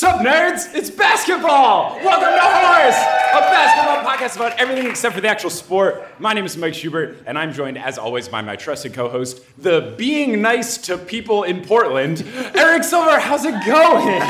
Sup, 0.00 0.22
nerds? 0.22 0.74
It's 0.74 0.88
basketball! 0.88 1.94
Welcome 1.96 2.32
to 2.32 2.40
Horse, 2.40 2.96
a 3.34 3.40
basketball 3.50 4.02
podcast 4.02 4.36
about 4.36 4.58
everything 4.58 4.86
except 4.86 5.14
for 5.14 5.20
the 5.20 5.28
actual 5.28 5.50
sport. 5.50 6.18
My 6.18 6.32
name 6.32 6.46
is 6.46 6.56
Mike 6.56 6.72
Schubert, 6.72 7.18
and 7.26 7.38
I'm 7.38 7.52
joined, 7.52 7.76
as 7.76 7.98
always, 7.98 8.26
by 8.26 8.40
my 8.40 8.56
trusted 8.56 8.94
co-host, 8.94 9.42
the 9.58 9.94
being 9.98 10.40
nice 10.40 10.78
to 10.78 10.96
people 10.96 11.42
in 11.42 11.62
Portland, 11.62 12.24
Eric 12.54 12.82
Silver. 12.82 13.20
How's 13.20 13.44
it 13.44 13.52
going? 13.66 14.22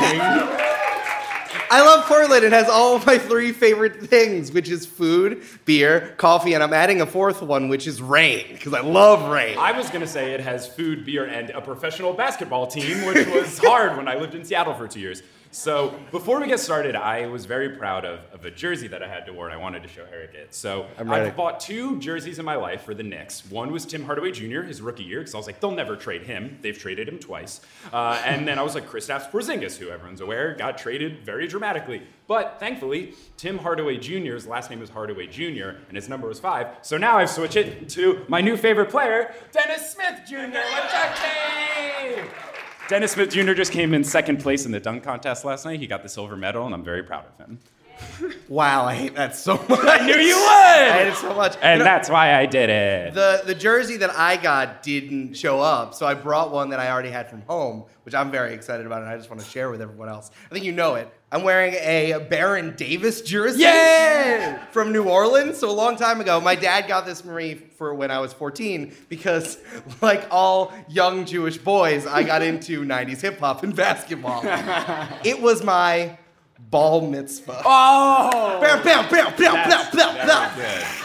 I 1.73 1.81
love 1.85 2.03
Portland. 2.03 2.43
It 2.43 2.51
has 2.51 2.67
all 2.67 2.97
of 2.97 3.05
my 3.05 3.17
three 3.17 3.53
favorite 3.53 3.95
things, 4.07 4.51
which 4.51 4.69
is 4.69 4.85
food, 4.85 5.41
beer, 5.63 6.15
coffee, 6.17 6.53
and 6.53 6.61
I'm 6.61 6.73
adding 6.73 6.99
a 6.99 7.05
fourth 7.05 7.41
one, 7.41 7.69
which 7.69 7.87
is 7.87 8.01
rain, 8.01 8.45
because 8.51 8.73
I 8.73 8.81
love 8.81 9.31
rain. 9.31 9.57
I 9.57 9.71
was 9.71 9.89
gonna 9.89 10.05
say 10.05 10.33
it 10.33 10.41
has 10.41 10.67
food, 10.67 11.05
beer, 11.05 11.23
and 11.23 11.49
a 11.51 11.61
professional 11.61 12.11
basketball 12.11 12.67
team, 12.67 13.05
which 13.05 13.25
was 13.27 13.57
hard 13.59 13.95
when 13.95 14.09
I 14.09 14.15
lived 14.15 14.35
in 14.35 14.43
Seattle 14.43 14.73
for 14.73 14.85
two 14.85 14.99
years. 14.99 15.23
So 15.51 15.93
before 16.11 16.39
we 16.39 16.47
get 16.47 16.59
started, 16.59 16.95
I 16.95 17.27
was 17.27 17.45
very 17.45 17.69
proud 17.69 18.05
of, 18.05 18.19
of 18.33 18.45
a 18.45 18.51
jersey 18.51 18.87
that 18.87 19.03
I 19.03 19.07
had 19.07 19.25
to 19.25 19.33
wear, 19.33 19.47
and 19.47 19.53
I 19.53 19.57
wanted 19.57 19.83
to 19.83 19.89
show 19.89 20.05
Eric 20.11 20.33
it. 20.33 20.55
So. 20.55 20.87
I've 20.97 21.35
bought 21.35 21.59
two 21.59 21.99
jerseys 21.99 22.39
in 22.39 22.45
my 22.45 22.55
life 22.55 22.83
for 22.83 22.93
the 22.93 23.03
Knicks. 23.03 23.45
One 23.49 23.71
was 23.71 23.85
Tim 23.85 24.03
Hardaway 24.05 24.31
Jr., 24.31 24.61
his 24.61 24.81
rookie 24.81 25.03
year, 25.03 25.19
because 25.19 25.35
I 25.35 25.37
was 25.37 25.47
like, 25.47 25.59
they'll 25.59 25.71
never 25.71 25.95
trade 25.95 26.23
him. 26.23 26.57
They've 26.61 26.77
traded 26.77 27.07
him 27.09 27.19
twice. 27.19 27.61
Uh, 27.91 28.21
and 28.25 28.47
then 28.47 28.57
I 28.57 28.61
was 28.61 28.75
like, 28.75 28.87
Kristaps 28.87 29.29
Porzingis, 29.29 29.77
who 29.77 29.89
everyone's 29.89 30.21
aware, 30.21 30.55
got 30.55 30.77
traded 30.77 31.25
very 31.25 31.47
dramatically. 31.47 32.01
But 32.27 32.59
thankfully, 32.59 33.13
Tim 33.35 33.57
Hardaway 33.57 33.97
Jr.'s 33.97 34.47
last 34.47 34.69
name 34.69 34.81
is 34.81 34.89
Hardaway 34.89 35.27
Jr., 35.27 35.69
and 35.87 35.95
his 35.95 36.07
number 36.07 36.27
was 36.27 36.39
five. 36.39 36.67
So 36.81 36.97
now 36.97 37.17
I've 37.17 37.29
switched 37.29 37.57
it 37.57 37.89
to 37.89 38.25
my 38.29 38.39
new 38.39 38.55
favorite 38.55 38.89
player, 38.89 39.33
Dennis 39.51 39.91
Smith 39.91 40.21
Jr. 40.27 40.35
Let's 40.53 40.93
go, 40.93 42.15
team! 42.15 42.25
Dennis 42.91 43.13
Smith 43.13 43.29
Jr. 43.29 43.53
just 43.53 43.71
came 43.71 43.93
in 43.93 44.03
second 44.03 44.41
place 44.41 44.65
in 44.65 44.73
the 44.73 44.79
dunk 44.81 45.01
contest 45.01 45.45
last 45.45 45.63
night. 45.63 45.79
He 45.79 45.87
got 45.87 46.03
the 46.03 46.09
silver 46.09 46.35
medal, 46.35 46.65
and 46.65 46.75
I'm 46.75 46.83
very 46.83 47.03
proud 47.03 47.23
of 47.25 47.37
him. 47.37 47.57
wow, 48.49 48.83
I 48.83 48.93
hate 48.93 49.15
that 49.15 49.33
so 49.33 49.53
much. 49.69 49.79
I 49.83 50.05
knew 50.05 50.17
you 50.17 50.35
would. 50.35 50.43
I 50.45 50.99
hate 50.99 51.07
it 51.07 51.15
so 51.15 51.33
much. 51.33 51.55
And 51.61 51.79
You 51.79 51.85
know, 51.85 51.85
that's 51.85 52.09
why 52.09 52.35
I 52.35 52.45
did 52.45 52.69
it. 52.69 53.13
the 53.13 53.43
the 53.45 53.55
jersey 53.55 53.95
that 53.95 54.09
I 54.17 54.35
got 54.35 54.83
didn't 54.83 55.35
show 55.35 55.61
up, 55.61 55.93
so 55.93 56.05
I 56.05 56.15
brought 56.15 56.51
one 56.51 56.69
that 56.71 56.81
I 56.81 56.91
already 56.91 57.11
had 57.11 57.29
from 57.29 57.43
home, 57.43 57.85
which 58.03 58.13
I'm 58.13 58.29
very 58.29 58.53
excited 58.53 58.85
about, 58.85 59.03
and 59.03 59.09
I 59.09 59.15
just 59.15 59.29
want 59.29 59.41
to 59.41 59.47
share 59.47 59.71
with 59.71 59.81
everyone 59.81 60.09
else. 60.09 60.29
I 60.49 60.53
think 60.53 60.65
you 60.65 60.73
know 60.73 60.95
it. 60.95 61.09
I'm 61.33 61.43
wearing 61.43 61.75
a 61.75 62.25
Baron 62.29 62.75
Davis 62.75 63.21
jersey. 63.21 63.61
Yay! 63.61 64.59
From 64.71 64.91
New 64.91 65.05
Orleans. 65.05 65.57
So 65.57 65.69
a 65.69 65.71
long 65.71 65.95
time 65.95 66.19
ago, 66.19 66.41
my 66.41 66.55
dad 66.55 66.89
got 66.89 67.05
this 67.05 67.21
for 67.21 67.33
me 67.33 67.53
for 67.53 67.93
when 67.93 68.11
I 68.11 68.19
was 68.19 68.33
14 68.33 68.93
because, 69.07 69.57
like 70.01 70.27
all 70.29 70.73
young 70.89 71.23
Jewish 71.23 71.57
boys, 71.57 72.05
I 72.05 72.23
got 72.23 72.41
into 72.41 72.83
90s 72.85 73.21
hip 73.21 73.39
hop 73.39 73.63
and 73.63 73.73
basketball. 73.73 74.41
it 75.23 75.41
was 75.41 75.63
my 75.63 76.17
ball 76.59 77.07
mitzvah. 77.07 77.61
Oh! 77.63 78.59
Bam, 78.59 78.83
bam, 78.83 79.09
bam, 79.09 79.33
bam, 79.37 79.69
bam, 79.69 79.87
bam, 79.93 80.57
bam. 80.57 81.01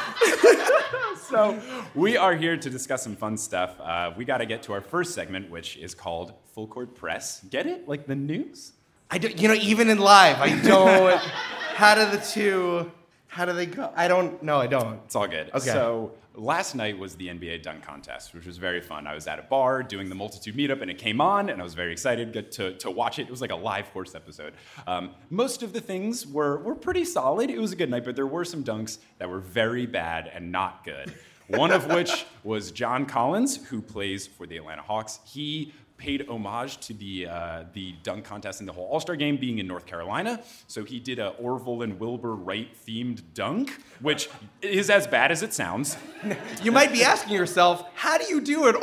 so 1.30 1.60
we 1.94 2.16
are 2.16 2.34
here 2.34 2.56
to 2.56 2.68
discuss 2.68 3.04
some 3.04 3.14
fun 3.14 3.36
stuff. 3.36 3.80
Uh, 3.80 4.12
we 4.16 4.24
got 4.24 4.38
to 4.38 4.46
get 4.46 4.64
to 4.64 4.72
our 4.72 4.80
first 4.80 5.14
segment, 5.14 5.48
which 5.50 5.76
is 5.76 5.94
called 5.94 6.32
Full 6.52 6.66
Court 6.66 6.96
Press. 6.96 7.44
Get 7.48 7.68
it? 7.68 7.86
Like 7.86 8.08
the 8.08 8.16
news? 8.16 8.72
I 9.10 9.18
don't, 9.18 9.40
you 9.40 9.48
know, 9.48 9.54
even 9.54 9.88
in 9.88 9.98
live, 9.98 10.40
I 10.40 10.60
don't. 10.60 11.20
how 11.74 11.94
do 11.94 12.10
the 12.10 12.22
two? 12.22 12.90
How 13.28 13.44
do 13.44 13.52
they 13.52 13.66
go? 13.66 13.92
I 13.94 14.08
don't. 14.08 14.42
No, 14.42 14.58
I 14.58 14.66
don't. 14.66 15.00
It's 15.04 15.14
all 15.14 15.28
good. 15.28 15.48
Okay. 15.48 15.60
So 15.60 16.12
last 16.34 16.74
night 16.74 16.98
was 16.98 17.14
the 17.16 17.28
NBA 17.28 17.62
dunk 17.62 17.82
contest, 17.82 18.34
which 18.34 18.46
was 18.46 18.58
very 18.58 18.80
fun. 18.80 19.06
I 19.06 19.14
was 19.14 19.26
at 19.26 19.38
a 19.38 19.42
bar 19.42 19.82
doing 19.82 20.08
the 20.08 20.14
multitude 20.14 20.56
meetup, 20.56 20.82
and 20.82 20.90
it 20.90 20.98
came 20.98 21.20
on, 21.20 21.48
and 21.48 21.60
I 21.60 21.64
was 21.64 21.74
very 21.74 21.92
excited 21.92 22.50
to, 22.52 22.74
to 22.74 22.90
watch 22.90 23.18
it. 23.18 23.22
It 23.22 23.30
was 23.30 23.40
like 23.40 23.52
a 23.52 23.56
live 23.56 23.86
horse 23.88 24.14
episode. 24.14 24.54
Um, 24.86 25.10
most 25.30 25.62
of 25.62 25.72
the 25.72 25.80
things 25.80 26.26
were 26.26 26.58
were 26.58 26.74
pretty 26.74 27.04
solid. 27.04 27.50
It 27.50 27.60
was 27.60 27.72
a 27.72 27.76
good 27.76 27.90
night, 27.90 28.04
but 28.04 28.16
there 28.16 28.26
were 28.26 28.44
some 28.44 28.64
dunks 28.64 28.98
that 29.18 29.28
were 29.28 29.40
very 29.40 29.86
bad 29.86 30.30
and 30.32 30.50
not 30.50 30.84
good. 30.84 31.14
One 31.48 31.70
of 31.70 31.86
which 31.86 32.26
was 32.44 32.72
John 32.72 33.06
Collins, 33.06 33.64
who 33.66 33.80
plays 33.80 34.26
for 34.26 34.46
the 34.46 34.56
Atlanta 34.56 34.82
Hawks. 34.82 35.20
He 35.26 35.72
paid 35.96 36.28
homage 36.28 36.78
to 36.78 36.94
the 36.94 37.26
uh, 37.26 37.64
the 37.72 37.94
dunk 38.02 38.24
contest 38.24 38.60
in 38.60 38.66
the 38.66 38.72
whole 38.72 38.86
All 38.86 39.00
Star 39.00 39.16
game 39.16 39.36
being 39.36 39.58
in 39.58 39.66
North 39.66 39.86
Carolina. 39.86 40.40
So 40.66 40.84
he 40.84 41.00
did 41.00 41.18
a 41.18 41.28
Orville 41.30 41.82
and 41.82 41.98
Wilbur 41.98 42.34
Wright 42.34 42.68
themed 42.86 43.22
dunk, 43.34 43.78
which 44.00 44.28
is 44.62 44.90
as 44.90 45.06
bad 45.06 45.32
as 45.32 45.42
it 45.42 45.52
sounds. 45.52 45.96
You 46.62 46.72
might 46.72 46.92
be 46.92 47.04
asking 47.04 47.34
yourself, 47.34 47.84
how 47.94 48.18
do 48.18 48.24
you 48.24 48.40
do 48.40 48.66
an 48.66 48.76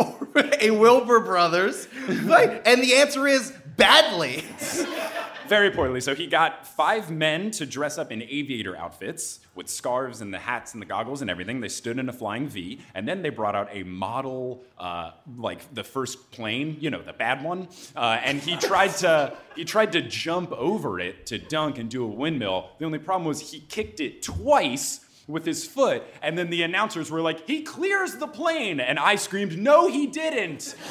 a 0.61 0.71
Wilbur 0.71 1.19
Brothers? 1.21 1.87
And 2.07 2.81
the 2.81 2.95
answer 2.95 3.27
is 3.27 3.51
badly. 3.75 4.43
Very 5.47 5.71
poorly. 5.71 6.01
So 6.01 6.15
he 6.15 6.27
got 6.27 6.65
five 6.65 7.11
men 7.11 7.51
to 7.51 7.65
dress 7.65 7.97
up 7.97 8.11
in 8.11 8.21
aviator 8.21 8.75
outfits 8.75 9.39
with 9.55 9.69
scarves 9.69 10.21
and 10.21 10.33
the 10.33 10.39
hats 10.39 10.73
and 10.73 10.81
the 10.81 10.85
goggles 10.85 11.21
and 11.21 11.29
everything. 11.29 11.61
They 11.61 11.69
stood 11.69 11.99
in 11.99 12.09
a 12.09 12.13
flying 12.13 12.47
V, 12.47 12.79
and 12.95 13.07
then 13.07 13.21
they 13.21 13.29
brought 13.29 13.55
out 13.55 13.69
a 13.71 13.83
model, 13.83 14.63
uh, 14.77 15.11
like 15.37 15.73
the 15.73 15.83
first 15.83 16.31
plane, 16.31 16.77
you 16.79 16.89
know, 16.89 17.01
the 17.01 17.13
bad 17.13 17.43
one. 17.43 17.67
Uh, 17.95 18.19
and 18.23 18.39
he 18.39 18.55
tried 18.57 18.95
to 18.97 19.35
he 19.55 19.65
tried 19.65 19.91
to 19.91 20.01
jump 20.01 20.51
over 20.53 20.99
it 20.99 21.25
to 21.27 21.37
dunk 21.37 21.77
and 21.77 21.89
do 21.89 22.03
a 22.03 22.07
windmill. 22.07 22.69
The 22.79 22.85
only 22.85 22.99
problem 22.99 23.27
was 23.27 23.51
he 23.51 23.59
kicked 23.59 23.99
it 23.99 24.23
twice 24.23 25.01
with 25.27 25.45
his 25.45 25.65
foot, 25.65 26.03
and 26.21 26.37
then 26.37 26.49
the 26.49 26.63
announcers 26.63 27.11
were 27.11 27.21
like, 27.21 27.47
"He 27.47 27.61
clears 27.61 28.15
the 28.15 28.27
plane," 28.27 28.79
and 28.79 28.99
I 28.99 29.15
screamed, 29.15 29.57
"No, 29.57 29.87
he 29.87 30.07
didn't." 30.07 30.75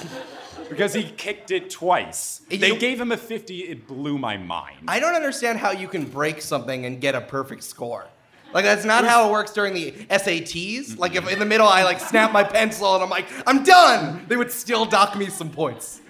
Because 0.69 0.95
he 0.95 1.05
kicked 1.05 1.51
it 1.51 1.71
twice. 1.71 2.43
They 2.49 2.69
you- 2.69 2.79
gave 2.79 3.01
him 3.01 3.13
a 3.13 3.17
50, 3.17 3.61
it 3.61 3.87
blew 3.87 4.19
my 4.19 4.37
mind. 4.37 4.79
I 4.89 5.01
don't 5.01 5.15
understand 5.15 5.59
how 5.59 5.71
you 5.71 5.89
can 5.89 6.05
break 6.05 6.41
something 6.43 6.87
and 6.87 7.01
get 7.01 7.15
a 7.15 7.21
perfect 7.21 7.65
score. 7.65 8.07
Like 8.53 8.65
that's 8.65 8.85
not 8.85 9.05
how 9.07 9.29
it 9.29 9.33
works 9.33 9.53
during 9.53 9.73
the 9.73 9.93
SATs. 10.11 10.99
Like 10.99 11.15
if 11.15 11.27
in 11.31 11.39
the 11.39 11.47
middle 11.47 11.67
I 11.67 11.85
like 11.85 12.01
snap 12.01 12.33
my 12.33 12.45
pencil 12.45 12.95
and 12.95 13.03
I'm 13.03 13.09
like, 13.09 13.27
I'm 13.47 13.65
done, 13.65 14.27
they 14.29 14.37
would 14.37 14.53
still 14.53 14.85
dock 14.85 15.17
me 15.17 15.27
some 15.31 15.49
points. 15.51 16.02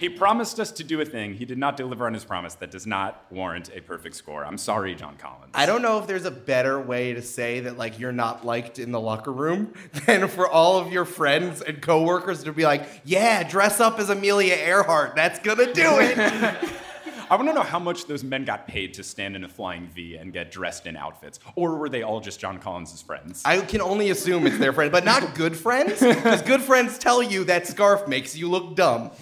He 0.00 0.08
promised 0.08 0.58
us 0.58 0.72
to 0.72 0.82
do 0.82 0.98
a 1.02 1.04
thing. 1.04 1.34
He 1.34 1.44
did 1.44 1.58
not 1.58 1.76
deliver 1.76 2.06
on 2.06 2.14
his 2.14 2.24
promise. 2.24 2.54
That 2.54 2.70
does 2.70 2.86
not 2.86 3.22
warrant 3.30 3.70
a 3.74 3.82
perfect 3.82 4.16
score. 4.16 4.46
I'm 4.46 4.56
sorry, 4.56 4.94
John 4.94 5.14
Collins. 5.18 5.52
I 5.54 5.66
don't 5.66 5.82
know 5.82 5.98
if 5.98 6.06
there's 6.06 6.24
a 6.24 6.30
better 6.30 6.80
way 6.80 7.12
to 7.12 7.20
say 7.20 7.60
that 7.60 7.76
like 7.76 7.98
you're 7.98 8.10
not 8.10 8.46
liked 8.46 8.78
in 8.78 8.92
the 8.92 9.00
locker 9.00 9.30
room 9.30 9.74
than 10.06 10.26
for 10.28 10.48
all 10.48 10.78
of 10.78 10.90
your 10.90 11.04
friends 11.04 11.60
and 11.60 11.82
coworkers 11.82 12.44
to 12.44 12.52
be 12.52 12.64
like, 12.64 12.82
yeah, 13.04 13.42
dress 13.42 13.78
up 13.78 13.98
as 13.98 14.08
Amelia 14.08 14.54
Earhart. 14.54 15.16
That's 15.16 15.38
gonna 15.40 15.70
do 15.70 15.98
it. 15.98 16.70
I 17.30 17.36
want 17.36 17.48
to 17.48 17.54
know 17.54 17.62
how 17.62 17.78
much 17.78 18.06
those 18.06 18.24
men 18.24 18.44
got 18.44 18.66
paid 18.66 18.94
to 18.94 19.04
stand 19.04 19.36
in 19.36 19.44
a 19.44 19.48
flying 19.48 19.86
V 19.86 20.16
and 20.16 20.32
get 20.32 20.50
dressed 20.50 20.88
in 20.88 20.96
outfits. 20.96 21.38
Or 21.54 21.76
were 21.76 21.88
they 21.88 22.02
all 22.02 22.20
just 22.20 22.40
John 22.40 22.58
Collins' 22.58 23.00
friends? 23.02 23.42
I 23.44 23.60
can 23.60 23.80
only 23.80 24.10
assume 24.10 24.48
it's 24.48 24.58
their 24.58 24.72
friend, 24.72 24.90
but 24.90 25.04
not 25.04 25.36
good 25.36 25.56
friends, 25.56 26.00
because 26.00 26.42
good 26.42 26.60
friends 26.60 26.98
tell 26.98 27.22
you 27.22 27.44
that 27.44 27.68
scarf 27.68 28.08
makes 28.08 28.36
you 28.36 28.48
look 28.48 28.74
dumb. 28.74 29.12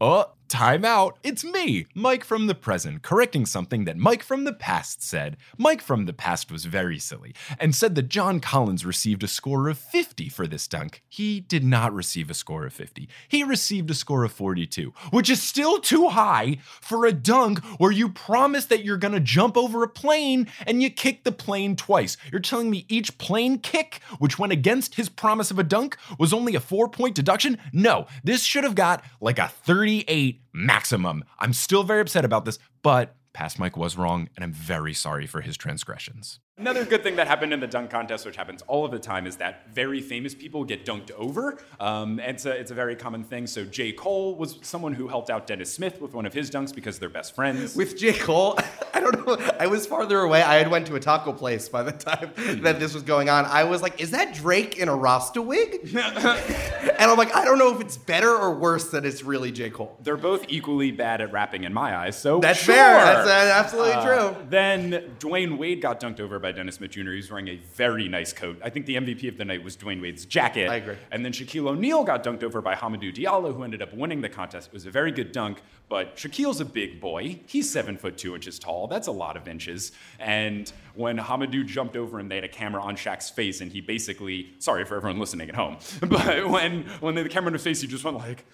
Oh, 0.00 0.37
Time 0.48 0.82
out. 0.82 1.18
It's 1.22 1.44
me, 1.44 1.86
Mike 1.94 2.24
from 2.24 2.46
the 2.46 2.54
present, 2.54 3.02
correcting 3.02 3.44
something 3.44 3.84
that 3.84 3.98
Mike 3.98 4.22
from 4.22 4.44
the 4.44 4.52
past 4.52 5.02
said. 5.02 5.36
Mike 5.58 5.82
from 5.82 6.06
the 6.06 6.14
past 6.14 6.50
was 6.50 6.64
very 6.64 6.98
silly 6.98 7.34
and 7.60 7.74
said 7.74 7.94
that 7.94 8.08
John 8.08 8.40
Collins 8.40 8.86
received 8.86 9.22
a 9.22 9.28
score 9.28 9.68
of 9.68 9.76
50 9.76 10.30
for 10.30 10.46
this 10.46 10.66
dunk. 10.66 11.02
He 11.06 11.40
did 11.40 11.64
not 11.64 11.92
receive 11.92 12.30
a 12.30 12.34
score 12.34 12.64
of 12.64 12.72
50. 12.72 13.10
He 13.28 13.44
received 13.44 13.90
a 13.90 13.94
score 13.94 14.24
of 14.24 14.32
42, 14.32 14.94
which 15.10 15.28
is 15.28 15.42
still 15.42 15.80
too 15.80 16.08
high 16.08 16.56
for 16.80 17.04
a 17.04 17.12
dunk 17.12 17.62
where 17.76 17.92
you 17.92 18.08
promise 18.08 18.64
that 18.66 18.84
you're 18.84 18.96
going 18.96 19.12
to 19.12 19.20
jump 19.20 19.54
over 19.54 19.82
a 19.82 19.88
plane 19.88 20.46
and 20.66 20.82
you 20.82 20.88
kick 20.88 21.24
the 21.24 21.32
plane 21.32 21.76
twice. 21.76 22.16
You're 22.32 22.40
telling 22.40 22.70
me 22.70 22.86
each 22.88 23.18
plane 23.18 23.58
kick, 23.58 24.00
which 24.18 24.38
went 24.38 24.54
against 24.54 24.94
his 24.94 25.10
promise 25.10 25.50
of 25.50 25.58
a 25.58 25.62
dunk, 25.62 25.98
was 26.18 26.32
only 26.32 26.54
a 26.54 26.60
four 26.60 26.88
point 26.88 27.14
deduction? 27.14 27.58
No, 27.70 28.06
this 28.24 28.44
should 28.44 28.64
have 28.64 28.74
got 28.74 29.04
like 29.20 29.38
a 29.38 29.48
38 29.48 30.37
maximum. 30.58 31.24
I'm 31.38 31.52
still 31.52 31.84
very 31.84 32.00
upset 32.00 32.24
about 32.24 32.44
this, 32.44 32.58
but 32.82 33.16
Past 33.32 33.58
Mike 33.58 33.76
was 33.76 33.96
wrong, 33.96 34.28
and 34.36 34.44
I'm 34.44 34.52
very 34.52 34.94
sorry 34.94 35.26
for 35.26 35.40
his 35.40 35.56
transgressions. 35.56 36.40
Another 36.58 36.84
good 36.84 37.02
thing 37.02 37.16
that 37.16 37.26
happened 37.28 37.52
in 37.52 37.60
the 37.60 37.66
dunk 37.66 37.90
contest, 37.90 38.26
which 38.26 38.36
happens 38.36 38.62
all 38.66 38.84
of 38.84 38.90
the 38.90 38.98
time, 38.98 39.26
is 39.26 39.36
that 39.36 39.72
very 39.72 40.00
famous 40.00 40.34
people 40.34 40.64
get 40.64 40.84
dunked 40.84 41.10
over. 41.12 41.58
Um, 41.78 42.18
it's, 42.20 42.46
a, 42.46 42.50
it's 42.50 42.70
a 42.70 42.74
very 42.74 42.96
common 42.96 43.22
thing. 43.24 43.46
So 43.46 43.64
J. 43.64 43.92
Cole 43.92 44.34
was 44.34 44.58
someone 44.62 44.92
who 44.94 45.08
helped 45.08 45.30
out 45.30 45.46
Dennis 45.46 45.72
Smith 45.72 46.00
with 46.00 46.14
one 46.14 46.26
of 46.26 46.32
his 46.34 46.50
dunks 46.50 46.74
because 46.74 46.98
they're 46.98 47.08
best 47.08 47.34
friends. 47.34 47.76
With 47.76 47.96
J. 47.96 48.12
Cole, 48.12 48.58
I 48.94 49.00
don't 49.00 49.26
know. 49.26 49.38
I 49.60 49.66
was 49.68 49.86
farther 49.86 50.18
away. 50.20 50.42
I 50.42 50.56
had 50.56 50.70
went 50.70 50.86
to 50.88 50.96
a 50.96 51.00
taco 51.00 51.32
place 51.32 51.68
by 51.68 51.82
the 51.82 51.92
time 51.92 52.32
that 52.62 52.80
this 52.80 52.92
was 52.94 53.02
going 53.02 53.28
on. 53.28 53.44
I 53.46 53.64
was 53.64 53.80
like, 53.82 54.00
"Is 54.00 54.10
that 54.10 54.34
Drake 54.34 54.78
in 54.78 54.88
a 54.88 54.94
Rasta 54.96 55.40
wig?" 55.40 55.80
and 55.94 56.98
I'm 57.10 57.16
like, 57.16 57.34
I 57.34 57.44
don't 57.44 57.58
know 57.58 57.74
if 57.74 57.80
it's 57.80 57.96
better 57.96 58.34
or 58.34 58.54
worse 58.54 58.90
that 58.90 59.04
it's 59.06 59.22
really 59.22 59.52
J. 59.52 59.70
Cole. 59.70 59.96
they're 60.02 60.16
both 60.16 60.44
equally 60.48 60.90
bad 60.90 61.20
at 61.20 61.32
rapping 61.32 61.64
in 61.64 61.72
my 61.72 61.96
eyes. 61.96 62.18
So 62.18 62.40
That's 62.40 62.58
sure. 62.58 62.74
fair. 62.74 62.94
That's 62.94 63.28
uh, 63.28 63.52
absolutely 63.60 63.92
Uh, 63.92 64.04
true. 64.32 64.36
Then 64.48 64.90
Dwyane 65.20 65.58
Wade 65.58 65.80
got 65.80 66.00
dunked 66.00 66.20
over 66.20 66.38
by 66.38 66.47
Dennis 66.52 66.76
Smith 66.76 66.90
Jr. 66.90 67.10
He 67.10 67.16
was 67.16 67.30
wearing 67.30 67.48
a 67.48 67.56
very 67.74 68.08
nice 68.08 68.32
coat. 68.32 68.60
I 68.62 68.70
think 68.70 68.86
the 68.86 68.96
MVP 68.96 69.28
of 69.28 69.36
the 69.36 69.44
night 69.44 69.62
was 69.62 69.76
Dwyane 69.76 70.00
Wade's 70.00 70.24
jacket. 70.26 70.68
I 70.68 70.76
agree. 70.76 70.96
And 71.10 71.24
then 71.24 71.32
Shaquille 71.32 71.68
O'Neal 71.68 72.04
got 72.04 72.24
dunked 72.24 72.42
over 72.42 72.60
by 72.60 72.74
Hamidou 72.74 73.14
Diallo, 73.14 73.54
who 73.54 73.62
ended 73.62 73.82
up 73.82 73.92
winning 73.94 74.20
the 74.20 74.28
contest. 74.28 74.68
It 74.68 74.72
was 74.72 74.86
a 74.86 74.90
very 74.90 75.12
good 75.12 75.32
dunk, 75.32 75.62
but 75.88 76.16
Shaquille's 76.16 76.60
a 76.60 76.64
big 76.64 77.00
boy. 77.00 77.40
He's 77.46 77.70
seven 77.70 77.96
foot 77.96 78.18
two 78.18 78.34
inches 78.34 78.58
tall. 78.58 78.86
That's 78.86 79.06
a 79.06 79.12
lot 79.12 79.36
of 79.36 79.48
inches. 79.48 79.92
And 80.18 80.70
when 80.94 81.18
Hamadou 81.18 81.66
jumped 81.66 81.96
over 81.96 82.18
and 82.18 82.30
they 82.30 82.36
had 82.36 82.44
a 82.44 82.48
camera 82.48 82.82
on 82.82 82.96
Shaq's 82.96 83.30
face, 83.30 83.60
and 83.60 83.72
he 83.72 83.80
basically, 83.80 84.52
sorry 84.58 84.84
for 84.84 84.96
everyone 84.96 85.18
listening 85.18 85.48
at 85.48 85.54
home, 85.54 85.78
but 86.00 86.48
when 86.48 86.84
when 87.00 87.14
they 87.14 87.22
had 87.22 87.30
the 87.30 87.34
camera 87.34 87.48
on 87.48 87.52
his 87.54 87.64
face, 87.64 87.80
he 87.80 87.86
just 87.86 88.04
went 88.04 88.16
like. 88.16 88.44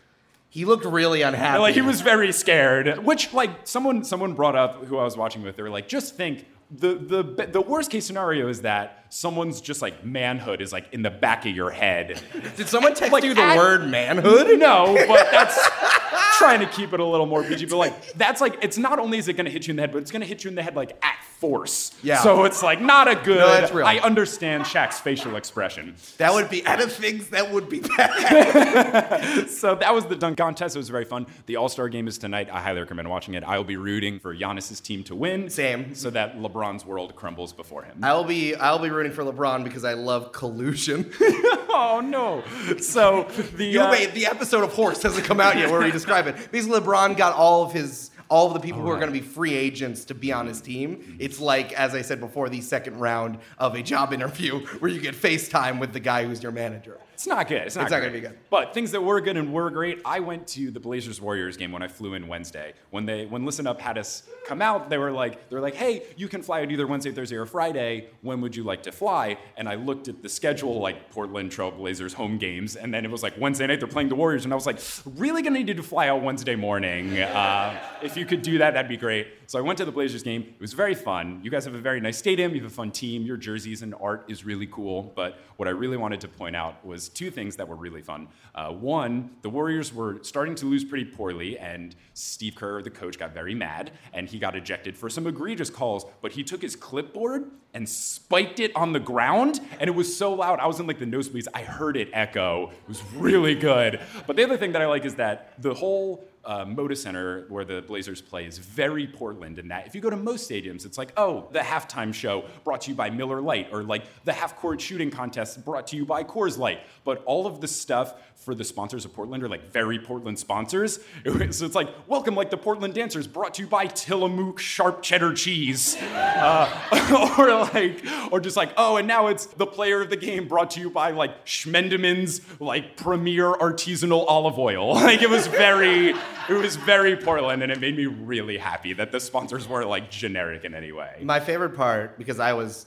He 0.50 0.64
looked 0.64 0.84
really 0.84 1.22
unhappy. 1.22 1.58
Like 1.58 1.74
he 1.74 1.80
was 1.80 2.00
very 2.00 2.30
scared. 2.30 3.04
Which 3.04 3.32
like 3.32 3.66
someone 3.66 4.04
someone 4.04 4.34
brought 4.34 4.54
up 4.54 4.84
who 4.84 4.98
I 4.98 5.02
was 5.02 5.16
watching 5.16 5.42
with. 5.42 5.56
They 5.56 5.64
were 5.64 5.70
like, 5.70 5.88
just 5.88 6.14
think 6.14 6.46
the 6.70 6.94
the 6.94 7.46
the 7.52 7.60
worst 7.60 7.90
case 7.90 8.06
scenario 8.06 8.48
is 8.48 8.62
that 8.62 9.06
someone's 9.10 9.60
just 9.60 9.82
like 9.82 10.04
manhood 10.04 10.60
is 10.60 10.72
like 10.72 10.92
in 10.92 11.02
the 11.02 11.10
back 11.10 11.46
of 11.46 11.54
your 11.54 11.70
head. 11.70 12.20
Did 12.56 12.68
someone 12.68 12.94
text 12.94 13.12
Like, 13.12 13.22
you 13.24 13.34
the 13.34 13.42
at- 13.42 13.56
word 13.56 13.88
manhood? 13.88 14.58
No, 14.58 14.94
but 15.06 15.28
that's 15.30 15.56
trying 16.38 16.60
to 16.60 16.66
keep 16.66 16.92
it 16.92 17.00
a 17.00 17.04
little 17.04 17.26
more 17.26 17.42
PG. 17.42 17.66
But 17.66 17.76
like 17.76 18.12
that's 18.14 18.40
like 18.40 18.58
it's 18.62 18.78
not 18.78 18.98
only 18.98 19.18
is 19.18 19.28
it 19.28 19.34
going 19.34 19.46
to 19.46 19.50
hit 19.50 19.66
you 19.66 19.72
in 19.72 19.76
the 19.76 19.82
head, 19.82 19.92
but 19.92 19.98
it's 19.98 20.10
going 20.10 20.22
to 20.22 20.26
hit 20.26 20.44
you 20.44 20.48
in 20.48 20.54
the 20.54 20.62
head 20.62 20.76
like 20.76 20.92
at 21.04 21.16
force. 21.38 21.94
Yeah. 22.02 22.22
So 22.22 22.44
it's 22.44 22.62
like 22.62 22.80
not 22.80 23.08
a 23.08 23.14
good. 23.16 23.38
No, 23.38 23.48
that's 23.48 23.72
real. 23.72 23.86
I 23.86 23.96
understand 23.98 24.64
Shaq's 24.64 25.00
facial 25.00 25.36
expression. 25.36 25.96
That 26.18 26.32
would 26.32 26.48
be 26.50 26.64
out 26.66 26.82
of 26.82 26.92
things 26.92 27.28
that 27.28 27.50
would 27.50 27.68
be 27.68 27.80
bad. 27.80 29.48
So 29.48 29.74
that 29.76 29.94
was 29.94 30.06
the 30.06 30.16
dunk 30.16 30.38
contest. 30.38 30.76
It 30.76 30.78
was 30.78 30.88
very 30.88 31.04
fun. 31.04 31.26
The 31.46 31.56
All 31.56 31.68
Star 31.68 31.88
game 31.88 32.08
is 32.08 32.18
tonight. 32.18 32.48
I 32.50 32.60
highly 32.60 32.80
recommend 32.80 33.08
watching 33.08 33.34
it. 33.34 33.42
I 33.44 33.56
will 33.56 33.64
be 33.64 33.76
rooting 33.76 34.18
for 34.18 34.34
Giannis's 34.34 34.80
team 34.80 35.02
to 35.04 35.14
win. 35.14 35.48
Same. 35.50 35.94
So 35.94 36.10
that 36.10 36.38
LeBron's 36.38 36.84
world 36.84 37.14
crumbles 37.16 37.52
before 37.52 37.82
him. 37.82 37.98
I'll 38.02 38.24
be 38.24 38.54
I'll 38.54 38.78
be 38.78 38.90
rooting 38.90 39.12
for 39.12 39.22
LeBron 39.24 39.64
because 39.64 39.84
I 39.84 39.94
love 39.94 40.32
collusion. 40.32 41.10
oh 41.20 42.02
no. 42.04 42.42
So 42.78 43.24
the 43.56 43.64
You 43.64 43.80
uh, 43.80 43.90
wait, 43.90 44.14
the 44.14 44.26
episode 44.26 44.64
of 44.64 44.72
Horse 44.72 45.02
hasn't 45.02 45.24
come 45.24 45.40
out 45.40 45.56
yet 45.56 45.70
where 45.70 45.80
we 45.80 45.90
describe 45.90 46.23
it. 46.26 46.36
Because 46.50 46.66
LeBron 46.66 47.16
got 47.16 47.34
all 47.34 47.64
of 47.64 47.72
his 47.72 48.10
all 48.28 48.48
of 48.48 48.54
the 48.54 48.60
people 48.60 48.80
who 48.80 48.88
are 48.88 48.96
going 48.96 49.12
to 49.12 49.12
be 49.12 49.20
free 49.20 49.54
agents 49.54 50.06
to 50.06 50.14
be 50.14 50.32
on 50.32 50.46
his 50.46 50.58
mm-hmm. 50.58 50.72
team. 50.72 51.16
It's 51.20 51.40
like, 51.40 51.72
as 51.74 51.94
I 51.94 52.02
said 52.02 52.20
before, 52.20 52.48
the 52.48 52.60
second 52.62 52.98
round 52.98 53.38
of 53.58 53.74
a 53.74 53.82
job 53.82 54.12
interview 54.12 54.64
where 54.78 54.90
you 54.90 55.00
get 55.00 55.14
FaceTime 55.14 55.78
with 55.78 55.92
the 55.92 56.00
guy 56.00 56.24
who's 56.24 56.42
your 56.42 56.52
manager. 56.52 56.98
It's 57.24 57.28
not 57.30 57.48
good. 57.48 57.62
It's 57.62 57.74
not, 57.74 57.84
It's 57.84 57.90
not 57.90 58.00
gonna 58.00 58.12
be 58.12 58.20
good. 58.20 58.36
But 58.50 58.74
things 58.74 58.90
that 58.90 59.02
were 59.02 59.18
good 59.18 59.38
and 59.38 59.50
were 59.50 59.70
great. 59.70 60.02
I 60.04 60.20
went 60.20 60.46
to 60.48 60.70
the 60.70 60.78
Blazers 60.78 61.22
Warriors 61.22 61.56
game 61.56 61.72
when 61.72 61.80
I 61.82 61.88
flew 61.88 62.12
in 62.12 62.28
Wednesday. 62.28 62.74
When 62.90 63.06
they 63.06 63.24
when 63.24 63.46
Listen 63.46 63.66
Up 63.66 63.80
had 63.80 63.96
us 63.96 64.24
come 64.46 64.60
out, 64.60 64.90
they 64.90 64.98
were 64.98 65.10
like 65.10 65.48
they 65.48 65.56
were 65.56 65.62
like, 65.62 65.74
"Hey, 65.74 66.02
you 66.18 66.28
can 66.28 66.42
fly 66.42 66.60
out 66.60 66.70
either 66.70 66.86
Wednesday, 66.86 67.12
Thursday, 67.12 67.36
or 67.36 67.46
Friday. 67.46 68.08
When 68.20 68.42
would 68.42 68.54
you 68.54 68.62
like 68.62 68.82
to 68.82 68.92
fly?" 68.92 69.38
And 69.56 69.70
I 69.70 69.76
looked 69.76 70.08
at 70.08 70.20
the 70.20 70.28
schedule, 70.28 70.80
like 70.80 71.10
Portland 71.12 71.50
Trail 71.50 71.70
Blazers 71.70 72.12
home 72.12 72.36
games, 72.36 72.76
and 72.76 72.92
then 72.92 73.06
it 73.06 73.10
was 73.10 73.22
like 73.22 73.32
Wednesday 73.38 73.66
night 73.68 73.80
they're 73.80 73.88
playing 73.88 74.10
the 74.10 74.16
Warriors, 74.16 74.44
and 74.44 74.52
I 74.52 74.56
was 74.56 74.66
like, 74.66 74.78
"Really 75.16 75.40
gonna 75.40 75.62
need 75.62 75.78
to 75.78 75.82
fly 75.82 76.08
out 76.08 76.20
Wednesday 76.22 76.56
morning? 76.56 77.18
Uh, 77.18 77.80
if 78.02 78.18
you 78.18 78.26
could 78.26 78.42
do 78.42 78.58
that, 78.58 78.74
that'd 78.74 78.86
be 78.86 78.98
great." 78.98 79.28
So 79.46 79.58
I 79.58 79.62
went 79.62 79.78
to 79.78 79.84
the 79.84 79.92
Blazers 79.92 80.22
game. 80.22 80.42
It 80.42 80.60
was 80.60 80.72
very 80.72 80.94
fun. 80.94 81.40
You 81.42 81.50
guys 81.50 81.64
have 81.64 81.74
a 81.74 81.80
very 81.80 82.00
nice 82.00 82.16
stadium. 82.16 82.54
You 82.54 82.62
have 82.62 82.70
a 82.70 82.74
fun 82.74 82.90
team. 82.90 83.22
Your 83.22 83.36
jerseys 83.36 83.82
and 83.82 83.94
art 84.00 84.24
is 84.28 84.44
really 84.44 84.66
cool. 84.66 85.12
But 85.14 85.38
what 85.56 85.68
I 85.68 85.72
really 85.72 85.96
wanted 85.96 86.20
to 86.22 86.28
point 86.28 86.56
out 86.56 86.84
was 86.84 87.08
two 87.08 87.30
things 87.30 87.56
that 87.56 87.68
were 87.68 87.76
really 87.76 88.02
fun. 88.02 88.28
Uh, 88.54 88.70
one, 88.70 89.30
the 89.42 89.50
Warriors 89.50 89.92
were 89.92 90.18
starting 90.22 90.54
to 90.56 90.66
lose 90.66 90.84
pretty 90.84 91.04
poorly, 91.04 91.58
and 91.58 91.94
Steve 92.14 92.54
Kerr, 92.54 92.82
the 92.82 92.90
coach, 92.90 93.18
got 93.18 93.34
very 93.34 93.54
mad, 93.54 93.92
and 94.12 94.28
he 94.28 94.38
got 94.38 94.56
ejected 94.56 94.96
for 94.96 95.10
some 95.10 95.26
egregious 95.26 95.70
calls. 95.70 96.06
But 96.22 96.32
he 96.32 96.42
took 96.42 96.62
his 96.62 96.76
clipboard 96.76 97.50
and 97.74 97.88
spiked 97.88 98.60
it 98.60 98.74
on 98.76 98.92
the 98.92 99.00
ground, 99.00 99.60
and 99.80 99.88
it 99.88 99.94
was 99.94 100.16
so 100.16 100.32
loud. 100.32 100.60
I 100.60 100.66
was 100.66 100.80
in 100.80 100.86
like 100.86 100.98
the 100.98 101.06
nosebleeds. 101.06 101.48
I 101.52 101.62
heard 101.62 101.96
it 101.96 102.08
echo. 102.12 102.70
It 102.70 102.88
was 102.88 103.02
really 103.14 103.54
good. 103.54 104.00
But 104.26 104.36
the 104.36 104.44
other 104.44 104.56
thing 104.56 104.72
that 104.72 104.82
I 104.82 104.86
like 104.86 105.04
is 105.04 105.16
that 105.16 105.60
the 105.60 105.74
whole 105.74 106.24
uh, 106.46 106.64
Moda 106.64 106.96
Center, 106.96 107.44
where 107.48 107.64
the 107.64 107.82
Blazers 107.82 108.20
play, 108.20 108.46
is 108.46 108.58
very 108.58 109.06
Portland 109.06 109.58
in 109.58 109.68
that 109.68 109.86
if 109.86 109.94
you 109.94 110.00
go 110.00 110.10
to 110.10 110.16
most 110.16 110.50
stadiums, 110.50 110.84
it's 110.84 110.98
like, 110.98 111.12
oh, 111.16 111.48
the 111.52 111.60
halftime 111.60 112.12
show 112.12 112.44
brought 112.64 112.82
to 112.82 112.90
you 112.90 112.96
by 112.96 113.10
Miller 113.10 113.40
Lite, 113.40 113.68
or 113.72 113.82
like 113.82 114.04
the 114.24 114.32
half 114.32 114.56
court 114.56 114.80
shooting 114.80 115.10
contest 115.10 115.64
brought 115.64 115.86
to 115.88 115.96
you 115.96 116.04
by 116.04 116.22
Coors 116.24 116.58
Light. 116.58 116.80
But 117.04 117.22
all 117.24 117.46
of 117.46 117.60
the 117.60 117.68
stuff 117.68 118.14
for 118.36 118.54
the 118.54 118.64
sponsors 118.64 119.04
of 119.04 119.14
Portland 119.14 119.42
are 119.42 119.48
like 119.48 119.70
very 119.72 119.98
Portland 119.98 120.38
sponsors. 120.38 121.00
So 121.50 121.66
it's 121.66 121.74
like, 121.74 121.88
welcome, 122.08 122.34
like 122.34 122.50
the 122.50 122.56
Portland 122.56 122.94
Dancers, 122.94 123.26
brought 123.26 123.54
to 123.54 123.62
you 123.62 123.68
by 123.68 123.86
Tillamook 123.86 124.58
Sharp 124.58 125.02
Cheddar 125.02 125.34
Cheese. 125.34 125.96
Uh, 125.96 127.34
or 127.38 127.48
like, 127.72 128.04
or 128.32 128.40
just 128.40 128.56
like, 128.56 128.72
oh, 128.76 128.96
and 128.96 129.06
now 129.06 129.26
it's 129.28 129.46
the 129.46 129.66
player 129.66 130.00
of 130.00 130.10
the 130.10 130.16
game 130.16 130.48
brought 130.48 130.70
to 130.72 130.80
you 130.80 130.90
by 130.90 131.10
like 131.10 131.44
Schmendemann's 131.44 132.40
like 132.60 132.96
premier 132.96 133.52
artisanal 133.52 134.24
olive 134.26 134.58
oil. 134.58 134.94
Like 135.04 135.20
it 135.22 135.28
was 135.28 135.46
very, 135.48 136.14
it 136.48 136.54
was 136.54 136.76
very 136.76 137.16
Portland, 137.16 137.62
and 137.62 137.70
it 137.72 137.80
made 137.80 137.96
me 137.96 138.06
really 138.06 138.58
happy 138.58 138.92
that 138.94 139.12
the 139.12 139.20
sponsors 139.20 139.68
weren't 139.68 139.88
like 139.88 140.10
generic 140.10 140.64
in 140.64 140.74
any 140.74 140.92
way. 140.92 141.20
My 141.22 141.40
favorite 141.40 141.76
part, 141.76 142.18
because 142.18 142.40
I 142.40 142.52
was 142.52 142.86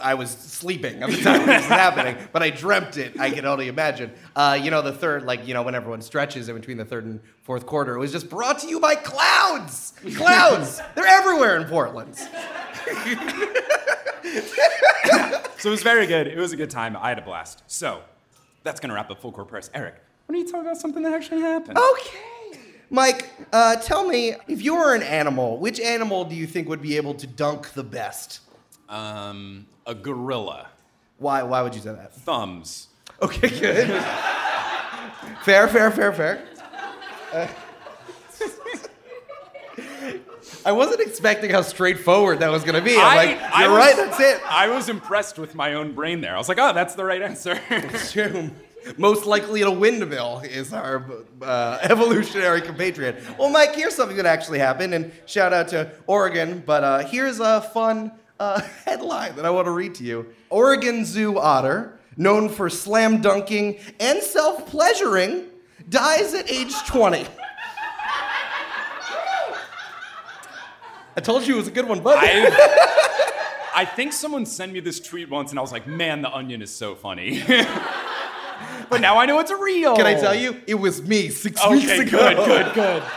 I 0.00 0.14
was 0.14 0.30
sleeping 0.30 1.02
at 1.02 1.10
the 1.10 1.22
time 1.22 1.46
this 1.46 1.62
was 1.62 1.66
happening, 1.66 2.16
but 2.32 2.42
I 2.42 2.50
dreamt 2.50 2.96
it. 2.96 3.20
I 3.20 3.30
can 3.30 3.44
only 3.46 3.68
imagine. 3.68 4.10
Uh, 4.34 4.58
you 4.60 4.70
know, 4.70 4.82
the 4.82 4.92
third, 4.92 5.22
like, 5.24 5.46
you 5.46 5.54
know, 5.54 5.62
when 5.62 5.74
everyone 5.76 6.00
stretches 6.00 6.48
in 6.48 6.56
between 6.56 6.76
the 6.76 6.84
third 6.84 7.04
and 7.04 7.20
fourth 7.42 7.66
quarter, 7.66 7.94
it 7.94 8.00
was 8.00 8.10
just 8.10 8.28
brought 8.28 8.58
to 8.60 8.66
you 8.66 8.80
by 8.80 8.96
clouds. 8.96 9.92
Clouds. 10.16 10.80
They're 10.96 11.06
everywhere 11.06 11.56
in 11.56 11.64
Portland. 11.64 12.16
So 15.58 15.70
it 15.70 15.72
was 15.72 15.82
very 15.82 16.06
good. 16.06 16.26
It 16.26 16.36
was 16.36 16.52
a 16.52 16.56
good 16.56 16.70
time. 16.70 16.96
I 16.96 17.08
had 17.08 17.18
a 17.18 17.22
blast. 17.22 17.62
So 17.66 18.02
that's 18.62 18.78
gonna 18.78 18.94
wrap 18.94 19.10
up 19.10 19.20
full 19.20 19.32
court 19.32 19.48
press. 19.48 19.70
Eric, 19.74 19.94
why 20.26 20.34
don't 20.34 20.46
you 20.46 20.52
talk 20.52 20.60
about 20.60 20.76
something 20.76 21.02
that 21.02 21.12
actually 21.14 21.40
happened? 21.40 21.78
Okay. 21.78 22.18
Mike, 22.90 23.30
uh, 23.52 23.76
tell 23.76 24.06
me, 24.06 24.34
if 24.48 24.62
you 24.62 24.76
were 24.76 24.94
an 24.94 25.02
animal, 25.02 25.58
which 25.58 25.80
animal 25.80 26.24
do 26.24 26.34
you 26.34 26.46
think 26.46 26.68
would 26.68 26.82
be 26.82 26.96
able 26.96 27.14
to 27.14 27.26
dunk 27.26 27.72
the 27.72 27.82
best? 27.82 28.40
Um, 28.88 29.66
a 29.86 29.94
gorilla. 29.94 30.68
Why, 31.18 31.42
why 31.42 31.62
would 31.62 31.74
you 31.74 31.80
say 31.80 31.92
that? 31.92 32.14
Thumbs. 32.14 32.88
Okay, 33.20 33.48
good. 33.48 33.88
fair, 35.42 35.66
fair, 35.68 35.90
fair, 35.90 36.12
fair. 36.12 36.44
Uh, 37.32 37.48
I 40.64 40.72
wasn't 40.72 41.00
expecting 41.00 41.50
how 41.50 41.62
straightforward 41.62 42.40
that 42.40 42.50
was 42.50 42.62
going 42.62 42.74
to 42.74 42.82
be. 42.82 42.96
I'm 42.96 43.16
like, 43.16 43.38
you're 43.58 43.70
was- 43.70 43.78
right, 43.78 43.96
that's 43.96 44.20
it. 44.20 44.40
I 44.48 44.68
was 44.68 44.88
impressed 44.88 45.38
with 45.38 45.54
my 45.54 45.74
own 45.74 45.92
brain 45.92 46.20
there. 46.20 46.34
I 46.34 46.38
was 46.38 46.48
like, 46.48 46.58
oh, 46.60 46.72
that's 46.72 46.94
the 46.94 47.04
right 47.04 47.22
answer. 47.22 47.58
True. 48.10 48.50
Most 48.96 49.26
likely 49.26 49.62
a 49.62 49.70
windmill 49.70 50.42
is 50.44 50.72
our 50.72 51.04
uh, 51.42 51.78
evolutionary 51.82 52.60
compatriot. 52.60 53.22
Well, 53.38 53.50
Mike, 53.50 53.74
here's 53.74 53.94
something 53.94 54.16
that 54.16 54.26
actually 54.26 54.58
happened, 54.58 54.94
and 54.94 55.12
shout 55.26 55.52
out 55.52 55.68
to 55.68 55.90
Oregon. 56.06 56.62
But 56.64 56.84
uh, 56.84 56.98
here's 57.00 57.40
a 57.40 57.60
fun 57.60 58.12
uh, 58.38 58.60
headline 58.84 59.36
that 59.36 59.44
I 59.44 59.50
want 59.50 59.66
to 59.66 59.72
read 59.72 59.94
to 59.96 60.04
you. 60.04 60.26
Oregon 60.50 61.04
Zoo 61.04 61.38
otter, 61.38 61.98
known 62.16 62.48
for 62.48 62.70
slam 62.70 63.20
dunking 63.20 63.78
and 63.98 64.22
self 64.22 64.66
pleasuring, 64.66 65.46
dies 65.88 66.34
at 66.34 66.50
age 66.50 66.74
20. 66.86 67.26
I 71.18 71.20
told 71.22 71.46
you 71.46 71.54
it 71.54 71.58
was 71.58 71.68
a 71.68 71.70
good 71.70 71.88
one, 71.88 72.00
buddy. 72.00 72.28
I, 72.28 73.72
I 73.74 73.84
think 73.86 74.12
someone 74.12 74.44
sent 74.44 74.72
me 74.72 74.80
this 74.80 75.00
tweet 75.00 75.30
once, 75.30 75.50
and 75.50 75.58
I 75.58 75.62
was 75.62 75.72
like, 75.72 75.86
"Man, 75.86 76.20
the 76.20 76.30
Onion 76.30 76.60
is 76.60 76.70
so 76.70 76.94
funny." 76.94 77.42
but 78.90 79.00
now 79.00 79.18
I 79.18 79.26
know 79.26 79.38
it's 79.40 79.50
real. 79.52 79.96
Can 79.96 80.06
I 80.06 80.14
tell 80.14 80.34
you? 80.34 80.60
It 80.66 80.74
was 80.76 81.02
me 81.02 81.28
six 81.28 81.60
weeks 81.68 81.84
Okay, 81.84 81.98
ago. 82.00 82.34
good, 82.34 82.46
good, 82.46 82.74
good. 82.74 83.02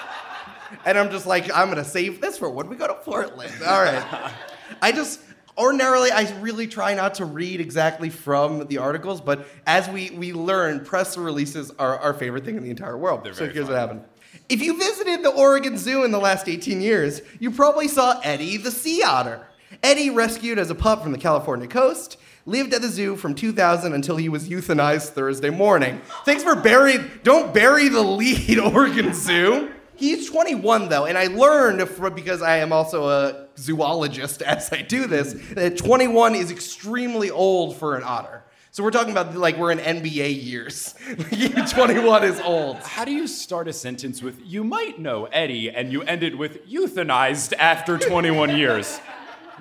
And 0.86 0.98
I'm 0.98 1.10
just 1.10 1.26
like, 1.26 1.54
I'm 1.54 1.68
gonna 1.70 1.84
save 1.84 2.22
this 2.22 2.38
for 2.38 2.50
when 2.50 2.70
we 2.70 2.76
go 2.76 2.88
to 2.88 2.94
Portland. 2.94 3.52
All 3.68 3.82
right. 3.82 4.32
I 4.82 4.92
just 4.92 5.20
ordinarily 5.58 6.10
I 6.12 6.32
really 6.40 6.68
try 6.68 6.94
not 6.94 7.16
to 7.16 7.26
read 7.26 7.60
exactly 7.60 8.10
from 8.10 8.66
the 8.68 8.78
articles, 8.78 9.20
but 9.20 9.48
as 9.66 9.90
we 9.90 10.12
we 10.12 10.32
learn, 10.32 10.86
press 10.86 11.18
releases 11.18 11.72
are 11.80 11.98
our 11.98 12.14
favorite 12.14 12.46
thing 12.46 12.56
in 12.56 12.64
the 12.64 12.70
entire 12.70 12.98
world. 12.98 13.24
They're 13.24 13.34
so 13.34 13.46
here's 13.46 13.66
fun. 13.66 13.74
what 13.74 13.80
happened. 13.80 14.04
If 14.48 14.62
you 14.62 14.78
visited 14.78 15.24
the 15.24 15.32
Oregon 15.32 15.78
Zoo 15.78 16.04
in 16.04 16.12
the 16.12 16.20
last 16.20 16.48
18 16.48 16.82
years, 16.82 17.22
you 17.40 17.52
probably 17.52 17.88
saw 17.88 18.20
Eddie 18.24 18.58
the 18.58 18.72
sea 18.72 19.04
otter. 19.04 19.46
Eddie, 19.84 20.10
rescued 20.12 20.60
as 20.60 20.70
a 20.70 20.76
pup 20.76 21.02
from 21.04 21.12
the 21.12 21.18
California 21.18 21.68
coast, 21.68 22.18
lived 22.50 22.74
at 22.74 22.82
the 22.82 22.90
zoo 22.90 23.16
from 23.16 23.36
2000 23.36 23.94
until 23.94 24.18
he 24.18 24.28
was 24.28 24.50
euthanized 24.50 25.10
Thursday 25.10 25.52
morning. 25.52 26.02
Thanks 26.26 26.44
for 26.44 26.56
burying. 26.56 27.10
Don't 27.24 27.54
bury 27.54 27.90
the 27.90 28.02
lead, 28.02 28.58
Oregon 28.74 29.14
Zoo. 29.14 29.72
He's 29.96 30.30
21 30.30 30.90
though, 30.90 31.06
and 31.06 31.18
I 31.18 31.28
learned 31.28 31.88
from, 31.90 32.16
because 32.16 32.42
I 32.42 32.58
am 32.58 32.72
also 32.72 33.10
a 33.10 33.48
zoologist 33.58 34.42
as 34.42 34.72
I 34.72 34.82
do 34.82 35.08
this 35.08 35.34
that 35.52 35.78
21 35.78 36.36
is 36.36 36.52
extremely 36.52 37.30
old 37.30 37.76
for 37.76 37.96
an 37.98 38.04
otter. 38.04 38.44
So 38.72 38.84
we're 38.84 38.92
talking 38.92 39.12
about 39.12 39.36
like 39.36 39.58
we're 39.58 39.72
in 39.72 39.80
NBA 39.80 40.44
years. 40.44 40.96
21 41.72 42.24
is 42.24 42.40
old. 42.40 42.78
How 42.78 43.04
do 43.04 43.12
you 43.12 43.28
start 43.28 43.68
a 43.68 43.74
sentence 43.74 44.22
with 44.22 44.40
"You 44.46 44.64
might 44.64 45.00
know 45.00 45.26
Eddie" 45.26 45.70
and 45.70 45.92
you 45.92 46.04
end 46.04 46.24
it 46.24 46.38
with 46.38 46.66
"euthanized 46.68 47.54
after 47.58 47.98
21 47.98 48.56
years"? 48.56 49.02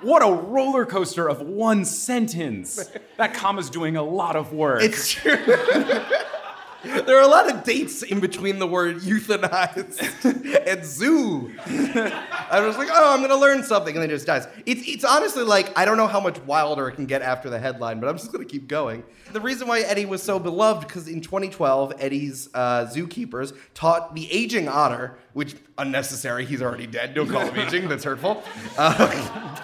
What 0.01 0.21
a 0.21 0.31
roller 0.31 0.85
coaster 0.85 1.27
of 1.29 1.41
one 1.41 1.85
sentence. 1.85 2.89
That 3.17 3.33
comma's 3.33 3.69
doing 3.69 3.97
a 3.97 4.01
lot 4.01 4.37
of 4.37 4.53
work. 4.53 4.81
It's 4.81 5.11
true. 5.11 5.35
there 6.83 7.17
are 7.17 7.23
a 7.23 7.27
lot 7.27 7.51
of 7.51 7.63
dates 7.63 8.03
in 8.03 8.21
between 8.21 8.57
the 8.57 8.67
word 8.67 8.97
euthanized 8.97 9.99
and 10.67 10.85
zoo. 10.85 11.53
I 11.67 12.61
was 12.65 12.77
like, 12.77 12.87
oh, 12.91 13.13
I'm 13.13 13.21
gonna 13.21 13.35
learn 13.35 13.63
something, 13.63 13.93
and 13.95 14.01
then 14.01 14.09
it 14.09 14.13
just 14.13 14.25
dies. 14.25 14.47
It's 14.65 14.87
it's 14.87 15.03
honestly 15.03 15.43
like 15.43 15.77
I 15.77 15.83
don't 15.83 15.97
know 15.97 16.07
how 16.07 16.21
much 16.21 16.39
wilder 16.43 16.87
it 16.87 16.95
can 16.95 17.05
get 17.05 17.21
after 17.21 17.49
the 17.49 17.59
headline, 17.59 17.99
but 17.99 18.07
I'm 18.07 18.17
just 18.17 18.31
gonna 18.31 18.45
keep 18.45 18.67
going. 18.69 19.03
The 19.33 19.41
reason 19.41 19.67
why 19.67 19.81
Eddie 19.81 20.05
was 20.05 20.23
so 20.23 20.39
beloved 20.39 20.87
because 20.87 21.07
in 21.09 21.19
2012, 21.19 21.93
Eddie's 21.99 22.49
uh, 22.53 22.85
zookeepers 22.85 23.55
taught 23.73 24.15
the 24.15 24.31
aging 24.31 24.69
otter, 24.69 25.17
which 25.33 25.55
unnecessary. 25.77 26.45
He's 26.45 26.61
already 26.61 26.87
dead. 26.87 27.13
Don't 27.13 27.29
call 27.29 27.41
him 27.41 27.59
aging. 27.59 27.89
That's 27.89 28.05
hurtful. 28.05 28.41
Uh, 28.77 29.59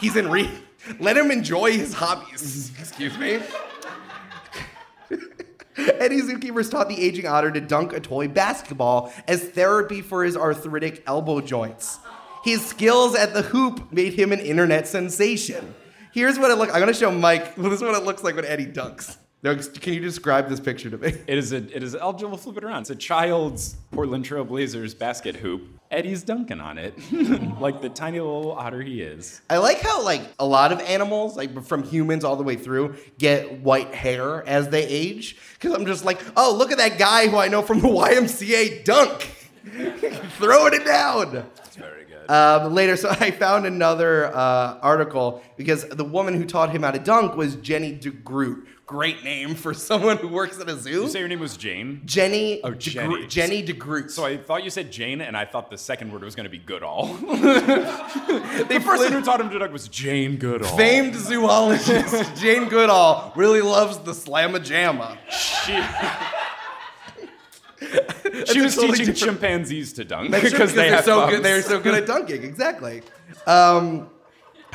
he's 0.00 0.16
in 0.16 0.30
re. 0.30 0.48
Let 0.98 1.18
him 1.18 1.30
enjoy 1.30 1.72
his 1.72 1.92
hobbies. 1.92 2.72
Excuse 2.78 3.18
me. 3.18 3.40
Eddie 6.00 6.22
Zookeepers 6.22 6.70
taught 6.70 6.88
the 6.88 7.00
aging 7.00 7.26
otter 7.26 7.50
to 7.50 7.60
dunk 7.60 7.92
a 7.92 8.00
toy 8.00 8.26
basketball 8.26 9.12
as 9.28 9.44
therapy 9.44 10.00
for 10.00 10.24
his 10.24 10.36
arthritic 10.36 11.04
elbow 11.06 11.40
joints. 11.40 11.98
His 12.44 12.64
skills 12.64 13.14
at 13.14 13.32
the 13.32 13.42
hoop 13.42 13.92
made 13.92 14.14
him 14.14 14.32
an 14.32 14.40
internet 14.40 14.88
sensation. 14.88 15.74
Here's 16.12 16.38
what 16.38 16.50
it 16.50 16.56
look. 16.56 16.72
I'm 16.72 16.80
gonna 16.80 16.94
show 16.94 17.10
Mike. 17.10 17.56
This 17.56 17.74
is 17.74 17.82
what 17.82 17.94
it 17.94 18.04
looks 18.04 18.24
like 18.24 18.34
when 18.34 18.44
Eddie 18.44 18.66
dunks. 18.66 19.18
Can 19.44 19.92
you 19.92 20.00
describe 20.00 20.48
this 20.48 20.58
picture 20.58 20.90
to 20.90 20.98
me? 20.98 21.14
It 21.28 21.38
is 21.38 21.52
a, 21.52 21.58
it 21.58 21.82
is, 21.82 21.94
I'll 21.94 22.16
flip 22.36 22.56
it 22.56 22.64
around. 22.64 22.82
It's 22.82 22.90
a 22.90 22.96
child's 22.96 23.76
Portland 23.92 24.24
Trail 24.24 24.44
Blazers 24.44 24.94
basket 24.94 25.36
hoop. 25.36 25.77
Eddie's 25.90 26.22
dunking 26.22 26.60
on 26.60 26.76
it, 26.76 26.94
like 27.60 27.80
the 27.80 27.88
tiny 27.88 28.20
little 28.20 28.52
otter 28.52 28.82
he 28.82 29.00
is. 29.00 29.40
I 29.48 29.56
like 29.56 29.80
how 29.80 30.02
like 30.04 30.20
a 30.38 30.44
lot 30.44 30.70
of 30.70 30.80
animals, 30.80 31.36
like 31.36 31.64
from 31.64 31.82
humans 31.82 32.24
all 32.24 32.36
the 32.36 32.42
way 32.42 32.56
through, 32.56 32.96
get 33.18 33.60
white 33.60 33.94
hair 33.94 34.46
as 34.46 34.68
they 34.68 34.86
age. 34.86 35.36
Because 35.54 35.72
I'm 35.72 35.86
just 35.86 36.04
like, 36.04 36.20
oh, 36.36 36.54
look 36.54 36.72
at 36.72 36.78
that 36.78 36.98
guy 36.98 37.28
who 37.28 37.38
I 37.38 37.48
know 37.48 37.62
from 37.62 37.80
the 37.80 37.88
YMCA 37.88 38.84
dunk, 38.84 39.22
throwing 40.36 40.74
it 40.74 40.84
down. 40.84 41.32
That's 41.32 41.76
very 41.76 42.04
good. 42.04 42.30
Um, 42.30 42.74
later, 42.74 42.94
so 42.96 43.08
I 43.08 43.30
found 43.30 43.64
another 43.64 44.26
uh, 44.26 44.78
article 44.82 45.42
because 45.56 45.88
the 45.88 46.04
woman 46.04 46.34
who 46.34 46.44
taught 46.44 46.70
him 46.70 46.82
how 46.82 46.90
to 46.90 46.98
dunk 46.98 47.34
was 47.34 47.56
Jenny 47.56 47.96
DeGroot. 47.98 48.66
Great 48.88 49.22
name 49.22 49.54
for 49.54 49.74
someone 49.90 50.16
who 50.16 50.28
works 50.28 50.58
at 50.58 50.66
a 50.68 50.74
zoo. 50.74 51.02
you 51.02 51.08
say 51.10 51.18
your 51.18 51.28
name 51.28 51.40
was 51.40 51.58
Jane? 51.58 52.00
Jenny. 52.06 52.62
Oh, 52.64 52.70
DeGroot- 52.70 52.80
Jenny. 52.80 53.26
Jenny 53.26 53.62
DeGroot. 53.62 54.10
So 54.10 54.24
I 54.24 54.38
thought 54.38 54.64
you 54.64 54.70
said 54.70 54.90
Jane, 54.90 55.20
and 55.20 55.36
I 55.36 55.44
thought 55.44 55.68
the 55.70 55.76
second 55.76 56.10
word 56.10 56.22
was 56.24 56.34
going 56.34 56.44
to 56.44 56.50
be 56.50 56.56
Goodall. 56.56 57.06
the 57.18 58.80
person 58.82 59.12
who 59.12 59.22
taught 59.22 59.42
him 59.42 59.50
to 59.50 59.58
dunk 59.58 59.72
was 59.74 59.88
Jane 59.88 60.38
Goodall. 60.38 60.74
famed 60.74 61.14
zoologist 61.16 62.34
Jane 62.40 62.68
Goodall 62.70 63.30
really 63.36 63.60
loves 63.60 63.98
the 63.98 64.12
slamma 64.12 64.58
jamma. 64.58 65.18
She, 65.30 65.74
she 68.52 68.60
was 68.62 68.74
totally 68.74 68.98
teaching 68.98 69.14
different- 69.14 69.18
chimpanzees 69.40 69.92
to 69.92 70.04
dunk 70.06 70.30
because 70.30 70.72
they 70.74 70.84
they're 70.88 70.96
have 70.96 71.04
so 71.04 71.28
good. 71.28 71.42
They're 71.42 71.60
so 71.62 71.78
good 71.78 71.94
at 71.94 72.06
dunking. 72.06 72.42
Exactly. 72.42 73.02
Um, 73.46 74.08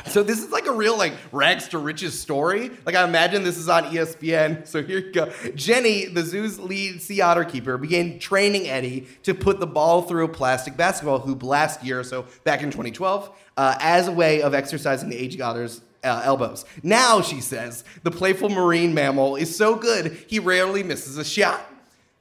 so 0.06 0.22
this 0.22 0.42
is 0.42 0.50
like 0.50 0.66
a 0.66 0.72
real 0.72 0.96
like 0.96 1.14
rags 1.32 1.68
to 1.68 1.78
riches 1.78 2.18
story. 2.18 2.70
Like 2.84 2.94
I 2.94 3.04
imagine 3.04 3.42
this 3.42 3.56
is 3.58 3.68
on 3.68 3.84
ESPN. 3.84 4.64
So 4.74 4.82
here 4.82 4.98
you 4.98 5.12
go. 5.12 5.32
Jenny, 5.54 6.06
the 6.06 6.22
zoo's 6.22 6.58
lead 6.58 7.00
sea 7.00 7.20
otter 7.20 7.44
keeper, 7.44 7.78
began 7.78 8.18
training 8.18 8.68
Eddie 8.68 9.06
to 9.22 9.34
put 9.34 9.60
the 9.60 9.66
ball 9.66 10.02
through 10.02 10.24
a 10.24 10.28
plastic 10.28 10.76
basketball 10.76 11.20
hoop 11.20 11.42
last 11.42 11.84
year, 11.84 12.02
so 12.02 12.26
back 12.44 12.62
in 12.62 12.70
2012, 12.70 13.30
uh, 13.56 13.76
as 13.80 14.08
a 14.08 14.12
way 14.12 14.42
of 14.42 14.54
exercising 14.54 15.08
the 15.08 15.16
aging 15.16 15.42
otter's 15.42 15.80
uh, 16.02 16.22
elbows. 16.24 16.64
Now, 16.82 17.20
she 17.20 17.40
says, 17.40 17.84
the 18.02 18.10
playful 18.10 18.48
marine 18.48 18.94
mammal 18.94 19.36
is 19.36 19.54
so 19.56 19.76
good 19.76 20.16
he 20.28 20.38
rarely 20.38 20.82
misses 20.82 21.18
a 21.18 21.24
shot. 21.24 21.64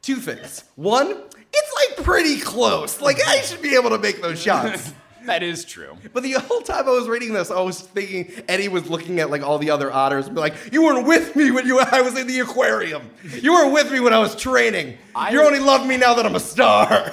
Two 0.01 0.17
things. 0.17 0.63
One, 0.75 1.09
it's 1.53 1.95
like 1.97 2.05
pretty 2.05 2.39
close. 2.39 3.01
Like 3.01 3.19
I 3.25 3.41
should 3.41 3.61
be 3.61 3.75
able 3.75 3.91
to 3.91 3.99
make 3.99 4.21
those 4.21 4.41
shots. 4.41 4.93
That 5.25 5.41
is 5.43 5.63
true. 5.65 5.95
But 6.11 6.23
the 6.23 6.33
whole 6.33 6.61
time 6.61 6.87
I 6.87 6.91
was 6.91 7.07
reading 7.07 7.33
this, 7.33 7.49
I 7.51 7.61
was 7.61 7.79
thinking 7.81 8.31
Eddie 8.47 8.67
was 8.67 8.89
looking 8.89 9.19
at 9.19 9.29
like 9.29 9.41
all 9.41 9.57
the 9.57 9.69
other 9.71 9.91
otters 9.91 10.25
and 10.27 10.35
be 10.35 10.41
like, 10.41 10.53
"You 10.71 10.83
weren't 10.83 11.07
with 11.07 11.35
me 11.35 11.51
when 11.51 11.65
you 11.65 11.79
I 11.91 12.01
was 12.01 12.17
in 12.17 12.27
the 12.27 12.39
aquarium. 12.39 13.09
You 13.41 13.53
weren't 13.53 13.73
with 13.73 13.91
me 13.91 13.99
when 13.99 14.13
I 14.13 14.19
was 14.19 14.35
training. 14.35 14.97
I- 15.15 15.31
you 15.31 15.41
only 15.41 15.59
love 15.59 15.85
me 15.87 15.97
now 15.97 16.13
that 16.15 16.25
I'm 16.25 16.35
a 16.35 16.39
star." 16.39 17.11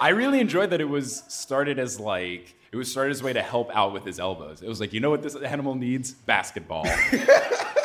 I 0.00 0.08
really 0.08 0.40
enjoyed 0.40 0.70
that 0.70 0.80
it 0.80 0.88
was 0.88 1.22
started 1.28 1.78
as 1.78 2.00
like 2.00 2.54
it 2.72 2.76
was 2.76 2.90
started 2.90 3.10
as 3.12 3.20
a 3.20 3.24
way 3.24 3.32
to 3.34 3.42
help 3.42 3.70
out 3.76 3.92
with 3.92 4.04
his 4.04 4.18
elbows. 4.18 4.62
It 4.62 4.68
was 4.68 4.80
like, 4.80 4.92
you 4.92 5.00
know 5.00 5.10
what 5.10 5.22
this 5.22 5.36
animal 5.36 5.74
needs? 5.74 6.12
Basketball. 6.12 6.86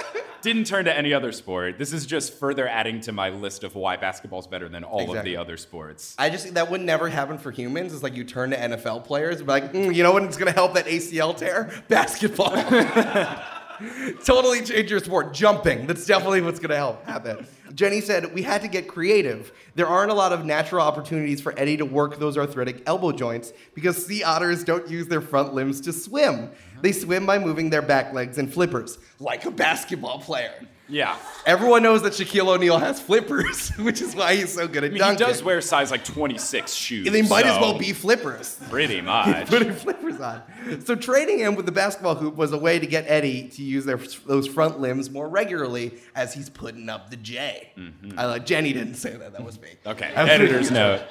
Didn't 0.47 0.63
turn 0.63 0.85
to 0.85 0.97
any 0.97 1.13
other 1.13 1.33
sport. 1.33 1.77
This 1.77 1.91
is 1.91 2.05
just 2.05 2.33
further 2.35 2.69
adding 2.69 3.01
to 3.01 3.11
my 3.11 3.31
list 3.31 3.65
of 3.65 3.75
why 3.75 3.97
basketball's 3.97 4.47
better 4.47 4.69
than 4.69 4.85
all 4.85 5.13
of 5.13 5.25
the 5.25 5.35
other 5.35 5.57
sports. 5.57 6.15
I 6.17 6.29
just 6.29 6.53
that 6.53 6.71
would 6.71 6.79
never 6.79 7.09
happen 7.09 7.37
for 7.37 7.51
humans. 7.51 7.93
It's 7.93 8.01
like 8.01 8.15
you 8.15 8.23
turn 8.23 8.51
to 8.51 8.57
NFL 8.57 9.03
players 9.03 9.39
and 9.39 9.45
be 9.45 9.51
like, 9.51 9.73
"Mm, 9.73 9.93
you 9.93 10.03
know 10.03 10.13
what? 10.13 10.23
It's 10.23 10.37
gonna 10.37 10.53
help 10.53 10.75
that 10.75 10.85
ACL 10.85 11.35
tear? 11.35 11.69
Basketball. 11.89 12.51
totally 14.23 14.61
change 14.63 14.89
your 14.89 15.01
sport. 15.01 15.33
Jumping. 15.33 15.85
That's 15.85 16.05
definitely 16.05 16.39
what's 16.39 16.61
gonna 16.61 16.77
help 16.77 17.05
happen. 17.05 17.45
Jenny 17.75 17.99
said 17.99 18.33
we 18.33 18.41
had 18.41 18.61
to 18.61 18.69
get 18.69 18.87
creative. 18.87 19.51
There 19.75 19.87
aren't 19.87 20.11
a 20.11 20.15
lot 20.15 20.31
of 20.31 20.45
natural 20.45 20.81
opportunities 20.81 21.41
for 21.41 21.53
Eddie 21.59 21.75
to 21.77 21.85
work 21.85 22.19
those 22.19 22.37
arthritic 22.37 22.83
elbow 22.85 23.11
joints 23.11 23.51
because 23.73 24.05
sea 24.05 24.23
otters 24.23 24.63
don't 24.63 24.89
use 24.89 25.07
their 25.07 25.21
front 25.21 25.53
limbs 25.53 25.81
to 25.81 25.91
swim. 25.91 26.49
They 26.81 26.91
swim 26.91 27.25
by 27.25 27.39
moving 27.39 27.69
their 27.69 27.81
back 27.81 28.13
legs 28.13 28.37
and 28.37 28.51
flippers, 28.53 28.97
like 29.19 29.45
a 29.45 29.51
basketball 29.51 30.19
player. 30.19 30.53
Yeah. 30.89 31.17
Everyone 31.45 31.83
knows 31.83 32.01
that 32.03 32.13
Shaquille 32.13 32.47
O'Neal 32.47 32.77
has 32.77 33.01
flippers, 33.01 33.69
which 33.77 34.01
is 34.01 34.15
why 34.15 34.35
he's 34.35 34.53
so 34.53 34.69
good 34.69 34.85
at 34.85 34.91
I 34.91 34.93
mean, 34.93 34.93
he 34.93 34.99
dunking. 34.99 35.27
does 35.27 35.43
wear 35.43 35.59
size 35.59 35.91
like 35.91 36.05
26 36.05 36.73
shoes. 36.73 37.09
They 37.11 37.21
might 37.23 37.45
as 37.45 37.59
well 37.59 37.77
be 37.77 37.91
flippers. 37.91 38.57
Pretty 38.69 39.01
much. 39.01 39.47
Putting 39.49 39.73
flippers 39.73 40.21
on. 40.21 40.41
So 40.85 40.95
training 40.95 41.39
him 41.39 41.55
with 41.55 41.65
the 41.65 41.73
basketball 41.73 42.15
hoop 42.15 42.35
was 42.35 42.53
a 42.53 42.57
way 42.57 42.79
to 42.79 42.87
get 42.87 43.03
Eddie 43.07 43.49
to 43.49 43.63
use 43.63 43.83
their, 43.83 43.97
those 44.25 44.47
front 44.47 44.79
limbs 44.79 45.09
more 45.09 45.27
regularly 45.27 45.93
as 46.15 46.33
he's 46.33 46.49
putting 46.49 46.87
up 46.87 47.09
the 47.09 47.17
J. 47.17 47.73
I 48.15 48.25
like 48.25 48.45
Jenny 48.45 48.71
didn't 48.71 48.95
say 48.95 49.11
that. 49.17 49.33
That 49.33 49.43
was 49.43 49.59
me. 49.59 49.67
Mm-hmm. 49.83 49.89
Okay, 49.89 50.05
editor's 50.15 50.71
note. 50.71 51.01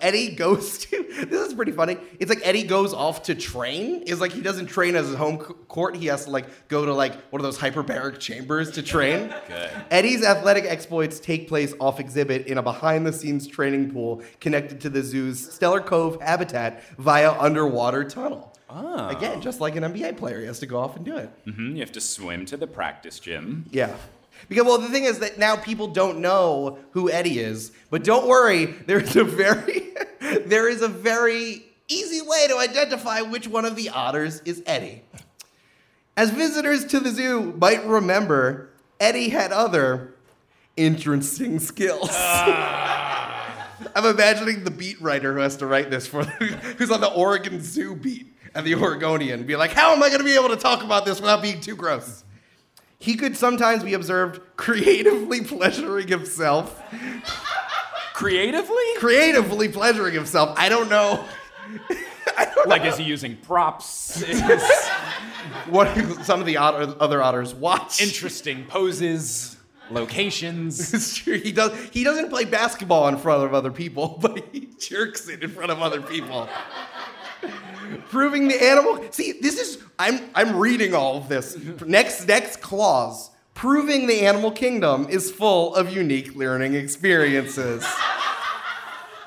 Eddie 0.00 0.34
goes 0.34 0.78
to. 0.86 1.02
This 1.28 1.48
is 1.48 1.54
pretty 1.54 1.72
funny. 1.72 1.96
It's 2.18 2.28
like 2.28 2.40
Eddie 2.44 2.62
goes 2.64 2.92
off 2.94 3.24
to 3.24 3.34
train. 3.34 4.02
Is 4.02 4.20
like 4.20 4.32
he 4.32 4.40
doesn't 4.40 4.66
train 4.66 4.96
as 4.96 5.06
his 5.08 5.16
home 5.16 5.38
court. 5.38 5.96
He 5.96 6.06
has 6.06 6.24
to 6.24 6.30
like 6.30 6.68
go 6.68 6.84
to 6.86 6.94
like 6.94 7.14
one 7.30 7.40
of 7.40 7.44
those 7.44 7.58
hyperbaric 7.58 8.18
chambers 8.18 8.70
to 8.72 8.82
train. 8.82 9.34
Good. 9.48 9.70
Eddie's 9.90 10.24
athletic 10.24 10.64
exploits 10.64 11.20
take 11.20 11.48
place 11.48 11.74
off 11.80 12.00
exhibit 12.00 12.46
in 12.46 12.58
a 12.58 12.62
behind-the-scenes 12.62 13.46
training 13.46 13.92
pool 13.92 14.22
connected 14.40 14.80
to 14.82 14.88
the 14.90 15.02
zoo's 15.02 15.46
Steller 15.58 15.84
Cove 15.84 16.20
habitat 16.20 16.82
via 16.98 17.32
underwater 17.38 18.04
tunnel. 18.04 18.52
Ah. 18.72 19.08
Again, 19.08 19.40
just 19.40 19.60
like 19.60 19.74
an 19.74 19.82
NBA 19.82 20.16
player, 20.16 20.40
he 20.40 20.46
has 20.46 20.60
to 20.60 20.66
go 20.66 20.78
off 20.78 20.94
and 20.94 21.04
do 21.04 21.16
it. 21.16 21.28
hmm 21.44 21.74
You 21.74 21.80
have 21.80 21.90
to 21.92 22.00
swim 22.00 22.46
to 22.46 22.56
the 22.56 22.68
practice 22.68 23.18
gym. 23.18 23.66
Yeah. 23.72 23.96
Because 24.48 24.64
well, 24.64 24.78
the 24.78 24.88
thing 24.88 25.04
is 25.04 25.18
that 25.20 25.38
now 25.38 25.56
people 25.56 25.88
don't 25.88 26.20
know 26.20 26.78
who 26.92 27.10
Eddie 27.10 27.38
is, 27.38 27.72
but 27.90 28.04
don't 28.04 28.26
worry, 28.26 28.66
there's 28.86 29.16
a 29.16 29.24
very, 29.24 29.90
there 30.46 30.68
is 30.68 30.82
a 30.82 30.88
very 30.88 31.64
easy 31.88 32.22
way 32.22 32.46
to 32.48 32.56
identify 32.56 33.20
which 33.20 33.48
one 33.48 33.64
of 33.64 33.76
the 33.76 33.90
otters 33.90 34.40
is 34.44 34.62
Eddie. 34.66 35.02
As 36.16 36.30
visitors 36.30 36.84
to 36.86 37.00
the 37.00 37.10
zoo 37.10 37.54
might 37.58 37.84
remember, 37.86 38.70
Eddie 38.98 39.30
had 39.30 39.52
other 39.52 40.14
interesting 40.76 41.58
skills. 41.58 42.10
Ah. 42.12 43.36
I'm 43.94 44.04
imagining 44.04 44.64
the 44.64 44.70
beat 44.70 45.00
writer 45.00 45.32
who 45.32 45.40
has 45.40 45.56
to 45.56 45.66
write 45.66 45.90
this 45.90 46.06
for 46.06 46.24
who's 46.78 46.90
on 46.90 47.00
the 47.00 47.10
Oregon 47.10 47.62
Zoo 47.62 47.94
beat 47.96 48.26
at 48.54 48.64
the 48.64 48.74
Oregonian 48.74 49.44
be 49.44 49.56
like, 49.56 49.72
how 49.72 49.92
am 49.92 50.02
I 50.02 50.08
going 50.08 50.20
to 50.20 50.24
be 50.24 50.34
able 50.34 50.48
to 50.48 50.56
talk 50.56 50.82
about 50.82 51.04
this 51.04 51.20
without 51.20 51.42
being 51.42 51.60
too 51.60 51.76
gross? 51.76 52.24
He 53.00 53.16
could 53.16 53.34
sometimes 53.36 53.82
be 53.82 53.94
observed 53.94 54.40
creatively 54.56 55.42
pleasuring 55.42 56.06
himself. 56.08 56.80
Creatively? 58.12 58.84
Creatively 58.98 59.68
pleasuring 59.68 60.12
himself. 60.14 60.56
I 60.56 60.68
don't 60.68 60.88
know. 60.88 61.24
Like, 62.66 62.84
is 62.84 62.96
he 62.98 63.04
using 63.04 63.36
props? 63.38 64.22
Is 64.22 64.40
what 65.68 65.88
some 66.24 66.40
of 66.40 66.46
the 66.46 66.58
otter, 66.58 66.94
other 67.00 67.22
otters 67.22 67.54
watch. 67.54 68.00
interesting 68.00 68.64
poses, 68.66 69.56
locations. 69.90 70.92
It's 70.94 71.16
true. 71.16 71.38
He 71.38 71.52
does. 71.52 71.72
He 71.90 72.04
doesn't 72.04 72.28
play 72.28 72.44
basketball 72.44 73.08
in 73.08 73.16
front 73.16 73.44
of 73.44 73.54
other 73.54 73.70
people, 73.70 74.18
but 74.20 74.44
he 74.52 74.68
jerks 74.78 75.28
it 75.28 75.42
in 75.42 75.50
front 75.50 75.70
of 75.70 75.80
other 75.80 76.02
people. 76.02 76.48
Proving 78.08 78.48
the 78.48 78.62
animal. 78.62 79.04
See, 79.10 79.32
this 79.32 79.58
is. 79.58 79.82
I'm. 79.98 80.20
I'm 80.34 80.56
reading 80.56 80.94
all 80.94 81.16
of 81.16 81.28
this. 81.28 81.56
Next. 81.84 82.26
Next 82.26 82.60
clause. 82.60 83.30
Proving 83.54 84.06
the 84.06 84.26
animal 84.26 84.50
kingdom 84.50 85.06
is 85.10 85.30
full 85.30 85.74
of 85.74 85.94
unique 85.94 86.34
learning 86.34 86.74
experiences. 86.74 87.86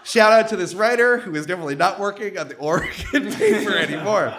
Shout 0.03 0.33
out 0.33 0.49
to 0.49 0.55
this 0.55 0.73
writer 0.73 1.19
who 1.19 1.35
is 1.35 1.45
definitely 1.45 1.75
not 1.75 1.99
working 1.99 2.37
on 2.37 2.47
the 2.47 2.55
Oregon 2.55 3.31
paper 3.33 3.75
anymore. 3.75 4.35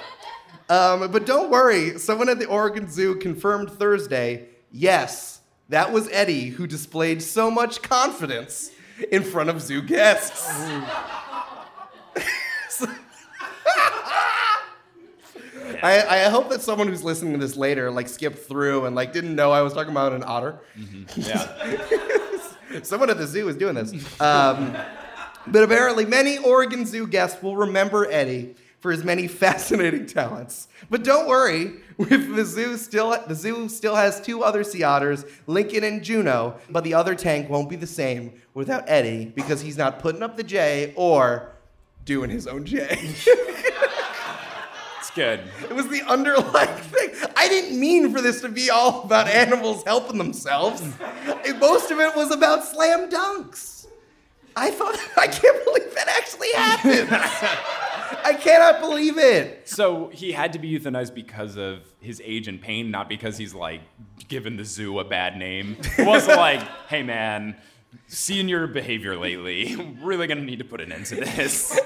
Um, 0.68 1.10
but 1.12 1.26
don't 1.26 1.50
worry, 1.50 1.98
someone 1.98 2.28
at 2.28 2.38
the 2.38 2.46
Oregon 2.46 2.90
Zoo 2.90 3.16
confirmed 3.16 3.70
Thursday 3.70 4.48
yes, 4.74 5.40
that 5.68 5.92
was 5.92 6.08
Eddie 6.10 6.50
who 6.50 6.66
displayed 6.66 7.22
so 7.22 7.50
much 7.50 7.80
confidence 7.80 8.70
in 9.10 9.22
front 9.22 9.48
of 9.48 9.62
zoo 9.62 9.80
guests. 9.80 10.46
I, 15.82 16.06
I 16.08 16.18
hope 16.30 16.48
that 16.50 16.62
someone 16.62 16.88
who's 16.88 17.02
listening 17.02 17.32
to 17.32 17.38
this 17.38 17.56
later 17.56 17.90
like 17.90 18.08
skipped 18.08 18.38
through 18.38 18.86
and 18.86 18.94
like 18.94 19.12
didn't 19.12 19.34
know 19.34 19.50
I 19.50 19.62
was 19.62 19.72
talking 19.72 19.90
about 19.92 20.12
an 20.12 20.24
otter. 20.24 20.60
Yeah. 21.16 21.50
Someone 22.82 23.08
at 23.08 23.18
the 23.18 23.26
zoo 23.26 23.48
is 23.48 23.56
doing 23.56 23.76
this. 23.76 23.92
Um, 24.20 24.76
but 25.46 25.62
apparently, 25.62 26.06
many 26.06 26.38
Oregon 26.38 26.86
Zoo 26.86 27.06
guests 27.06 27.40
will 27.42 27.56
remember 27.56 28.10
Eddie 28.10 28.56
for 28.80 28.90
his 28.90 29.04
many 29.04 29.28
fascinating 29.28 30.06
talents. 30.06 30.68
But 30.90 31.04
don't 31.04 31.28
worry, 31.28 31.74
with 31.96 32.34
the 32.34 32.44
zoo 32.44 32.76
still 32.76 33.16
the 33.26 33.34
zoo 33.34 33.68
still 33.68 33.94
has 33.94 34.20
two 34.20 34.42
other 34.42 34.64
sea 34.64 34.82
otters, 34.82 35.24
Lincoln 35.46 35.84
and 35.84 36.02
Juno. 36.02 36.56
But 36.68 36.84
the 36.84 36.94
other 36.94 37.14
tank 37.14 37.48
won't 37.48 37.70
be 37.70 37.76
the 37.76 37.86
same 37.86 38.32
without 38.54 38.84
Eddie 38.86 39.26
because 39.26 39.60
he's 39.60 39.78
not 39.78 40.00
putting 40.00 40.22
up 40.22 40.36
the 40.36 40.42
J 40.42 40.92
or 40.96 41.52
doing 42.04 42.30
his 42.30 42.46
own 42.46 42.64
J. 42.64 43.14
Good. 45.14 45.40
It 45.62 45.72
was 45.74 45.88
the 45.88 46.02
underlying 46.02 46.68
thing. 46.76 47.10
I 47.36 47.48
didn't 47.48 47.78
mean 47.78 48.12
for 48.12 48.20
this 48.20 48.40
to 48.40 48.48
be 48.48 48.70
all 48.70 49.02
about 49.02 49.28
animals 49.28 49.84
helping 49.84 50.18
themselves. 50.18 50.82
Most 51.58 51.90
of 51.90 52.00
it 52.00 52.16
was 52.16 52.32
about 52.32 52.64
slam 52.64 53.08
dunks. 53.08 53.86
I 54.56 54.70
thought, 54.70 54.98
I 55.16 55.26
can't 55.26 55.64
believe 55.64 55.94
that 55.94 56.08
actually 56.08 56.52
happened. 56.54 57.08
I 58.24 58.34
cannot 58.34 58.80
believe 58.80 59.18
it. 59.18 59.68
So 59.68 60.08
he 60.08 60.32
had 60.32 60.52
to 60.54 60.58
be 60.58 60.78
euthanized 60.78 61.14
because 61.14 61.56
of 61.56 61.80
his 62.00 62.22
age 62.24 62.48
and 62.48 62.60
pain, 62.60 62.90
not 62.90 63.08
because 63.08 63.36
he's 63.36 63.54
like 63.54 63.82
given 64.28 64.56
the 64.56 64.64
zoo 64.64 64.98
a 64.98 65.04
bad 65.04 65.36
name. 65.36 65.76
It 65.98 66.06
wasn't 66.06 66.38
like, 66.38 66.62
hey 66.88 67.02
man, 67.02 67.56
seeing 68.06 68.48
your 68.48 68.66
behavior 68.66 69.16
lately, 69.16 69.76
really 70.02 70.26
gonna 70.26 70.40
need 70.42 70.58
to 70.60 70.64
put 70.64 70.80
an 70.80 70.92
end 70.92 71.06
to 71.06 71.16
this. 71.16 71.78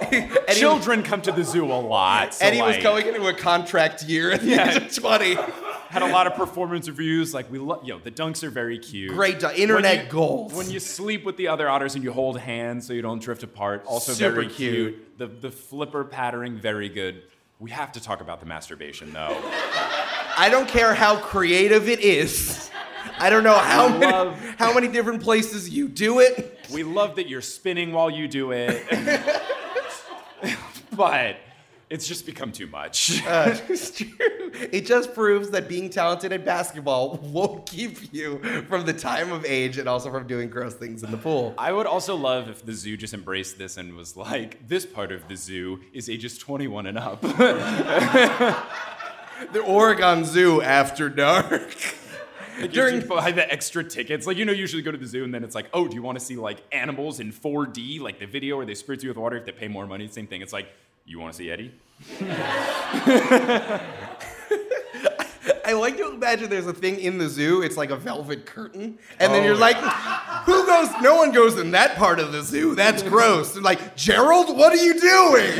Children 0.59 1.03
come 1.03 1.23
to 1.23 1.33
the 1.33 1.45
zoo 1.45 1.65
a 1.65 1.75
lot. 1.75 2.35
So 2.35 2.45
Eddie 2.45 2.61
was 2.63 2.75
like, 2.77 2.83
going 2.83 3.07
into 3.07 3.27
a 3.27 3.33
contract 3.35 4.03
year 4.05 4.31
at 4.33 4.41
the 4.41 4.47
Yeah. 4.49 4.71
age 4.71 4.77
of 4.77 4.95
20. 4.95 5.35
had 5.89 6.03
a 6.03 6.09
lot 6.09 6.27
of 6.27 6.35
performance 6.35 6.89
reviews. 6.89 7.33
Like 7.33 7.51
we 7.51 7.59
love, 7.59 7.85
yo, 7.85 7.99
the 7.99 8.11
dunks 8.11 8.43
are 8.43 8.51
very 8.51 8.79
cute. 8.79 9.11
Great 9.13 9.39
dunk. 9.41 9.55
When 9.55 9.63
Internet 9.63 10.05
you- 10.07 10.11
goals. 10.11 10.53
When 10.55 10.71
you 10.71 10.81
sleep 10.81 11.25
with 11.25 11.37
the 11.37 11.49
other 11.49 11.69
otters 11.69 11.95
and 11.95 12.05
you 12.05 12.13
hold 12.13 12.39
hands 12.39 12.87
so 12.87 12.93
you 12.93 13.03
don't 13.03 13.23
drift 13.23 13.43
apart, 13.43 13.85
also 13.87 14.13
Super 14.13 14.33
very 14.33 14.47
cute. 14.49 14.95
cute. 14.95 15.19
The 15.19 15.27
the 15.27 15.51
flipper 15.51 16.05
patterning, 16.05 16.59
very 16.59 16.89
good. 16.89 17.23
We 17.61 17.71
have 17.73 17.93
to 17.93 18.01
talk 18.01 18.21
about 18.21 18.39
the 18.41 18.47
masturbation 18.47 19.13
though. 19.13 19.37
I 20.41 20.49
don't 20.51 20.69
care 20.69 20.95
how 20.95 21.17
creative 21.17 21.89
it 21.89 21.99
is. 22.01 22.71
I 23.19 23.31
don't 23.31 23.45
know 23.45 23.57
how 23.59 23.89
many, 23.89 24.13
love- 24.13 24.39
how 24.59 24.75
many 24.75 24.89
different 24.89 25.23
places 25.23 25.69
you 25.69 25.89
do 25.89 26.21
it. 26.21 26.67
We 26.73 26.83
love 26.83 27.17
that 27.17 27.29
you're 27.29 27.41
spinning 27.43 27.93
while 27.93 28.11
you 28.11 28.29
do 28.29 28.53
it. 28.53 28.85
but 30.97 31.37
it's 31.91 32.07
just 32.07 32.27
become 32.27 32.53
too 32.53 32.67
much. 32.67 33.23
Uh, 33.27 33.57
it's 33.69 33.91
true. 33.91 34.09
It 34.73 34.87
just 34.87 35.15
proves 35.15 35.51
that 35.51 35.69
being 35.69 35.91
talented 35.91 36.33
at 36.33 36.45
basketball 36.45 37.17
won't 37.17 37.67
keep 37.67 38.13
you 38.13 38.65
from 38.69 38.85
the 38.85 38.93
time 38.93 39.33
of 39.33 39.45
age 39.45 39.79
and 39.79 39.89
also 39.89 40.11
from 40.11 40.27
doing 40.27 40.51
gross 40.51 40.75
things 40.75 41.03
in 41.03 41.11
the 41.11 41.17
pool. 41.17 41.55
I 41.57 41.73
would 41.73 41.87
also 41.87 42.17
love 42.17 42.49
if 42.49 42.65
the 42.65 42.73
zoo 42.73 42.97
just 42.97 43.15
embraced 43.15 43.59
this 43.59 43.77
and 43.77 43.95
was 43.95 44.17
like, 44.17 44.67
this 44.69 44.85
part 44.85 45.13
of 45.13 45.27
the 45.29 45.37
zoo 45.37 45.81
is 45.93 46.11
ages 46.11 46.39
21 46.39 46.87
and 46.87 46.99
up. 46.99 47.23
The 49.53 49.61
Oregon 49.61 50.25
Zoo 50.25 50.61
after 50.63 51.09
dark. 51.09 51.77
Like 52.61 52.73
During- 52.73 53.03
you 53.03 53.07
buy 53.07 53.31
the 53.33 53.51
extra 53.53 53.85
tickets. 53.85 54.27
Like, 54.27 54.37
you 54.37 54.45
know, 54.45 54.53
you 54.53 54.61
usually 54.61 54.83
go 54.83 54.91
to 54.91 54.99
the 54.99 55.07
zoo 55.07 55.25
and 55.25 55.33
then 55.33 55.45
it's 55.45 55.55
like, 55.55 55.67
oh, 55.73 55.87
do 55.87 55.95
you 55.95 56.03
want 56.03 56.19
to 56.19 56.25
see 56.25 56.37
like 56.37 56.59
animals 56.73 57.21
in 57.21 57.33
4D, 57.33 58.01
like 58.01 58.19
the 58.19 58.27
video 58.27 58.57
where 58.57 58.67
they 58.67 58.73
spritz 58.73 59.03
you 59.03 59.11
with 59.11 59.17
water 59.19 59.37
if 59.37 59.45
they 59.45 59.53
pay 59.53 59.69
more 59.69 59.87
money? 59.87 60.09
Same 60.09 60.27
thing. 60.27 60.43
It's 60.43 60.53
like, 60.53 60.69
you 61.07 61.19
want 61.21 61.33
to 61.33 61.37
see 61.39 61.51
Eddie? 61.51 61.73
I 65.65 65.73
like 65.73 65.97
to 65.99 66.13
imagine 66.13 66.49
there's 66.49 66.67
a 66.67 66.73
thing 66.73 66.99
in 66.99 67.19
the 67.19 67.29
zoo. 67.29 67.63
It's 67.63 67.77
like 67.77 67.91
a 67.91 67.97
velvet 67.97 68.47
curtain, 68.47 68.99
and 69.21 69.35
then 69.35 69.43
oh, 69.43 69.47
you're 69.47 69.57
like, 69.57 69.77
"Who 70.47 70.67
goes? 70.67 70.89
No 71.03 71.17
one 71.17 71.31
goes 71.31 71.59
in 71.59 71.73
that 71.73 71.97
part 71.97 72.21
of 72.21 72.33
the 72.33 72.43
zoo. 72.43 72.75
That's 72.75 73.03
gross." 73.03 73.55
And 73.55 73.65
like, 73.65 73.95
Gerald, 73.95 74.57
what 74.57 74.73
are 74.73 74.83
you 74.83 74.99
doing? 74.99 75.53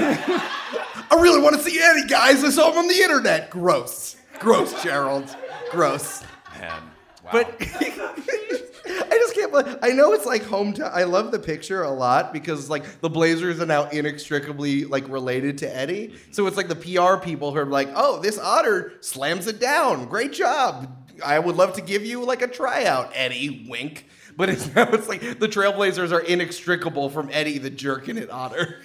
I 1.11 1.19
really 1.19 1.41
want 1.41 1.57
to 1.57 1.63
see 1.63 1.79
Eddie, 1.79 2.07
guys. 2.09 2.43
I 2.43 2.51
saw 2.51 2.71
him 2.73 2.79
on 2.79 2.89
the 2.89 2.99
internet. 2.99 3.51
Gross, 3.51 4.17
gross, 4.39 4.83
Gerald, 4.83 5.35
gross. 5.71 6.23
Wow. 6.61 7.33
But 7.33 7.57
I 7.61 9.11
just 9.11 9.35
can't 9.35 9.51
believe. 9.51 9.77
I 9.83 9.91
know 9.91 10.13
it's 10.13 10.25
like 10.27 10.43
hometown. 10.43 10.91
I 10.93 11.05
love 11.05 11.31
the 11.31 11.39
picture 11.39 11.83
a 11.83 11.91
lot 11.91 12.33
because 12.33 12.71
like 12.71 13.01
the 13.01 13.11
Blazers 13.11 13.61
are 13.61 13.67
now 13.67 13.89
inextricably 13.89 14.85
like 14.85 15.09
related 15.09 15.59
to 15.59 15.77
Eddie. 15.77 16.15
So 16.31 16.47
it's 16.47 16.57
like 16.57 16.69
the 16.69 16.77
PR 16.77 17.23
people 17.23 17.53
who 17.53 17.59
are 17.59 17.67
like, 17.67 17.89
"Oh, 17.95 18.21
this 18.21 18.39
otter 18.39 18.93
slams 19.01 19.47
it 19.47 19.61
down. 19.61 20.07
Great 20.07 20.33
job. 20.33 20.95
I 21.25 21.39
would 21.39 21.57
love 21.57 21.75
to 21.75 21.81
give 21.81 22.05
you 22.05 22.25
like 22.25 22.43
a 22.43 22.49
tryout, 22.49 23.13
Eddie." 23.15 23.67
Wink. 23.69 24.07
But 24.39 24.51
it's 24.51 24.67
now 24.75 24.89
it's 24.93 25.09
like 25.09 25.21
the 25.21 25.49
Trailblazers 25.49 26.13
are 26.13 26.21
inextricable 26.21 27.11
from 27.11 27.29
Eddie 27.33 27.59
the 27.59 27.71
jerking 27.71 28.17
it 28.17 28.31
otter. 28.31 28.77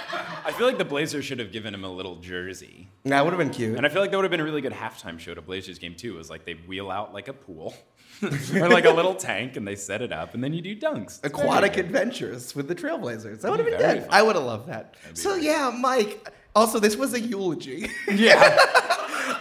I 0.44 0.52
feel 0.52 0.66
like 0.66 0.78
the 0.78 0.86
Blazers 0.86 1.24
should 1.26 1.38
have 1.38 1.52
given 1.52 1.74
him 1.74 1.84
a 1.84 1.90
little 1.90 2.16
jersey. 2.16 2.88
That 3.04 3.22
would 3.22 3.32
have 3.34 3.38
been 3.38 3.50
cute. 3.50 3.76
And 3.76 3.84
I 3.84 3.90
feel 3.90 4.00
like 4.00 4.10
that 4.10 4.16
would 4.16 4.24
have 4.24 4.30
been 4.30 4.40
a 4.40 4.44
really 4.44 4.62
good 4.62 4.72
halftime 4.72 5.18
show 5.18 5.34
to 5.34 5.42
Blazers 5.42 5.78
game 5.78 5.94
too. 5.94 6.14
Was 6.14 6.30
like 6.30 6.46
they 6.46 6.54
wheel 6.54 6.90
out 6.90 7.12
like 7.12 7.28
a 7.28 7.34
pool 7.34 7.74
or 8.22 8.68
like 8.70 8.86
a 8.86 8.90
little 8.90 9.14
tank 9.14 9.56
and 9.56 9.68
they 9.68 9.76
set 9.76 10.00
it 10.00 10.12
up 10.12 10.32
and 10.32 10.42
then 10.42 10.54
you 10.54 10.62
do 10.62 10.74
dunks. 10.74 11.18
It's 11.18 11.20
aquatic 11.24 11.76
adventures 11.76 12.56
with 12.56 12.66
the 12.66 12.74
Trailblazers. 12.74 13.42
That 13.42 13.50
would 13.50 13.60
have 13.60 13.68
been 13.68 13.78
very 13.78 13.98
good. 13.98 14.08
fun. 14.08 14.14
I 14.14 14.22
would 14.22 14.34
have 14.34 14.44
loved 14.46 14.68
that. 14.68 14.96
So 15.12 15.34
yeah, 15.34 15.70
Mike. 15.78 16.26
Also, 16.54 16.78
this 16.80 16.96
was 16.96 17.12
a 17.12 17.20
eulogy. 17.20 17.88
Yeah. 18.10 18.56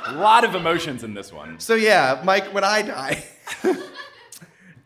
a 0.08 0.14
lot 0.16 0.44
of 0.44 0.54
emotions 0.56 1.04
in 1.06 1.14
this 1.14 1.32
one. 1.32 1.60
so 1.60 1.76
yeah, 1.76 2.22
Mike, 2.26 2.54
when 2.54 2.64
I 2.66 2.82
die, 2.82 3.24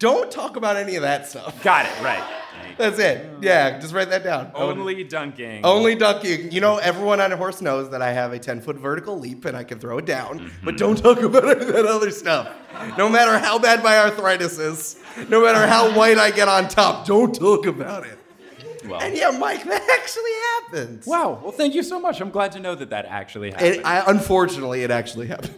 don't 0.05 0.29
talk 0.29 0.55
about 0.55 0.75
any 0.77 0.95
of 0.97 1.01
that 1.01 1.27
stuff. 1.27 1.63
Got 1.63 1.87
it, 1.87 2.03
right. 2.03 2.23
That's 2.77 2.99
it. 2.99 3.27
Yeah, 3.41 3.79
just 3.79 3.91
write 3.91 4.09
that 4.11 4.23
down. 4.23 4.51
Only 4.53 5.03
dunking. 5.03 5.63
Only 5.65 5.95
dunking. 5.95 6.51
You 6.51 6.61
know, 6.61 6.77
everyone 6.77 7.19
on 7.21 7.31
a 7.31 7.37
horse 7.37 7.59
knows 7.59 7.89
that 7.89 8.03
I 8.03 8.11
have 8.11 8.31
a 8.31 8.37
10 8.37 8.61
foot 8.61 8.75
vertical 8.77 9.17
leap 9.17 9.45
and 9.45 9.57
I 9.57 9.63
can 9.63 9.79
throw 9.79 9.97
it 9.97 10.05
down, 10.05 10.39
Mm-hmm. 10.41 10.65
but 10.65 10.77
don't 10.77 10.95
talk 10.97 11.19
about 11.29 11.43
any 11.49 11.61
of 11.65 11.73
that 11.73 11.85
other 11.87 12.11
stuff. 12.11 12.49
No 12.99 13.09
matter 13.09 13.39
how 13.39 13.57
bad 13.57 13.81
my 13.83 13.97
arthritis 13.97 14.59
is, 14.59 14.97
no 15.29 15.41
matter 15.43 15.65
how 15.65 15.91
white 15.97 16.19
I 16.19 16.29
get 16.29 16.47
on 16.47 16.67
top, 16.67 17.07
don't 17.07 17.33
talk 17.33 17.65
about 17.65 18.05
it. 18.05 18.19
Well, 18.87 19.01
And 19.01 19.15
yeah, 19.17 19.31
Mike, 19.31 19.63
that 19.63 19.87
actually 19.99 20.35
happened. 20.83 21.01
wow. 21.07 21.39
Well, 21.41 21.51
thank 21.51 21.73
you 21.73 21.81
so 21.81 21.99
much. 21.99 22.21
I'm 22.21 22.29
glad 22.29 22.51
to 22.51 22.59
know 22.59 22.75
that 22.75 22.91
that 22.91 23.05
actually 23.05 23.49
happened. 23.51 23.75
It, 23.77 23.85
I, 23.85 24.03
unfortunately, 24.11 24.83
it 24.83 24.91
actually 24.91 25.27
happened. 25.27 25.55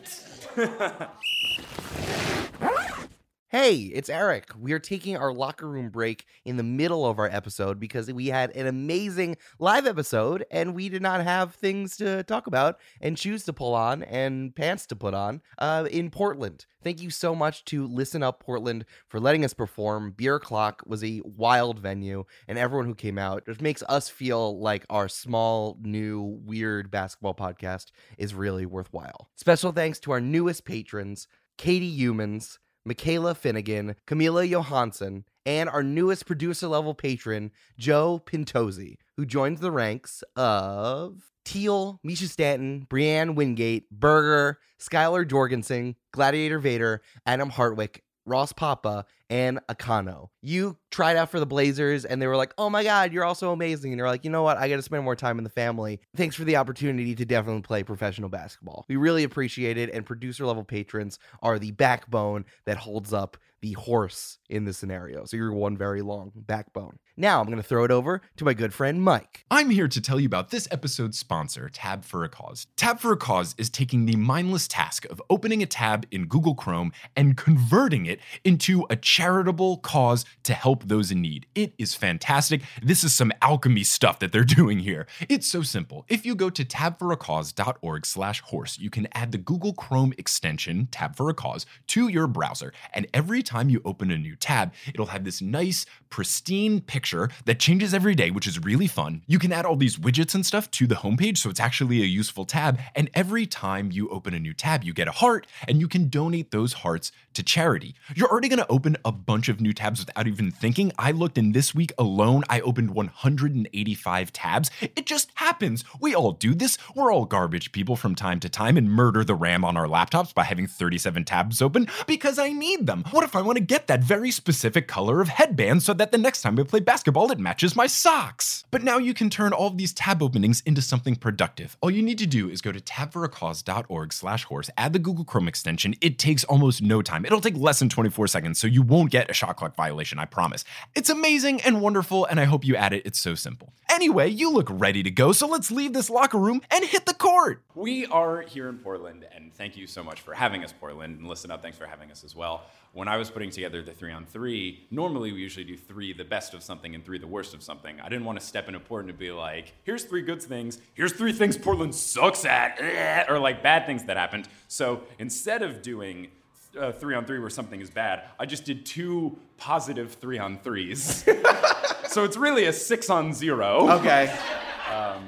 Hey, 3.50 3.76
it's 3.78 4.10
Eric. 4.10 4.50
We 4.60 4.74
are 4.74 4.80
taking 4.80 5.16
our 5.16 5.32
locker 5.32 5.70
room 5.70 5.88
break 5.90 6.26
in 6.44 6.58
the 6.58 6.64
middle 6.64 7.06
of 7.06 7.18
our 7.18 7.30
episode 7.30 7.80
because 7.80 8.12
we 8.12 8.28
had 8.28 8.54
an 8.58 8.68
amazing 8.68 9.38
live 9.58 9.88
episode 9.88 10.46
and 10.52 10.76
we 10.76 10.90
did 10.90 11.02
not 11.02 11.24
have 11.24 11.56
things 11.56 11.96
to 11.96 12.24
talk 12.24 12.48
about 12.48 12.78
and 13.00 13.18
shoes 13.18 13.46
to 13.46 13.54
pull 13.54 13.74
on 13.74 14.04
and 14.04 14.54
pants 14.54 14.86
to 14.88 14.98
put 14.98 15.14
on 15.14 15.42
uh, 15.60 15.88
in 15.90 16.10
Portland. 16.10 16.66
Thank 16.84 17.02
you 17.02 17.10
so 17.10 17.34
much 17.34 17.64
to 17.66 17.88
Listen 17.88 18.22
Up 18.22 18.42
Portland 18.42 18.84
for 19.08 19.18
letting 19.18 19.46
us 19.46 19.54
perform. 19.54 20.12
Beer 20.12 20.40
Clock 20.42 20.84
was 20.86 21.02
a 21.02 21.22
wild 21.24 21.80
venue, 21.80 22.26
and 22.50 22.58
everyone 22.58 22.88
who 22.88 22.96
came 22.96 23.18
out 23.18 23.46
just 23.46 23.62
makes 23.62 23.82
us 23.88 24.10
feel 24.10 24.60
like 24.60 24.86
our 24.90 25.08
small, 25.08 25.78
new, 25.82 26.22
weird 26.44 26.92
basketball 26.92 27.34
podcast 27.34 27.92
is 28.18 28.34
really 28.34 28.66
worthwhile. 28.66 29.30
Special 29.36 29.72
thanks 29.72 30.02
to 30.02 30.12
our 30.12 30.20
newest 30.20 30.66
patrons, 30.66 31.30
Katie 31.58 31.86
Humans. 31.88 32.60
Michaela 32.88 33.36
Finnegan, 33.36 33.96
Camila 34.08 34.50
Johansson, 34.50 35.26
and 35.46 35.68
our 35.68 35.84
newest 35.84 36.26
producer 36.26 36.68
level 36.68 36.94
patron, 36.94 37.52
Joe 37.78 38.22
Pintozzi, 38.26 38.96
who 39.18 39.26
joins 39.26 39.60
the 39.60 39.72
ranks 39.72 40.24
of 40.38 41.34
Teal, 41.44 42.00
Misha 42.02 42.30
Stanton, 42.30 42.88
Brianne 42.90 43.36
Wingate, 43.36 43.90
Berger, 43.92 44.60
Skylar 44.80 45.28
Jorgensen, 45.28 45.98
Gladiator 46.14 46.60
Vader, 46.60 47.02
Adam 47.26 47.52
Hartwick, 47.52 48.00
Ross 48.26 48.54
Papa, 48.54 49.06
and 49.30 49.60
Akano. 49.68 50.30
You 50.42 50.78
tried 50.92 51.18
out 51.18 51.30
for 51.30 51.40
the 51.40 51.46
Blazers 51.46 52.06
and 52.06 52.22
they 52.22 52.28
were 52.28 52.38
like, 52.38 52.54
oh 52.58 52.70
my 52.70 52.84
God, 52.84 53.12
you're 53.12 53.26
also 53.26 53.52
amazing. 53.52 53.92
And 53.92 53.98
you're 53.98 54.08
like, 54.08 54.24
you 54.24 54.30
know 54.30 54.44
what? 54.44 54.58
I 54.58 54.70
got 54.70 54.78
to 54.78 54.82
spend 54.82 55.04
more 55.04 55.16
time 55.16 55.38
in 55.38 55.44
the 55.44 55.50
family. 55.50 56.00
Thanks 56.16 56.36
for 56.36 56.44
the 56.44 56.56
opportunity 56.56 57.16
to 57.16 57.26
definitely 57.26 57.62
play 57.62 57.84
professional 57.84 58.30
basketball. 58.30 58.86
We 58.88 58.96
really 58.96 59.24
appreciate 59.24 59.78
it. 59.78 59.90
And 59.94 60.06
producer 60.06 60.46
level 60.46 60.64
patrons 60.64 61.20
are 61.42 61.60
the 61.60 61.72
backbone 61.72 62.46
that 62.66 62.78
holds 62.78 63.14
up 63.14 63.38
the 63.62 63.74
horse 63.74 64.38
in 64.50 64.66
this 64.66 64.78
scenario. 64.78 65.26
So 65.26 65.36
you're 65.36 65.52
one 65.52 65.78
very 65.78 66.02
long 66.02 66.32
backbone. 66.36 67.00
Now 67.16 67.40
I'm 67.40 67.48
going 67.48 67.58
to 67.58 67.64
throw 67.64 67.84
it 67.84 67.92
over 67.92 68.22
to 68.38 68.46
my 68.46 68.54
good 68.54 68.74
friend 68.74 69.02
Mike. 69.02 69.46
I'm 69.50 69.72
here 69.72 69.88
to 69.88 70.00
tell 70.00 70.20
you 70.20 70.28
about 70.28 70.52
this 70.52 70.68
episode's 70.70 71.18
sponsor, 71.18 71.68
Tab 71.70 72.06
for 72.06 72.24
a 72.24 72.30
Cause. 72.30 72.68
Tab 72.76 73.00
for 73.00 73.12
a 73.12 73.18
Cause 73.18 73.56
is 73.58 73.72
taking 73.72 74.06
the 74.06 74.16
mindless 74.16 74.68
task 74.68 75.06
of 75.06 75.22
opening 75.30 75.64
a 75.64 75.66
tab 75.66 76.06
in 76.12 76.28
Google 76.28 76.54
Chrome 76.54 76.92
and 77.16 77.36
converting 77.36 78.06
it 78.06 78.20
into 78.44 78.86
a 78.92 78.96
charitable 79.18 79.78
cause 79.78 80.26
to 80.44 80.54
help 80.54 80.84
those 80.84 81.10
in 81.10 81.20
need. 81.20 81.48
It 81.56 81.74
is 81.80 81.96
fantastic. 81.96 82.62
This 82.84 83.04
is 83.04 83.16
some 83.16 83.32
alchemy 83.42 83.84
stuff 83.84 84.20
that 84.20 84.32
they're 84.32 84.44
doing 84.60 84.78
here. 84.78 85.08
It's 85.28 85.48
so 85.48 85.64
simple. 85.64 86.06
If 86.08 86.24
you 86.24 86.36
go 86.36 86.52
to 86.52 86.64
tabforacause.org 86.64 88.06
slash 88.06 88.42
horse, 88.42 88.78
you 88.78 88.92
can 88.92 89.08
add 89.14 89.32
the 89.32 89.40
Google 89.40 89.74
Chrome 89.74 90.14
extension, 90.20 90.88
Tab 90.92 91.16
for 91.16 91.32
a 91.32 91.34
Cause, 91.34 91.66
to 91.88 92.10
your 92.10 92.28
browser. 92.28 92.72
And 92.94 93.08
every 93.12 93.42
time 93.42 93.72
you 93.72 93.82
open 93.86 94.12
a 94.12 94.20
new 94.20 94.36
tab, 94.36 94.72
it'll 94.94 95.08
have 95.08 95.24
this 95.24 95.42
nice, 95.42 95.88
pristine 96.12 96.80
picture 96.80 97.32
that 97.46 97.60
changes 97.60 97.96
every 97.96 98.14
day, 98.14 98.30
which 98.30 98.46
is 98.46 98.60
really 98.60 98.86
fun. 98.86 99.24
You 99.26 99.40
can 99.40 99.52
add 99.52 99.66
all 99.66 99.78
these 99.78 99.98
widgets 99.98 100.36
and 100.36 100.46
stuff 100.46 100.70
to 100.72 100.86
the 100.86 100.94
homepage, 100.94 101.40
so 101.40 101.50
it's 101.50 101.60
actually 101.60 102.04
a 102.04 102.06
useful 102.06 102.46
tab. 102.46 102.78
And 102.94 103.10
every 103.16 103.48
time 103.48 103.92
you 103.92 104.10
open 104.10 104.36
a 104.36 104.40
new 104.40 104.54
tab, 104.54 104.84
you 104.84 104.94
get 104.94 105.08
a 105.08 105.12
heart, 105.12 105.48
and 105.68 105.80
you 105.80 105.88
can 105.88 106.08
donate 106.08 106.52
those 106.52 106.74
hearts 106.74 107.12
to 107.34 107.42
charity. 107.42 107.96
You're 108.16 108.30
already 108.30 108.50
gonna 108.50 108.66
open 108.70 108.96
a 109.08 109.12
bunch 109.14 109.48
of 109.48 109.62
new 109.62 109.72
tabs 109.72 110.02
without 110.02 110.28
even 110.28 110.52
thinking. 110.52 110.92
I 111.00 111.12
looked 111.12 111.38
in 111.38 111.54
this 111.54 111.74
week 111.74 111.94
alone, 111.98 112.44
I 112.50 112.60
opened 112.60 112.92
185 112.94 114.34
tabs. 114.34 114.70
It 114.82 115.06
just 115.06 115.32
happens. 115.36 115.86
We 116.02 116.14
all 116.14 116.34
do 116.34 116.54
this. 116.54 116.78
We're 116.94 117.14
all 117.14 117.24
garbage 117.24 117.72
people 117.72 117.96
from 117.96 118.16
time 118.16 118.42
to 118.42 118.50
time 118.50 118.76
and 118.76 118.92
murder 118.92 119.24
the 119.24 119.34
RAM 119.34 119.64
on 119.64 119.78
our 119.78 119.88
laptops 119.88 120.34
by 120.34 120.44
having 120.44 120.68
37 120.68 121.24
tabs 121.24 121.62
open 121.62 121.88
because 122.06 122.38
I 122.38 122.52
need 122.52 122.86
them. 122.86 123.06
What 123.12 123.24
if 123.24 123.34
I 123.34 123.42
wanna 123.42 123.62
get 123.62 123.88
that 123.88 124.04
very 124.04 124.30
specific 124.30 124.90
color 124.90 125.22
of 125.22 125.30
headband 125.30 125.84
so 125.84 125.94
that 125.94 126.12
the 126.12 126.18
next 126.18 126.42
time 126.42 126.60
I 126.60 126.64
play 126.64 126.82
basketball, 126.82 127.32
it 127.32 127.40
matches 127.40 127.78
my 127.78 127.88
socks? 127.88 128.66
But 128.72 128.84
now 128.84 128.98
you 128.98 129.14
can 129.14 129.30
turn 129.30 129.54
all 129.54 129.68
of 129.68 129.78
these 129.78 129.94
tab 129.94 130.22
openings 130.22 130.62
into 130.66 130.82
something 130.82 131.16
productive. 131.16 131.78
All 131.80 131.90
you 131.90 132.04
need 132.04 132.18
to 132.18 132.28
do 132.28 132.50
is 132.50 132.62
go 132.62 132.74
to 132.74 132.82
tabforacause.org 132.82 134.12
slash 134.12 134.44
horse, 134.44 134.70
add 134.78 134.92
the 134.92 135.00
Google 135.00 135.24
Chrome 135.24 135.48
extension. 135.48 135.96
It 136.02 136.20
takes 136.20 136.44
almost 136.44 136.82
no 136.82 137.02
time. 137.02 137.26
It'll 137.26 137.40
take 137.40 137.56
less 137.56 137.80
than 137.80 137.88
24 137.88 138.28
seconds, 138.28 138.60
so 138.60 138.68
you 138.68 138.82
won't 138.82 138.97
get 139.06 139.30
a 139.30 139.34
shot 139.34 139.56
clock 139.58 139.76
violation, 139.76 140.20
I 140.20 140.26
promise. 140.26 140.64
It's 140.96 141.10
amazing 141.10 141.62
and 141.62 141.82
wonderful, 141.82 142.26
and 142.26 142.40
I 142.40 142.46
hope 142.46 142.66
you 142.66 142.76
add 142.76 142.94
it. 142.94 143.04
It's 143.06 143.20
so 143.20 143.36
simple. 143.36 143.74
Anyway, 143.90 144.30
you 144.30 144.52
look 144.52 144.68
ready 144.70 145.02
to 145.04 145.10
go, 145.10 145.32
so 145.32 145.48
let's 145.48 145.72
leave 145.72 145.94
this 145.94 146.10
locker 146.10 146.38
room 146.38 146.62
and 146.70 146.84
hit 146.86 147.06
the 147.06 147.14
court. 147.14 147.62
We 147.74 148.06
are 148.08 148.42
here 148.42 148.70
in 148.70 148.78
Portland, 148.78 149.26
and 149.34 149.54
thank 149.54 149.78
you 149.78 149.88
so 149.88 150.04
much 150.04 150.22
for 150.22 150.34
having 150.34 150.64
us, 150.64 150.74
Portland. 150.74 151.20
And 151.20 151.28
listen 151.28 151.52
up, 151.52 151.62
thanks 151.62 151.78
for 151.78 151.86
having 151.86 152.12
us 152.12 152.24
as 152.24 152.36
well. 152.36 152.66
When 152.94 153.08
I 153.08 153.18
was 153.18 153.30
putting 153.30 153.50
together 153.50 153.82
the 153.82 153.94
three 153.94 154.12
on 154.12 154.26
three, 154.26 154.88
normally 154.92 155.32
we 155.32 155.40
usually 155.40 155.66
do 155.66 155.78
three 155.78 156.14
the 156.14 156.24
best 156.24 156.54
of 156.54 156.64
something 156.64 156.96
and 156.96 157.06
three 157.06 157.20
the 157.20 157.28
worst 157.28 157.54
of 157.54 157.62
something. 157.62 158.00
I 158.02 158.10
didn't 158.10 158.26
want 158.26 158.40
to 158.40 158.46
step 158.46 158.68
into 158.68 158.80
Portland 158.80 159.10
and 159.12 159.20
be 159.20 159.32
like, 159.32 159.74
here's 159.84 160.04
three 160.04 160.22
good 160.22 160.42
things, 160.42 160.80
here's 160.94 161.14
three 161.14 161.34
things 161.34 161.58
Portland 161.58 161.94
sucks 161.94 162.46
at, 162.46 162.80
or 163.30 163.40
like 163.40 163.62
bad 163.62 163.86
things 163.86 164.04
that 164.06 164.18
happened. 164.18 164.48
So 164.68 165.02
instead 165.20 165.62
of 165.62 165.82
doing 165.82 166.30
uh, 166.78 166.92
three 166.92 167.16
on 167.16 167.26
three 167.26 167.40
where 167.40 167.50
something 167.50 167.82
is 167.82 167.90
bad, 167.90 168.24
I 168.40 168.46
just 168.46 168.66
did 168.66 168.86
two 168.86 169.38
positive 169.58 170.14
three 170.14 170.40
on 170.40 170.58
threes. 170.60 171.24
so 172.08 172.24
it's 172.24 172.38
really 172.38 172.66
a 172.66 172.74
six 172.74 173.10
on 173.10 173.34
zero. 173.34 173.90
Okay. 174.00 174.36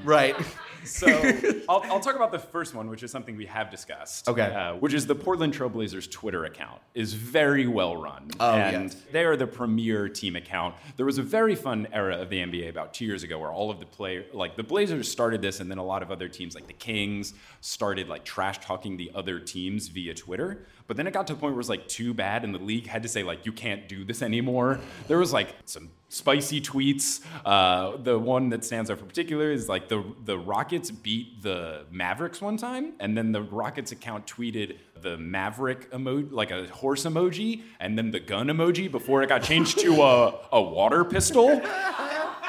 right. 0.04 0.36
So 0.84 1.08
I'll, 1.70 1.82
I'll 1.86 2.00
talk 2.00 2.16
about 2.16 2.32
the 2.32 2.40
first 2.40 2.74
one, 2.74 2.90
which 2.90 3.04
is 3.04 3.12
something 3.12 3.36
we 3.36 3.46
have 3.46 3.70
discussed. 3.70 4.28
Okay. 4.28 4.42
Uh, 4.42 4.76
which 4.76 4.94
is 4.94 5.06
the 5.06 5.16
Portland 5.16 5.54
Trailblazers 5.54 6.10
Twitter 6.10 6.46
account 6.46 6.82
is 6.94 7.14
very 7.14 7.68
well 7.68 7.98
run. 7.98 8.30
Oh, 8.40 8.54
and 8.54 8.92
yes. 8.92 9.02
they 9.12 9.26
are 9.26 9.36
the 9.36 9.48
premier 9.48 10.10
team 10.10 10.36
account. 10.36 10.76
There 10.98 11.06
was 11.06 11.18
a 11.18 11.24
very 11.24 11.56
fun 11.56 11.88
era 11.92 12.18
of 12.18 12.30
the 12.30 12.40
NBA 12.40 12.70
about 12.70 12.94
two 12.94 13.06
years 13.06 13.24
ago 13.24 13.38
where 13.40 13.52
all 13.52 13.70
of 13.70 13.80
the 13.80 13.86
play 13.86 14.26
like 14.34 14.56
the 14.56 14.64
Blazers 14.64 15.10
started 15.10 15.42
this, 15.42 15.60
and 15.60 15.70
then 15.70 15.78
a 15.78 15.86
lot 15.86 16.02
of 16.02 16.12
other 16.12 16.28
teams 16.28 16.56
like 16.56 16.68
the 16.68 16.74
Kings 16.74 17.34
started 17.62 18.08
like 18.08 18.24
trash 18.24 18.60
talking 18.60 18.98
the 18.98 19.12
other 19.14 19.40
teams 19.40 19.88
via 19.88 20.14
Twitter. 20.14 20.66
But 20.90 20.98
then 20.98 21.06
it 21.06 21.14
got 21.14 21.28
to 21.28 21.34
the 21.34 21.40
point 21.40 21.54
where 21.54 21.54
it 21.54 21.58
was 21.58 21.70
like 21.70 21.88
too 21.88 22.16
bad, 22.16 22.44
and 22.44 22.52
the 22.52 22.58
league 22.58 22.88
had 22.88 23.04
to 23.04 23.10
say 23.10 23.22
like 23.22 23.46
you 23.46 23.52
can't 23.52 23.88
do 23.88 24.04
this 24.04 24.24
anymore. 24.24 24.80
There 25.08 25.20
was 25.20 25.32
like 25.32 25.54
some 25.66 25.92
spicy 26.10 26.62
tweets. 26.62 27.24
Uh, 27.46 27.98
the 27.98 28.18
one 28.18 28.50
that 28.50 28.66
stands 28.66 28.90
out 28.90 28.98
for 28.98 29.06
particular 29.06 29.52
is 29.52 29.70
like 29.70 29.88
the 29.88 30.04
the 30.26 30.36
Rockets 30.36 30.90
beat 30.90 31.44
the 31.44 31.86
Mavericks 31.92 32.42
one 32.42 32.58
time, 32.58 32.94
and 33.00 33.16
then 33.16 33.32
the 33.34 33.44
Rockets 33.44 33.92
account 33.92 34.26
tweeted 34.26 34.78
the 35.00 35.16
Maverick 35.16 35.92
emoji, 35.92 36.32
like 36.32 36.50
a 36.50 36.66
horse 36.70 37.04
emoji, 37.04 37.62
and 37.80 37.96
then 37.96 38.10
the 38.10 38.20
gun 38.20 38.48
emoji 38.48 38.90
before 38.90 39.22
it 39.22 39.30
got 39.30 39.44
changed 39.44 39.78
to 39.82 40.02
a, 40.02 40.40
a 40.52 40.60
water 40.60 41.06
pistol. 41.06 41.62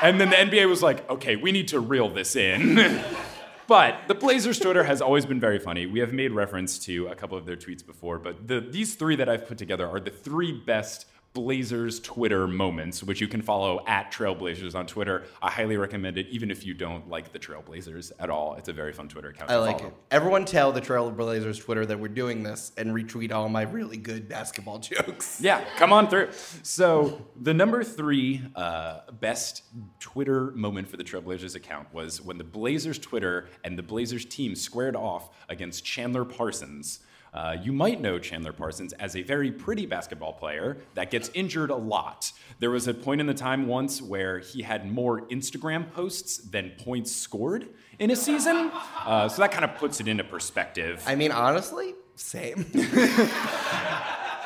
And 0.02 0.18
then 0.18 0.30
the 0.30 0.36
NBA 0.36 0.66
was 0.66 0.82
like, 0.82 1.08
okay, 1.10 1.36
we 1.36 1.52
need 1.52 1.68
to 1.68 1.80
reel 1.80 2.08
this 2.08 2.36
in. 2.36 3.04
But 3.70 4.08
the 4.08 4.16
Blazers 4.16 4.58
Twitter 4.58 4.82
has 4.82 5.00
always 5.00 5.24
been 5.24 5.38
very 5.38 5.60
funny. 5.60 5.86
We 5.86 6.00
have 6.00 6.12
made 6.12 6.32
reference 6.32 6.76
to 6.86 7.06
a 7.06 7.14
couple 7.14 7.38
of 7.38 7.46
their 7.46 7.54
tweets 7.54 7.86
before, 7.86 8.18
but 8.18 8.48
the, 8.48 8.60
these 8.60 8.96
three 8.96 9.14
that 9.14 9.28
I've 9.28 9.46
put 9.46 9.58
together 9.58 9.86
are 9.86 10.00
the 10.00 10.10
three 10.10 10.50
best 10.50 11.06
Blazers 11.32 12.00
Twitter 12.00 12.48
moments, 12.48 13.04
which 13.04 13.20
you 13.20 13.28
can 13.28 13.40
follow 13.40 13.84
at 13.86 14.10
Trailblazers 14.10 14.74
on 14.74 14.86
Twitter. 14.86 15.24
I 15.40 15.48
highly 15.48 15.76
recommend 15.76 16.18
it, 16.18 16.26
even 16.28 16.50
if 16.50 16.66
you 16.66 16.74
don't 16.74 17.08
like 17.08 17.32
the 17.32 17.38
Trailblazers 17.38 18.10
at 18.18 18.30
all. 18.30 18.54
It's 18.54 18.68
a 18.68 18.72
very 18.72 18.92
fun 18.92 19.08
Twitter 19.08 19.28
account. 19.28 19.48
I 19.48 19.58
like 19.58 19.78
follow. 19.78 19.90
it. 19.90 19.96
Everyone 20.10 20.44
tell 20.44 20.72
the 20.72 20.80
Trailblazers 20.80 21.60
Twitter 21.60 21.86
that 21.86 22.00
we're 22.00 22.08
doing 22.08 22.42
this 22.42 22.72
and 22.76 22.90
retweet 22.90 23.30
all 23.30 23.48
my 23.48 23.62
really 23.62 23.96
good 23.96 24.28
basketball 24.28 24.78
jokes. 24.80 25.40
Yeah, 25.40 25.64
come 25.76 25.92
on 25.92 26.08
through. 26.08 26.30
So 26.64 27.24
the 27.40 27.54
number 27.54 27.84
three 27.84 28.42
uh, 28.56 29.00
best 29.20 29.62
Twitter 30.00 30.50
moment 30.50 30.88
for 30.88 30.96
the 30.96 31.04
Trailblazers 31.04 31.54
account 31.54 31.94
was 31.94 32.20
when 32.20 32.38
the 32.38 32.44
Blazers 32.44 32.98
Twitter 32.98 33.48
and 33.62 33.78
the 33.78 33.84
Blazers 33.84 34.24
team 34.24 34.56
squared 34.56 34.96
off 34.96 35.30
against 35.48 35.84
Chandler 35.84 36.24
Parsons. 36.24 37.00
Uh, 37.32 37.56
you 37.62 37.72
might 37.72 38.00
know 38.00 38.18
Chandler 38.18 38.52
Parsons 38.52 38.92
as 38.94 39.14
a 39.14 39.22
very 39.22 39.52
pretty 39.52 39.86
basketball 39.86 40.32
player 40.32 40.78
that 40.94 41.10
gets 41.10 41.30
injured 41.34 41.70
a 41.70 41.76
lot. 41.76 42.32
There 42.58 42.70
was 42.70 42.88
a 42.88 42.94
point 42.94 43.20
in 43.20 43.26
the 43.26 43.34
time 43.34 43.66
once 43.66 44.02
where 44.02 44.38
he 44.40 44.62
had 44.62 44.90
more 44.90 45.22
Instagram 45.28 45.90
posts 45.92 46.38
than 46.38 46.72
points 46.78 47.12
scored 47.12 47.68
in 47.98 48.10
a 48.10 48.16
season. 48.16 48.70
Uh, 49.04 49.28
so 49.28 49.42
that 49.42 49.52
kind 49.52 49.64
of 49.64 49.76
puts 49.76 50.00
it 50.00 50.08
into 50.08 50.24
perspective. 50.24 51.02
I 51.06 51.14
mean, 51.14 51.30
honestly, 51.30 51.94
same. 52.16 52.66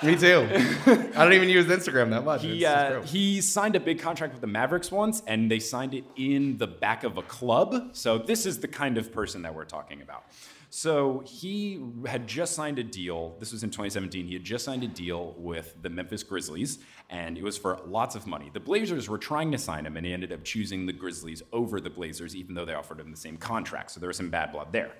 Me 0.02 0.16
too. 0.16 0.46
I 0.86 1.24
don't 1.24 1.32
even 1.32 1.48
use 1.48 1.64
Instagram 1.66 2.10
that 2.10 2.24
much. 2.24 2.42
He, 2.42 2.66
uh, 2.66 3.00
he 3.02 3.40
signed 3.40 3.74
a 3.74 3.80
big 3.80 4.00
contract 4.00 4.34
with 4.34 4.42
the 4.42 4.46
Mavericks 4.46 4.90
once, 4.90 5.22
and 5.26 5.50
they 5.50 5.58
signed 5.58 5.94
it 5.94 6.04
in 6.16 6.58
the 6.58 6.66
back 6.66 7.04
of 7.04 7.16
a 7.16 7.22
club. 7.22 7.90
So 7.92 8.18
this 8.18 8.44
is 8.44 8.60
the 8.60 8.68
kind 8.68 8.98
of 8.98 9.12
person 9.12 9.42
that 9.42 9.54
we're 9.54 9.64
talking 9.64 10.02
about. 10.02 10.24
So 10.76 11.22
he 11.24 11.80
had 12.04 12.26
just 12.26 12.54
signed 12.54 12.80
a 12.80 12.82
deal. 12.82 13.36
This 13.38 13.52
was 13.52 13.62
in 13.62 13.70
2017. 13.70 14.26
He 14.26 14.32
had 14.32 14.42
just 14.42 14.64
signed 14.64 14.82
a 14.82 14.88
deal 14.88 15.32
with 15.38 15.72
the 15.80 15.88
Memphis 15.88 16.24
Grizzlies, 16.24 16.80
and 17.08 17.38
it 17.38 17.44
was 17.44 17.56
for 17.56 17.78
lots 17.86 18.16
of 18.16 18.26
money. 18.26 18.50
The 18.52 18.58
Blazers 18.58 19.08
were 19.08 19.16
trying 19.16 19.52
to 19.52 19.58
sign 19.58 19.86
him, 19.86 19.96
and 19.96 20.04
he 20.04 20.12
ended 20.12 20.32
up 20.32 20.42
choosing 20.42 20.84
the 20.84 20.92
Grizzlies 20.92 21.44
over 21.52 21.80
the 21.80 21.90
Blazers, 21.90 22.34
even 22.34 22.56
though 22.56 22.64
they 22.64 22.74
offered 22.74 22.98
him 22.98 23.12
the 23.12 23.16
same 23.16 23.36
contract. 23.36 23.92
So 23.92 24.00
there 24.00 24.08
was 24.08 24.16
some 24.16 24.30
bad 24.30 24.50
blood 24.50 24.72
there. 24.72 24.90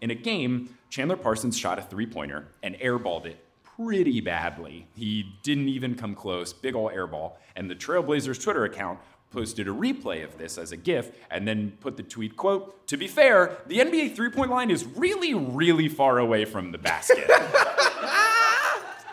In 0.00 0.10
a 0.10 0.16
game, 0.16 0.76
Chandler 0.88 1.16
Parsons 1.16 1.56
shot 1.56 1.78
a 1.78 1.82
three 1.82 2.06
pointer 2.06 2.48
and 2.64 2.74
airballed 2.80 3.26
it 3.26 3.38
pretty 3.62 4.20
badly. 4.20 4.88
He 4.96 5.32
didn't 5.44 5.68
even 5.68 5.94
come 5.94 6.16
close, 6.16 6.52
big 6.52 6.74
ol' 6.74 6.90
airball. 6.90 7.34
And 7.54 7.70
the 7.70 7.76
Trailblazers 7.76 8.42
Twitter 8.42 8.64
account 8.64 8.98
posted 9.30 9.68
a 9.68 9.72
replay 9.72 10.24
of 10.24 10.38
this 10.38 10.58
as 10.58 10.72
a 10.72 10.76
GIF 10.76 11.12
and 11.30 11.46
then 11.46 11.72
put 11.80 11.96
the 11.96 12.02
tweet 12.02 12.36
quote, 12.36 12.86
to 12.88 12.96
be 12.96 13.06
fair, 13.06 13.58
the 13.66 13.78
NBA 13.78 14.14
three 14.14 14.30
point 14.30 14.50
line 14.50 14.70
is 14.70 14.84
really, 14.84 15.34
really 15.34 15.88
far 15.88 16.18
away 16.18 16.44
from 16.44 16.72
the 16.72 16.78
basket. 16.78 17.30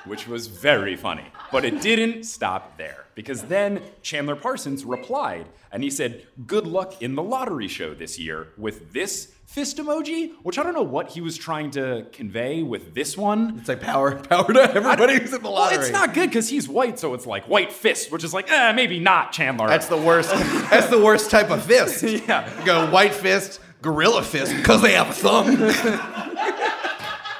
Which 0.08 0.28
was 0.28 0.48
very 0.48 0.96
funny. 0.96 1.26
But 1.52 1.66
it 1.66 1.82
didn't 1.82 2.24
stop 2.24 2.78
there. 2.78 3.06
Because 3.16 3.44
then 3.44 3.82
Chandler 4.02 4.36
Parsons 4.36 4.86
replied 4.86 5.48
and 5.72 5.84
he 5.84 5.90
said, 5.90 6.28
Good 6.46 6.68
luck 6.68 7.02
in 7.02 7.16
the 7.16 7.24
lottery 7.24 7.68
show 7.68 7.94
this 7.94 8.20
year 8.20 8.50
with 8.58 8.94
this 8.94 9.34
fist 9.46 9.78
emoji, 9.78 10.34
which 10.44 10.60
I 10.60 10.64
don't 10.64 10.74
know 10.74 10.84
what 10.84 11.10
he 11.10 11.22
was 11.22 11.36
trying 11.38 11.72
to 11.72 12.06
convey 12.12 12.62
with 12.64 12.94
this 12.94 13.18
one. 13.18 13.58
It's 13.60 13.70
like 13.70 13.82
power, 13.82 14.16
power 14.30 14.54
to 14.54 14.62
everybody 14.62 15.18
who's 15.20 15.34
in 15.34 15.42
the 15.42 15.50
Well, 15.50 15.54
lottery. 15.54 15.80
it's 15.80 15.92
not 15.92 16.14
good 16.14 16.30
because 16.30 16.50
he's 16.50 16.68
white, 16.70 17.00
so 17.00 17.14
it's 17.16 17.26
like 17.26 17.48
white 17.48 17.72
fist, 17.74 18.12
which 18.12 18.24
is 18.24 18.34
like, 18.34 18.52
eh, 18.52 18.72
maybe 18.74 19.00
not 19.00 19.32
Chandler. 19.32 19.68
That's 19.68 19.88
the 19.88 19.98
worst. 19.98 20.30
That's 20.70 20.88
the 20.90 21.04
worst 21.04 21.32
type 21.32 21.50
of 21.50 21.64
fist. 21.64 22.04
Yeah. 22.28 22.60
You 22.60 22.66
go 22.66 22.92
white 22.92 23.14
fist, 23.16 23.62
gorilla 23.82 24.22
fist, 24.22 24.56
because 24.56 24.82
they 24.82 24.94
have 24.94 25.10
a 25.10 25.14
thumb. 25.14 25.48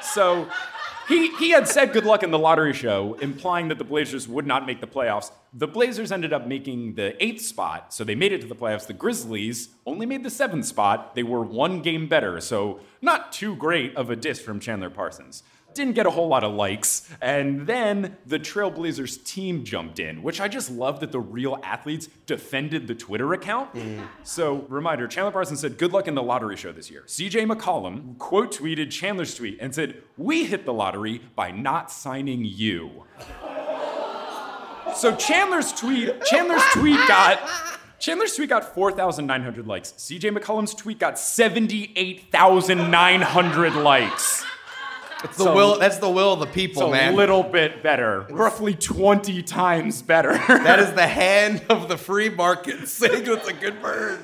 So 0.02 0.48
he, 1.08 1.30
he 1.38 1.52
had 1.52 1.68
said 1.68 1.94
good 1.94 2.06
luck 2.06 2.24
in 2.24 2.32
the 2.32 2.40
lottery 2.40 2.74
show, 2.74 3.14
implying 3.22 3.70
that 3.70 3.78
the 3.78 3.84
Blazers 3.84 4.28
would 4.28 4.46
not 4.46 4.66
make 4.66 4.82
the 4.82 4.88
playoffs. 4.88 5.32
The 5.54 5.68
Blazers 5.68 6.12
ended 6.12 6.34
up 6.34 6.48
making 6.48 6.96
the 6.96 7.22
eighth 7.24 7.42
spot, 7.42 7.94
so 7.94 8.04
they 8.04 8.16
made 8.16 8.34
it 8.34 8.42
to 8.42 8.48
the 8.48 8.56
playoffs. 8.56 8.88
The 8.88 8.94
Grizzlies 8.94 9.70
only 9.86 10.06
made 10.06 10.24
the 10.24 10.30
seventh 10.30 10.66
spot. 10.66 11.16
They 11.16 11.24
were 11.24 11.42
one 11.42 11.82
game 11.82 12.08
better, 12.08 12.42
so 12.42 12.82
not 13.02 13.32
too 13.32 13.56
great 13.56 13.96
of 13.96 14.10
a 14.10 14.16
diss 14.16 14.40
from 14.42 14.60
Chandler 14.60 14.90
Parsons. 14.90 15.44
Didn't 15.78 15.94
get 15.94 16.08
a 16.08 16.10
whole 16.10 16.28
lot 16.28 16.44
of 16.44 16.56
likes. 16.56 17.08
And 17.22 17.68
then 17.68 18.18
the 18.26 18.40
Trailblazers 18.40 19.24
team 19.24 19.64
jumped 19.64 20.00
in, 20.00 20.24
which 20.24 20.42
I 20.42 20.48
just 20.48 20.72
love 20.72 21.02
that 21.02 21.12
the 21.12 21.20
real 21.20 21.60
athletes 21.62 22.10
defended 22.26 22.88
the 22.88 22.96
Twitter 22.96 23.32
account. 23.34 23.76
Mm. 23.76 24.08
So, 24.24 24.66
reminder 24.70 25.08
Chandler 25.08 25.32
Parsons 25.32 25.60
said, 25.60 25.78
Good 25.78 25.94
luck 25.94 26.08
in 26.08 26.16
the 26.16 26.24
lottery 26.24 26.58
show 26.58 26.72
this 26.72 26.90
year. 26.90 27.04
CJ 27.06 27.46
McCollum 27.46 28.18
quote 28.18 28.58
tweeted 28.58 28.90
Chandler's 28.90 29.36
tweet 29.36 29.60
and 29.62 29.76
said, 29.76 30.02
We 30.18 30.46
hit 30.46 30.66
the 30.66 30.74
lottery 30.74 31.22
by 31.36 31.52
not 31.52 31.92
signing 31.92 32.44
you. 32.44 33.04
So 34.96 35.16
Chandler's 35.16 35.72
tweet, 35.74 36.24
Chandler's 36.24 36.64
tweet 36.74 36.98
got 37.08 37.40
Chandler's 38.00 38.36
tweet 38.36 38.50
got 38.50 38.74
4,900 38.74 39.68
likes. 39.68 39.92
CJ 39.92 40.36
McCollum's 40.36 40.74
tweet 40.74 40.98
got 40.98 41.20
78,900 41.20 43.76
likes. 43.76 44.44
It's 45.24 45.38
the 45.38 45.46
So- 45.46 45.56
will. 45.56 45.80
That's 45.80 45.98
the 45.98 46.10
will 46.10 46.34
of 46.34 46.40
the 46.40 46.46
people, 46.46 46.84
It's 46.84 46.90
a 46.90 46.92
man. 46.92 47.16
little 47.16 47.44
bit 47.44 47.82
better, 47.84 48.26
roughly 48.30 48.74
20 48.76 49.42
times 49.44 50.02
better. 50.02 50.34
that 50.48 50.80
is 50.80 50.94
the 50.94 51.08
hand 51.08 51.64
of 51.70 51.88
the 51.90 51.98
free 51.98 52.30
market 52.30 52.88
saying 52.88 53.24
it's 53.26 53.48
a 53.48 53.54
good 53.54 53.82
bird. 53.82 54.20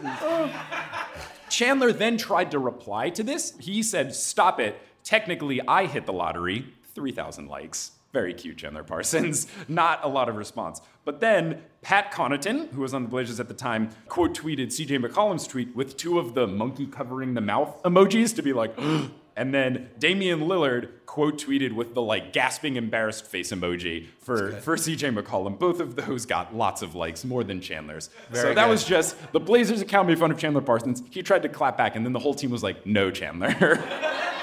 Chandler 1.49 1.91
then 1.91 2.17
tried 2.17 2.51
to 2.51 2.59
reply 2.59 3.09
to 3.11 3.23
this. 3.23 3.53
He 3.59 3.83
said, 3.83 4.13
Stop 4.15 4.59
it. 4.59 4.79
Technically, 5.03 5.61
I 5.67 5.85
hit 5.85 6.05
the 6.05 6.13
lottery. 6.13 6.65
3,000 6.95 7.47
likes. 7.47 7.91
Very 8.13 8.33
cute, 8.35 8.57
Chandler 8.57 8.83
Parsons. 8.83 9.47
Not 9.67 9.99
a 10.03 10.07
lot 10.07 10.29
of 10.29 10.35
response. 10.35 10.81
But 11.03 11.19
then 11.19 11.63
Pat 11.81 12.11
Connaughton, 12.11 12.71
who 12.71 12.81
was 12.81 12.93
on 12.93 13.03
the 13.03 13.09
Blazers 13.09 13.39
at 13.39 13.47
the 13.47 13.53
time, 13.55 13.89
quote 14.07 14.35
tweeted 14.35 14.67
CJ 14.67 15.03
McCollum's 15.03 15.47
tweet 15.47 15.75
with 15.75 15.97
two 15.97 16.19
of 16.19 16.35
the 16.35 16.45
monkey 16.47 16.85
covering 16.85 17.33
the 17.33 17.41
mouth 17.41 17.81
emojis 17.83 18.35
to 18.35 18.43
be 18.43 18.53
like, 18.53 18.77
and 19.35 19.53
then 19.53 19.89
Damian 19.97 20.41
Lillard 20.41 20.89
quote 21.05 21.37
tweeted 21.39 21.73
with 21.73 21.93
the 21.93 22.01
like 22.01 22.33
gasping 22.33 22.75
embarrassed 22.75 23.25
face 23.25 23.51
emoji 23.51 24.07
for, 24.19 24.51
for 24.61 24.75
CJ 24.75 25.17
McCollum. 25.17 25.57
Both 25.57 25.79
of 25.79 25.95
those 25.95 26.25
got 26.25 26.55
lots 26.55 26.81
of 26.81 26.95
likes, 26.95 27.23
more 27.23 27.43
than 27.43 27.61
Chandler's. 27.61 28.09
so 28.31 28.53
that 28.53 28.65
good. 28.65 28.69
was 28.69 28.83
just 28.83 29.15
the 29.31 29.39
Blazers 29.39 29.81
account 29.81 30.07
made 30.07 30.19
fun 30.19 30.31
of 30.31 30.37
Chandler 30.37 30.61
Parsons. 30.61 31.03
He 31.09 31.23
tried 31.23 31.43
to 31.43 31.49
clap 31.49 31.77
back, 31.77 31.95
and 31.95 32.05
then 32.05 32.13
the 32.13 32.19
whole 32.19 32.33
team 32.33 32.49
was 32.49 32.63
like, 32.63 32.85
no, 32.85 33.11
Chandler. 33.11 33.83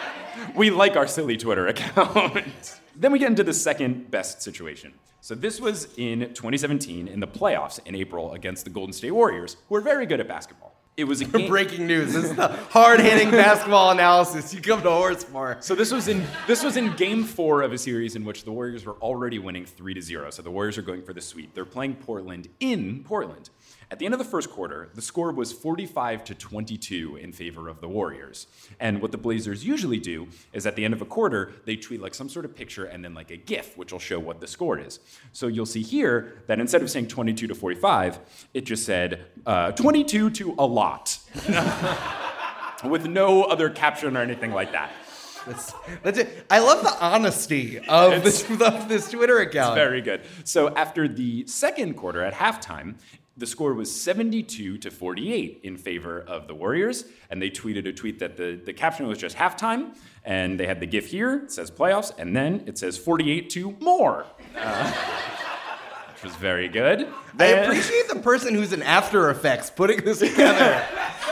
we 0.55 0.71
like 0.71 0.97
our 0.97 1.07
silly 1.07 1.37
Twitter 1.37 1.67
account. 1.67 2.45
then 2.97 3.13
we 3.13 3.19
get 3.19 3.29
into 3.29 3.45
the 3.45 3.55
second 3.55 4.11
best 4.11 4.43
situation. 4.43 4.93
So 5.21 5.35
this 5.35 5.61
was 5.61 5.89
in 5.97 6.21
2017 6.21 7.07
in 7.07 7.21
the 7.21 7.27
playoffs 7.27 7.79
in 7.85 7.95
April 7.95 8.33
against 8.33 8.65
the 8.65 8.71
Golden 8.71 8.93
State 8.93 9.11
Warriors, 9.11 9.57
who 9.69 9.75
are 9.75 9.81
very 9.81 10.07
good 10.07 10.21
at 10.21 10.29
basketball. 10.29 10.80
It 11.01 11.05
was 11.09 11.21
a 11.21 11.25
game. 11.25 11.49
Breaking 11.49 11.87
news. 11.87 12.13
This 12.13 12.25
is 12.25 12.37
the 12.37 12.49
hard-hitting 12.49 13.31
basketball 13.31 13.91
analysis 13.91 14.53
you 14.55 14.61
come 14.61 14.83
to 14.83 14.91
Horse 14.91 15.25
for. 15.25 15.57
So 15.61 15.75
this 15.75 15.91
was 15.91 16.09
in 16.09 16.23
this 16.47 16.63
was 16.63 16.77
in 16.77 16.95
game 16.97 17.25
four 17.25 17.63
of 17.63 17.73
a 17.73 17.79
series 17.79 18.17
in 18.17 18.25
which 18.25 18.45
the 18.45 18.53
Warriors 18.53 18.85
were 18.85 18.97
already 18.97 19.39
winning 19.39 19.65
three 19.65 19.95
to 19.95 20.03
zero. 20.03 20.31
So 20.31 20.43
the 20.43 20.51
Warriors 20.51 20.77
are 20.79 20.83
going 20.83 21.03
for 21.03 21.13
the 21.13 21.21
sweep. 21.21 21.55
They're 21.55 21.65
playing 21.65 21.95
Portland 21.95 22.49
in 22.61 23.03
Portland. 23.03 23.51
At 23.93 23.99
the 23.99 24.05
end 24.05 24.15
of 24.15 24.19
the 24.21 24.25
first 24.25 24.51
quarter, 24.51 24.89
the 24.95 25.03
score 25.03 25.33
was 25.33 25.51
45 25.53 26.23
to 26.25 26.35
22 26.37 27.17
in 27.17 27.33
favor 27.33 27.69
of 27.69 27.81
the 27.81 27.89
Warriors. 27.89 28.47
And 28.79 29.03
what 29.03 29.11
the 29.11 29.19
Blazers 29.19 29.65
usually 29.65 29.99
do 29.99 30.29
is 30.53 30.65
at 30.65 30.77
the 30.77 30.85
end 30.85 30.95
of 30.95 31.03
a 31.03 31.05
quarter, 31.05 31.53
they 31.65 31.75
tweet 31.75 32.01
like 32.01 32.15
some 32.15 32.29
sort 32.29 32.45
of 32.45 32.55
picture 32.55 32.85
and 32.85 33.05
then 33.05 33.15
like 33.15 33.33
a 33.33 33.37
GIF, 33.37 33.77
which 33.77 33.91
will 33.91 33.99
show 33.99 34.21
what 34.21 34.41
the 34.41 34.47
score 34.47 34.79
is. 34.79 35.01
So 35.33 35.49
you'll 35.49 35.67
see 35.67 35.83
here 35.83 36.41
that 36.47 36.61
instead 36.61 36.83
of 36.83 36.91
saying 36.91 37.09
22 37.09 37.49
to 37.49 37.55
45, 37.55 38.21
it 38.55 38.61
just 38.61 38.87
said 38.87 39.27
uh, 39.45 39.73
22 39.73 40.31
to 40.31 40.55
a 40.57 40.65
lot, 40.67 41.19
with 42.85 43.07
no 43.07 43.43
other 43.43 43.71
caption 43.71 44.17
or 44.17 44.21
anything 44.21 44.53
like 44.53 44.71
that. 44.71 44.93
That's, 45.47 45.73
that's 46.03 46.19
it. 46.19 46.47
I 46.51 46.59
love 46.59 46.83
the 46.83 46.93
honesty 47.05 47.79
of 47.89 48.13
It's- 48.13 48.43
this, 48.43 48.61
of 48.61 48.89
this 48.89 49.11
Twitter 49.11 49.39
account. 49.39 49.71
It's 49.71 49.85
very 49.85 50.01
good. 50.03 50.21
So 50.45 50.69
after 50.75 51.09
the 51.09 51.47
second 51.47 51.95
quarter 51.95 52.23
at 52.23 52.35
halftime, 52.35 52.97
the 53.41 53.47
score 53.47 53.73
was 53.73 53.91
72 53.95 54.77
to 54.79 54.91
48 54.91 55.61
in 55.65 55.77
favor 55.79 56.21
of 56.21 56.47
the 56.47 56.55
Warriors. 56.55 57.07
And 57.31 57.41
they 57.41 57.51
tweeted 57.51 57.89
a 57.89 57.93
tweet 57.93 58.19
that 58.19 58.37
the, 58.37 58.61
the 58.63 58.73
caption 58.75 59.07
was 59.09 59.19
just 59.19 59.35
halftime. 59.37 59.97
And 60.25 60.61
they 60.61 60.67
had 60.67 60.79
the 60.79 60.87
GIF 60.87 61.07
here, 61.07 61.45
it 61.45 61.51
says 61.53 61.71
playoffs, 61.71 62.13
and 62.19 62.37
then 62.37 62.63
it 62.67 62.77
says 62.77 62.99
48 62.99 63.49
to 63.51 63.71
more. 63.81 64.27
Uh, 64.55 64.93
which 66.13 66.23
was 66.23 66.35
very 66.37 66.69
good. 66.69 67.01
I 67.01 67.11
Then- 67.35 67.65
appreciate 67.65 68.09
the 68.11 68.21
person 68.21 68.55
who's 68.55 68.75
in 68.75 68.83
After 68.83 69.31
Effects 69.31 69.71
putting 69.71 70.05
this 70.05 70.19
together. 70.19 70.85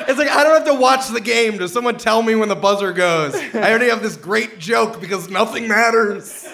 it's 0.08 0.18
like 0.18 0.30
I 0.30 0.42
don't 0.44 0.54
have 0.54 0.64
to 0.64 0.80
watch 0.80 1.08
the 1.08 1.20
game. 1.20 1.58
Does 1.58 1.74
someone 1.74 1.98
tell 1.98 2.22
me 2.22 2.34
when 2.34 2.48
the 2.48 2.56
buzzer 2.56 2.94
goes? 2.94 3.34
I 3.54 3.68
already 3.68 3.90
have 3.90 4.00
this 4.02 4.16
great 4.16 4.58
joke 4.58 4.98
because 4.98 5.28
nothing 5.28 5.68
matters. 5.68 6.44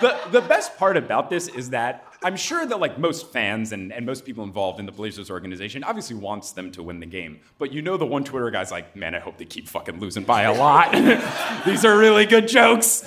the, 0.00 0.18
the 0.30 0.40
best 0.40 0.78
part 0.78 0.96
about 0.96 1.28
this 1.28 1.48
is 1.48 1.68
that 1.70 2.06
I'm 2.24 2.36
sure 2.36 2.64
that 2.64 2.80
like 2.80 2.98
most 2.98 3.30
fans 3.32 3.72
and, 3.72 3.92
and 3.92 4.06
most 4.06 4.24
people 4.24 4.44
involved 4.44 4.80
in 4.80 4.86
the 4.86 4.92
Blazers 4.92 5.30
organization 5.30 5.84
obviously 5.84 6.16
wants 6.16 6.52
them 6.52 6.72
to 6.72 6.82
win 6.82 6.98
the 6.98 7.06
game. 7.06 7.40
But 7.58 7.70
you 7.70 7.82
know 7.82 7.98
the 7.98 8.06
one 8.06 8.24
Twitter 8.24 8.50
guy's 8.50 8.70
like, 8.70 8.96
man, 8.96 9.14
I 9.14 9.18
hope 9.18 9.36
they 9.36 9.44
keep 9.44 9.68
fucking 9.68 10.00
losing 10.00 10.24
by 10.24 10.44
a 10.44 10.54
lot. 10.54 10.92
These 11.66 11.84
are 11.84 11.98
really 11.98 12.24
good 12.24 12.48
jokes. 12.48 13.06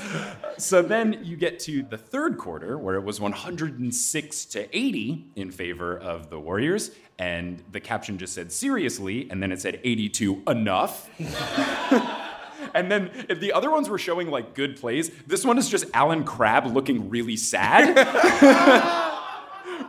So 0.60 0.84
then 0.84 1.21
you 1.23 1.36
get 1.36 1.60
to 1.62 1.82
the 1.82 1.97
third 1.97 2.38
quarter 2.38 2.77
where 2.77 2.93
it 2.93 3.03
was 3.03 3.19
106 3.19 4.45
to 4.45 4.77
80 4.77 5.32
in 5.36 5.49
favor 5.49 5.97
of 5.97 6.30
the 6.30 6.39
Warriors. 6.39 6.91
And 7.17 7.63
the 7.71 7.80
caption 7.80 8.19
just 8.19 8.36
said 8.36 8.51
seriously, 8.51 9.27
and 9.32 9.41
then 9.41 9.51
it 9.51 9.60
said 9.60 9.80
82 9.84 10.43
enough. 10.47 11.10
And 12.73 12.91
then 12.91 13.12
if 13.30 13.39
the 13.39 13.53
other 13.53 13.71
ones 13.71 13.89
were 13.89 13.97
showing 13.97 14.30
like 14.30 14.53
good 14.53 14.80
plays, 14.80 15.10
this 15.25 15.45
one 15.45 15.58
is 15.58 15.69
just 15.69 15.86
Allen 15.93 16.23
Crabbe 16.23 16.67
looking 16.67 17.10
really 17.10 17.38
sad. 17.38 17.95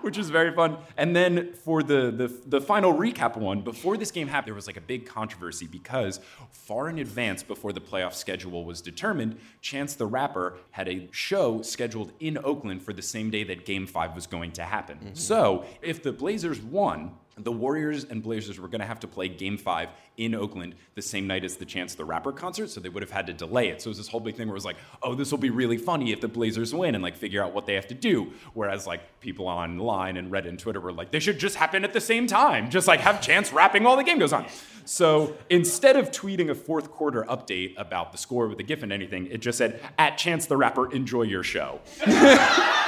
Which 0.09 0.17
is 0.17 0.31
very 0.31 0.55
fun. 0.55 0.79
And 0.97 1.15
then 1.15 1.53
for 1.53 1.83
the, 1.83 2.11
the 2.11 2.29
the 2.47 2.63
final 2.63 2.95
recap 2.95 3.37
one, 3.37 3.61
before 3.61 3.99
this 3.99 4.11
game 4.11 4.27
happened, 4.27 4.47
there 4.47 4.55
was 4.55 4.67
like 4.67 4.79
a 4.79 4.81
big 4.81 5.05
controversy 5.05 5.67
because 5.67 6.19
far 6.51 6.89
in 6.89 6.99
advance, 6.99 7.43
before 7.43 7.75
the 7.75 7.83
playoff 7.83 8.15
schedule 8.15 8.65
was 8.65 8.81
determined, 8.81 9.39
Chance 9.61 9.97
the 9.97 10.07
Rapper 10.07 10.57
had 10.71 10.89
a 10.89 11.11
show 11.13 11.61
scheduled 11.61 12.13
in 12.21 12.39
Oakland 12.43 12.81
for 12.81 12.95
the 12.95 13.03
same 13.03 13.29
day 13.29 13.45
that 13.45 13.67
Game 13.67 13.87
Five 13.87 14.15
was 14.15 14.27
going 14.27 14.53
to 14.53 14.63
happen. 14.63 14.97
Mm-hmm. 14.97 15.15
So 15.15 15.67
if 15.83 16.03
the 16.03 16.13
Blazers 16.13 16.63
won, 16.63 17.11
the 17.39 17.53
Warriors 17.53 18.05
and 18.05 18.23
Blazers 18.23 18.59
were 18.59 18.69
going 18.69 18.81
to 18.81 18.87
have 18.87 19.01
to 19.01 19.09
play 19.09 19.29
Game 19.29 19.57
Five 19.57 19.89
in 20.17 20.35
Oakland 20.35 20.75
the 20.95 21.03
same 21.03 21.27
night 21.27 21.45
as 21.45 21.57
the 21.57 21.65
Chance 21.65 21.95
the 21.95 22.05
Rapper 22.05 22.33
concert, 22.33 22.69
so 22.69 22.81
they 22.81 22.89
would 22.89 23.03
have 23.03 23.11
had 23.11 23.27
to 23.29 23.33
delay 23.33 23.69
it. 23.69 23.81
So 23.81 23.89
it 23.89 23.93
was 23.93 23.99
this 23.99 24.09
whole 24.09 24.21
big 24.21 24.37
thing 24.37 24.49
where 24.49 24.55
it 24.55 24.59
was 24.59 24.65
like, 24.65 24.77
oh, 25.03 25.15
this 25.15 25.31
will 25.31 25.39
be 25.39 25.51
really 25.51 25.79
funny 25.79 26.13
if 26.13 26.21
the 26.21 26.29
Blazers 26.29 26.75
win 26.75 26.95
and 26.95 27.03
like 27.03 27.17
figure 27.17 27.43
out 27.43 27.55
what 27.55 27.67
they 27.67 27.75
have 27.75 27.87
to 27.89 27.95
do. 27.95 28.33
Whereas 28.55 28.87
like 28.87 29.21
people 29.21 29.47
online 29.47 30.17
and 30.17 30.31
Reddit 30.31 30.49
and 30.49 30.59
Twitter 30.59 30.81
were 30.81 30.93
like, 30.93 31.11
they 31.11 31.21
should 31.21 31.39
just 31.39 31.57
happen 31.57 31.85
at 31.85 31.93
the 31.93 32.01
same 32.01 32.27
time, 32.27 32.71
just 32.71 32.89
like 32.89 33.01
have 33.01 33.21
Chance 33.21 33.53
rapping 33.53 33.85
while 33.85 33.97
the 33.97 34.05
game 34.05 34.19
goes 34.19 34.33
on. 34.33 34.47
So 34.85 35.37
instead 35.51 35.97
of 35.97 36.11
tweeting 36.11 36.51
a 36.51 36.55
fourth 36.55 36.91
quarter 36.91 37.23
update 37.25 37.75
about 37.77 38.11
the 38.11 38.19
score 38.19 38.49
with 38.49 38.59
a 38.59 38.63
GIF 38.63 38.83
and 38.83 38.93
anything, 38.93 39.27
it 39.27 39.39
just 39.39 39.59
said, 39.59 39.81
at 39.99 40.17
Chance 40.17 40.47
the 40.47 40.57
Rapper, 40.57 40.91
enjoy 40.93 41.23
your 41.23 41.43
show. 41.43 41.81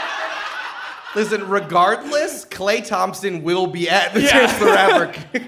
Listen, 1.17 1.49
regardless, 1.49 2.45
Klay 2.45 2.87
Thompson 2.87 3.43
will 3.43 3.67
be 3.67 3.89
at 3.91 4.15
the 4.15 4.23
Yeah. 4.23 4.29
Chance 4.47 4.59
the 4.59 4.67
Rapper. 4.67 5.39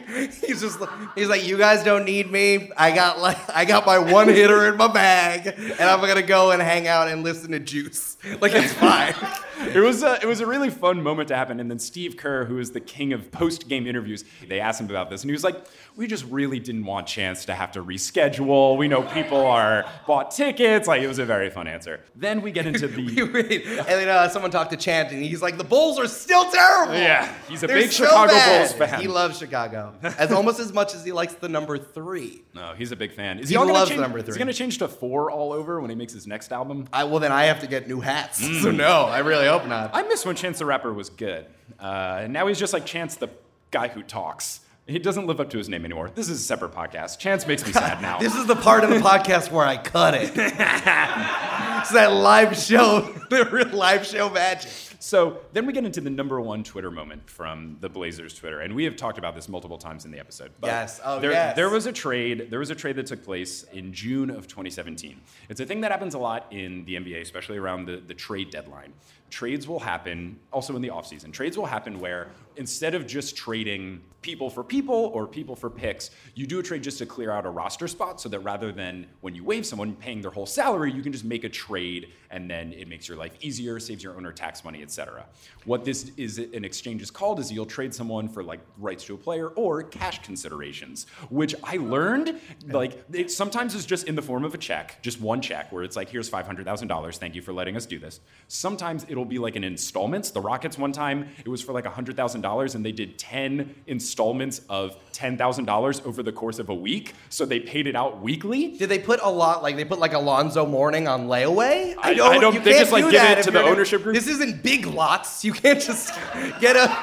he's 0.46 0.60
just 0.60 0.78
he's 1.14 1.28
like, 1.28 1.46
you 1.46 1.56
guys 1.56 1.84
don't 1.84 2.04
need 2.04 2.30
me. 2.30 2.70
I 2.76 2.92
got 2.92 3.20
like 3.20 3.38
I 3.48 3.64
got 3.64 3.86
my 3.86 3.98
one 3.98 4.28
hitter 4.28 4.66
in 4.68 4.76
my 4.76 4.88
bag, 4.92 5.46
and 5.46 5.80
I'm 5.80 6.00
gonna 6.00 6.22
go 6.22 6.50
and 6.50 6.60
hang 6.60 6.88
out 6.88 7.08
and 7.08 7.22
listen 7.22 7.52
to 7.52 7.60
Juice. 7.60 8.16
Like 8.40 8.52
it's 8.54 8.72
fine. 8.72 9.14
it 9.74 9.80
was 9.80 10.02
a, 10.02 10.14
it 10.22 10.26
was 10.26 10.40
a 10.40 10.46
really 10.46 10.70
fun 10.70 11.02
moment 11.02 11.28
to 11.28 11.36
happen. 11.36 11.60
And 11.60 11.70
then 11.70 11.78
Steve 11.78 12.16
Kerr, 12.16 12.44
who 12.44 12.58
is 12.58 12.72
the 12.72 12.80
king 12.80 13.12
of 13.12 13.30
post 13.30 13.68
game 13.68 13.86
interviews, 13.86 14.24
they 14.48 14.60
asked 14.60 14.80
him 14.80 14.88
about 14.90 15.10
this, 15.10 15.22
and 15.22 15.30
he 15.30 15.32
was 15.32 15.44
like, 15.44 15.56
"We 15.96 16.06
just 16.06 16.24
really 16.26 16.58
didn't 16.58 16.84
want 16.84 17.06
Chance 17.06 17.44
to 17.46 17.54
have 17.54 17.72
to 17.72 17.82
reschedule. 17.84 18.76
We 18.76 18.88
know 18.88 19.02
people 19.02 19.38
are 19.46 19.84
bought 20.06 20.30
tickets. 20.30 20.86
Like 20.88 21.02
it 21.02 21.08
was 21.08 21.18
a 21.18 21.24
very 21.24 21.50
fun 21.50 21.66
answer." 21.66 22.00
Then 22.14 22.42
we 22.42 22.50
get 22.52 22.66
into 22.66 22.86
the 22.88 23.22
Wait, 23.32 23.66
and 23.66 23.86
then 23.86 24.08
uh, 24.08 24.28
someone 24.28 24.50
talked 24.50 24.70
to 24.70 24.76
Chant, 24.76 25.12
and 25.12 25.22
he's 25.22 25.42
like, 25.42 25.58
the 25.58 25.64
Bulls 25.64 25.98
are 25.98 26.06
still 26.08 26.50
terrible. 26.50 26.94
Yeah, 26.94 27.32
he's 27.48 27.62
a 27.62 27.66
They're 27.66 27.76
big 27.76 27.92
so 27.92 28.04
Chicago 28.04 28.32
bad. 28.32 28.58
Bulls 28.58 28.72
fan. 28.74 29.00
He 29.00 29.08
loves 29.08 29.38
Chicago 29.38 29.94
as 30.02 30.32
almost 30.38 30.60
as 30.60 30.72
much 30.72 30.94
as 30.94 31.04
he 31.04 31.12
likes 31.12 31.34
the 31.34 31.48
number 31.48 31.78
three. 31.78 32.42
no, 32.54 32.74
he's 32.76 32.92
a 32.92 32.96
big 32.96 33.12
fan. 33.12 33.38
Is 33.38 33.48
He 33.48 33.54
he, 33.54 33.56
all 33.56 33.64
gonna 33.64 33.74
loves 33.78 33.90
change, 33.90 34.00
number 34.00 34.20
three. 34.20 34.32
He's 34.32 34.36
going 34.36 34.48
to 34.48 34.54
change 34.54 34.78
to 34.78 34.88
four 34.88 35.30
all 35.30 35.52
over 35.52 35.80
when 35.80 35.90
he 35.90 35.96
makes 35.96 36.12
his 36.12 36.26
next 36.26 36.52
album? 36.52 36.88
I, 36.92 37.04
well, 37.04 37.18
then 37.20 37.32
I 37.32 37.44
have 37.44 37.60
to 37.60 37.66
get 37.66 37.88
new 37.88 38.00
hats. 38.00 38.42
Mm. 38.42 38.62
So 38.62 38.70
no, 38.70 39.02
I 39.04 39.18
really 39.20 39.46
hope 39.58 39.68
not. 39.68 39.90
I 39.94 40.02
miss 40.02 40.24
when 40.24 40.36
Chance 40.36 40.58
the 40.58 40.66
Rapper 40.66 40.92
was 40.92 41.10
good. 41.10 41.46
Uh, 41.80 42.20
and 42.22 42.32
now 42.32 42.46
he's 42.46 42.58
just 42.58 42.72
like 42.72 42.86
Chance 42.86 43.16
the 43.16 43.28
guy 43.70 43.88
who 43.88 44.02
talks. 44.02 44.60
He 44.86 44.98
doesn't 44.98 45.26
live 45.28 45.40
up 45.40 45.48
to 45.50 45.58
his 45.58 45.68
name 45.68 45.84
anymore. 45.84 46.10
This 46.12 46.28
is 46.28 46.40
a 46.40 46.42
separate 46.42 46.72
podcast. 46.72 47.18
Chance 47.18 47.46
makes 47.46 47.64
me 47.64 47.72
sad 47.72 48.02
now. 48.02 48.18
This 48.20 48.34
is 48.34 48.46
the 48.46 48.56
part 48.56 48.82
of 48.82 48.90
the 48.90 48.96
podcast 48.96 49.50
where 49.52 49.64
I 49.64 49.76
cut 49.76 50.14
it. 50.14 50.22
it's 50.34 51.90
that 51.92 52.12
live 52.12 52.56
show, 52.56 53.00
the 53.30 53.48
real 53.50 53.68
live 53.68 54.04
show 54.04 54.28
magic. 54.28 54.70
So 54.98 55.38
then 55.52 55.66
we 55.66 55.72
get 55.72 55.84
into 55.84 56.00
the 56.00 56.10
number 56.10 56.40
one 56.40 56.62
Twitter 56.62 56.90
moment 56.90 57.28
from 57.28 57.76
the 57.80 57.88
Blazers 57.88 58.34
Twitter, 58.34 58.60
and 58.60 58.74
we 58.74 58.84
have 58.84 58.96
talked 58.96 59.18
about 59.18 59.34
this 59.34 59.48
multiple 59.48 59.78
times 59.78 60.04
in 60.04 60.10
the 60.10 60.18
episode. 60.18 60.52
but 60.60 60.68
Yes. 60.68 61.00
Oh, 61.04 61.18
there, 61.20 61.32
yes. 61.32 61.56
There 61.56 61.70
was 61.70 61.86
a 61.86 61.92
trade. 61.92 62.48
There 62.50 62.58
was 62.60 62.70
a 62.70 62.74
trade 62.74 62.96
that 62.96 63.06
took 63.06 63.24
place 63.24 63.64
in 63.72 63.92
June 63.92 64.30
of 64.30 64.46
2017. 64.46 65.20
It's 65.48 65.60
a 65.60 65.66
thing 65.66 65.80
that 65.80 65.90
happens 65.90 66.14
a 66.14 66.18
lot 66.18 66.46
in 66.50 66.84
the 66.84 66.94
NBA, 66.96 67.20
especially 67.20 67.58
around 67.58 67.86
the, 67.86 67.96
the 67.96 68.14
trade 68.14 68.50
deadline. 68.50 68.92
Trades 69.32 69.66
will 69.66 69.80
happen 69.80 70.38
also 70.52 70.76
in 70.76 70.82
the 70.82 70.90
offseason. 70.90 71.32
Trades 71.32 71.56
will 71.56 71.64
happen 71.64 71.98
where 71.98 72.28
instead 72.56 72.94
of 72.94 73.06
just 73.06 73.34
trading 73.34 74.02
people 74.20 74.48
for 74.48 74.62
people 74.62 75.10
or 75.14 75.26
people 75.26 75.56
for 75.56 75.68
picks, 75.68 76.10
you 76.34 76.46
do 76.46 76.60
a 76.60 76.62
trade 76.62 76.82
just 76.82 76.98
to 76.98 77.06
clear 77.06 77.32
out 77.32 77.44
a 77.44 77.50
roster 77.50 77.88
spot 77.88 78.20
so 78.20 78.28
that 78.28 78.38
rather 78.40 78.70
than 78.70 79.06
when 79.20 79.34
you 79.34 79.42
waive 79.42 79.66
someone 79.66 79.94
paying 79.96 80.20
their 80.20 80.30
whole 80.30 80.46
salary, 80.46 80.92
you 80.92 81.02
can 81.02 81.12
just 81.12 81.24
make 81.24 81.44
a 81.44 81.48
trade 81.48 82.12
and 82.30 82.48
then 82.48 82.72
it 82.72 82.88
makes 82.88 83.08
your 83.08 83.16
life 83.16 83.32
easier, 83.40 83.80
saves 83.80 84.02
your 84.02 84.16
owner 84.16 84.32
tax 84.32 84.64
money, 84.64 84.80
etc. 84.82 85.26
What 85.64 85.84
this 85.84 86.12
is 86.16 86.38
an 86.38 86.64
exchange 86.64 87.02
is 87.02 87.10
called 87.10 87.40
is 87.40 87.50
you'll 87.50 87.66
trade 87.66 87.92
someone 87.92 88.28
for 88.28 88.42
like 88.44 88.60
rights 88.78 89.04
to 89.04 89.14
a 89.14 89.18
player 89.18 89.48
or 89.48 89.82
cash 89.82 90.22
considerations, 90.22 91.06
which 91.30 91.54
I 91.64 91.78
learned 91.78 92.38
like 92.68 93.04
it 93.12 93.30
sometimes 93.30 93.74
is 93.74 93.84
just 93.84 94.08
in 94.08 94.14
the 94.14 94.22
form 94.22 94.44
of 94.44 94.54
a 94.54 94.58
check, 94.58 95.02
just 95.02 95.20
one 95.20 95.40
check 95.40 95.72
where 95.72 95.82
it's 95.82 95.96
like 95.96 96.08
here's 96.08 96.30
$500,000, 96.30 97.16
thank 97.16 97.34
you 97.34 97.42
for 97.42 97.52
letting 97.52 97.76
us 97.76 97.86
do 97.86 97.98
this. 97.98 98.20
Sometimes 98.46 99.04
it'll 99.08 99.21
be 99.24 99.38
like 99.38 99.56
an 99.56 99.64
installments. 99.64 100.30
The 100.30 100.40
Rockets 100.40 100.78
one 100.78 100.92
time 100.92 101.28
it 101.44 101.48
was 101.48 101.62
for 101.62 101.72
like 101.72 101.84
$100,000 101.84 102.74
and 102.74 102.84
they 102.84 102.92
did 102.92 103.18
10 103.18 103.74
installments 103.86 104.60
of 104.68 104.96
$10,000 105.12 106.06
over 106.06 106.22
the 106.22 106.32
course 106.32 106.58
of 106.58 106.68
a 106.68 106.74
week, 106.74 107.14
so 107.28 107.44
they 107.46 107.60
paid 107.60 107.86
it 107.86 107.96
out 107.96 108.20
weekly. 108.22 108.76
Did 108.76 108.88
they 108.88 108.98
put 108.98 109.20
a 109.22 109.28
lot, 109.30 109.62
like 109.62 109.76
they 109.76 109.84
put 109.84 109.98
like 109.98 110.12
Alonzo 110.12 110.66
Mourning 110.66 111.08
on 111.08 111.26
layaway? 111.26 111.94
I- 111.98 112.10
I 112.12 112.36
oh, 112.36 112.40
don't- 112.40 112.54
you 112.54 112.60
they 112.60 112.70
can't 112.72 112.80
just, 112.80 112.92
like, 112.92 113.04
do 113.04 113.10
give 113.10 113.22
it 113.38 113.42
to 113.44 113.50
the 113.50 113.62
ownership 113.62 114.02
group? 114.02 114.14
This 114.14 114.28
isn't 114.28 114.62
big 114.62 114.86
lots. 114.86 115.44
You 115.44 115.52
can't 115.52 115.80
just 115.80 116.12
get 116.60 116.76
a. 116.76 116.96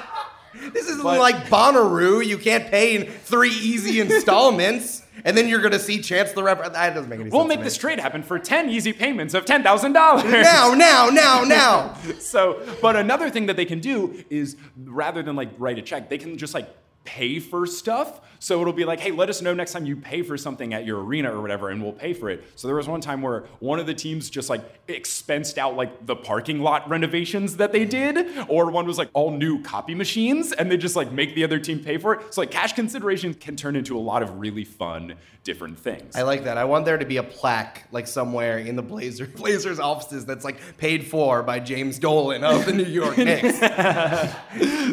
This 0.73 0.87
isn't 0.87 1.03
But- 1.03 1.19
like 1.19 1.35
Bonnaroo. 1.47 2.25
You 2.25 2.37
can't 2.37 2.69
pay 2.71 2.95
in 2.95 3.05
three 3.11 3.51
easy 3.51 3.99
installments, 4.39 5.03
and 5.25 5.37
then 5.37 5.47
you're 5.47 5.61
gonna 5.61 5.79
see 5.79 6.01
Chance 6.01 6.31
the 6.33 6.43
Rapper. 6.43 6.69
That 6.69 6.93
doesn't 6.93 7.09
make 7.09 7.19
any 7.19 7.29
We'll 7.29 7.41
sense. 7.41 7.49
make 7.49 7.57
to 7.59 7.61
me. 7.61 7.65
this 7.65 7.77
trade 7.77 7.99
happen 7.99 8.23
for 8.23 8.39
10 8.39 8.69
easy 8.69 8.93
payments 8.93 9.33
of 9.33 9.45
$10,000. 9.45 9.93
now, 9.93 10.73
now, 10.73 11.09
now, 11.09 11.43
now. 11.43 11.93
so, 12.19 12.61
but 12.81 12.95
another 12.95 13.29
thing 13.29 13.45
that 13.47 13.55
they 13.55 13.65
can 13.65 13.79
do 13.79 14.23
is 14.29 14.55
rather 14.85 15.21
than 15.23 15.35
like 15.35 15.49
write 15.57 15.77
a 15.77 15.81
check, 15.81 16.09
they 16.09 16.17
can 16.17 16.37
just 16.37 16.53
like 16.53 16.67
pay 17.09 17.39
for 17.39 17.65
stuff. 17.65 18.21
So 18.41 18.61
it'll 18.61 18.71
be 18.71 18.85
like, 18.85 19.01
hey, 19.01 19.11
let 19.11 19.27
us 19.29 19.41
know 19.41 19.53
next 19.53 19.73
time 19.73 19.85
you 19.85 19.97
pay 19.97 20.21
for 20.21 20.37
something 20.37 20.73
at 20.73 20.85
your 20.85 21.03
arena 21.03 21.35
or 21.35 21.41
whatever, 21.41 21.69
and 21.71 21.83
we'll 21.83 21.91
pay 21.91 22.13
for 22.13 22.29
it. 22.29 22.41
So 22.55 22.67
there 22.69 22.75
was 22.77 22.87
one 22.87 23.01
time 23.01 23.21
where 23.21 23.45
one 23.59 23.79
of 23.79 23.85
the 23.87 23.93
teams 23.93 24.29
just 24.29 24.49
like 24.49 24.61
expensed 24.87 25.57
out 25.57 25.75
like 25.75 26.05
the 26.05 26.15
parking 26.15 26.61
lot 26.61 26.87
renovations 26.89 27.57
that 27.57 27.73
they 27.73 27.83
did, 27.83 28.29
or 28.47 28.71
one 28.71 28.85
was 28.85 28.97
like 28.97 29.09
all 29.13 29.31
new 29.31 29.61
copy 29.63 29.93
machines, 29.93 30.53
and 30.53 30.71
they 30.71 30.77
just 30.77 30.95
like 30.95 31.11
make 31.11 31.35
the 31.35 31.43
other 31.43 31.59
team 31.59 31.79
pay 31.79 31.97
for 31.97 32.13
it. 32.15 32.33
So 32.33 32.39
like 32.41 32.51
cash 32.51 32.73
consideration 32.73 33.33
can 33.33 33.55
turn 33.57 33.75
into 33.75 33.97
a 33.97 33.99
lot 33.99 34.21
of 34.23 34.39
really 34.39 34.63
fun 34.63 35.15
different 35.43 35.79
things. 35.79 36.15
I 36.15 36.21
like 36.21 36.43
that. 36.43 36.57
I 36.57 36.65
want 36.65 36.85
there 36.85 36.97
to 36.97 37.05
be 37.05 37.17
a 37.17 37.23
plaque, 37.23 37.87
like 37.91 38.07
somewhere 38.07 38.59
in 38.59 38.75
the 38.77 38.83
Blazer 38.83 39.25
Blazers 39.35 39.79
offices, 39.79 40.25
that's 40.25 40.45
like 40.45 40.77
paid 40.77 41.05
for 41.07 41.43
by 41.43 41.59
James 41.59 41.97
Dolan 41.99 42.43
of 42.45 42.65
the 42.65 42.73
New 42.73 42.83
York 42.85 43.17
Knicks. 43.27 43.59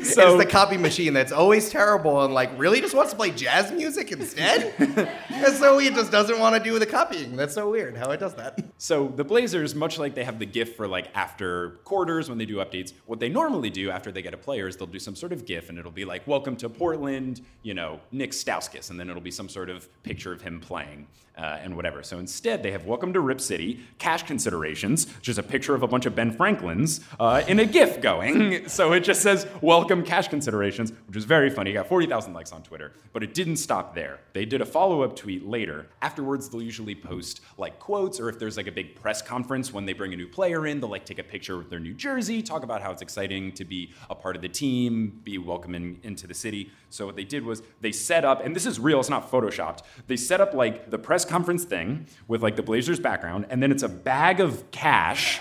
So- 0.02 0.37
it's 0.37 0.44
the 0.44 0.50
copy 0.50 0.76
machine 0.76 1.12
that's 1.14 1.33
always 1.33 1.68
terrible 1.70 2.06
and 2.25 2.35
like 2.35 2.51
really 2.59 2.81
just 2.81 2.95
wants 2.95 3.12
to 3.12 3.16
play 3.16 3.31
jazz 3.31 3.73
music 3.73 4.12
instead? 4.12 4.75
That's 5.31 5.59
so 5.59 5.79
he 5.79 5.90
Just 5.90 6.11
doesn't 6.11 6.38
want 6.38 6.57
to 6.57 6.62
do 6.62 6.79
the 6.79 6.87
copying. 6.87 7.37
That's 7.37 7.55
so 7.55 7.71
weird 7.71 7.97
how 7.97 8.11
it 8.11 8.21
does 8.21 8.35
that. 8.35 8.59
So 8.79 9.09
the 9.09 9.25
Blazers, 9.25 9.75
much 9.75 9.99
like 9.99 10.14
they 10.14 10.25
have 10.25 10.38
the 10.38 10.47
GIF 10.47 10.77
for 10.77 10.87
like 10.87 11.09
after 11.14 11.71
quarters 11.85 12.29
when 12.29 12.38
they 12.38 12.47
do 12.47 12.57
updates, 12.57 12.92
what 13.07 13.21
they 13.21 13.29
normally 13.29 13.71
do 13.71 13.90
after 13.90 14.12
they 14.12 14.23
get 14.23 14.35
a 14.35 14.38
player 14.38 14.69
is 14.69 14.77
they'll 14.77 14.87
do 14.87 14.99
some 14.99 15.16
sort 15.16 15.33
of 15.33 15.45
GIF 15.47 15.69
and 15.69 15.79
it'll 15.79 15.90
be 15.90 16.05
like, 16.05 16.27
"Welcome 16.27 16.57
to 16.57 16.69
Portland," 16.69 17.40
you 17.62 17.75
know, 17.75 18.01
Nick 18.12 18.33
Stauskas, 18.33 18.90
and 18.90 18.99
then 18.99 19.09
it'll 19.11 19.23
be 19.23 19.31
some 19.31 19.49
sort 19.49 19.71
of 19.71 19.88
picture 20.03 20.33
of 20.33 20.42
him 20.42 20.61
playing 20.61 21.07
uh, 21.38 21.59
and 21.62 21.77
whatever. 21.77 22.03
So 22.03 22.19
instead, 22.19 22.62
they 22.62 22.71
have 22.73 22.87
"Welcome 22.87 23.12
to 23.14 23.21
Rip 23.21 23.40
City," 23.40 23.81
cash 23.99 24.23
considerations, 24.25 25.07
which 25.16 25.29
is 25.29 25.38
a 25.38 25.42
picture 25.42 25.75
of 25.75 25.83
a 25.83 25.88
bunch 25.88 26.07
of 26.07 26.14
Ben 26.14 26.31
Franklins 26.33 27.01
uh, 27.21 27.42
in 27.49 27.59
a 27.61 27.64
GIF 27.66 28.01
going. 28.01 28.64
So 28.77 28.92
it 28.92 29.01
just 29.01 29.23
says 29.23 29.47
"Welcome 29.62 30.03
cash 30.05 30.29
considerations," 30.29 30.92
which 31.07 31.16
is 31.16 31.25
very 31.25 31.51
funny. 31.51 31.71
You 31.71 31.75
got 31.77 31.88
four 31.88 31.95
40,000 31.96 32.35
likes 32.35 32.52
on 32.52 32.62
Twitter, 32.62 32.92
but 33.14 33.22
it 33.22 33.32
didn't 33.32 33.56
stop 33.56 33.94
there. 33.94 34.20
They 34.35 34.44
did 34.44 34.61
a 34.61 34.66
follow 34.66 35.00
up 35.00 35.16
tweet 35.16 35.46
later. 35.46 35.87
Afterwards, 36.02 36.46
they'll 36.50 36.61
usually 36.61 36.94
post 36.94 37.40
like 37.56 37.78
quotes, 37.78 38.20
or 38.20 38.28
if 38.28 38.38
there's 38.38 38.59
like 38.59 38.66
a 38.66 38.70
big 38.70 38.94
press 38.96 39.22
conference 39.22 39.72
when 39.72 39.87
they 39.87 39.94
bring 39.94 40.12
a 40.12 40.16
new 40.16 40.28
player 40.28 40.66
in, 40.66 40.78
they'll 40.78 40.90
like 40.90 41.06
take 41.06 41.18
a 41.18 41.24
picture 41.24 41.56
with 41.56 41.70
their 41.70 41.80
new 41.80 41.94
jersey, 41.94 42.42
talk 42.42 42.64
about 42.64 42.82
how 42.82 42.92
it's 42.92 43.00
exciting 43.00 43.50
to 43.52 43.64
be 43.64 43.94
a 44.11 44.14
part 44.14 44.37
of 44.37 44.42
the 44.42 44.48
team, 44.50 45.22
be 45.24 45.38
welcoming 45.38 45.98
into 46.02 46.26
the 46.26 46.35
city. 46.35 46.70
So 46.90 47.06
what 47.06 47.16
they 47.16 47.24
did 47.24 47.46
was 47.46 47.62
they 47.80 47.92
set 47.92 48.26
up, 48.26 48.44
and 48.44 48.54
this 48.54 48.66
is 48.66 48.78
real, 48.78 49.00
it's 49.00 49.09
not 49.09 49.30
photoshopped, 49.30 49.78
they 50.06 50.18
set 50.18 50.42
up 50.42 50.52
like 50.52 50.90
the 50.90 50.98
press 50.98 51.24
conference 51.24 51.64
thing 51.64 52.09
with 52.28 52.42
like 52.42 52.56
the 52.56 52.62
Blazers 52.62 53.00
background, 53.00 53.46
and 53.48 53.62
then 53.62 53.72
it's 53.72 53.82
a 53.82 53.88
bag 53.88 54.40
of 54.40 54.70
cash 54.70 55.40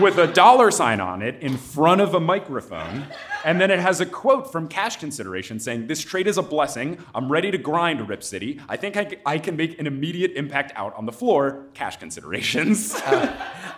with 0.00 0.18
a 0.18 0.26
dollar 0.26 0.70
sign 0.70 1.00
on 1.00 1.22
it 1.22 1.36
in 1.42 1.56
front 1.56 2.00
of 2.00 2.14
a 2.14 2.20
microphone. 2.20 3.06
And 3.44 3.60
then 3.60 3.70
it 3.70 3.80
has 3.80 4.00
a 4.00 4.06
quote 4.06 4.52
from 4.52 4.68
Cash 4.68 4.96
Consideration 4.98 5.58
saying, 5.58 5.88
This 5.88 6.00
trade 6.00 6.26
is 6.28 6.38
a 6.38 6.42
blessing. 6.42 6.98
I'm 7.14 7.30
ready 7.30 7.50
to 7.50 7.58
grind, 7.58 8.08
Rip 8.08 8.22
City. 8.22 8.60
I 8.68 8.76
think 8.76 8.96
I, 8.96 9.16
I 9.26 9.38
can 9.38 9.56
make 9.56 9.78
an 9.80 9.86
immediate 9.88 10.32
impact 10.32 10.72
out 10.76 10.94
on 10.96 11.06
the 11.06 11.12
floor. 11.12 11.66
Cash 11.74 11.96
Considerations. 11.98 12.94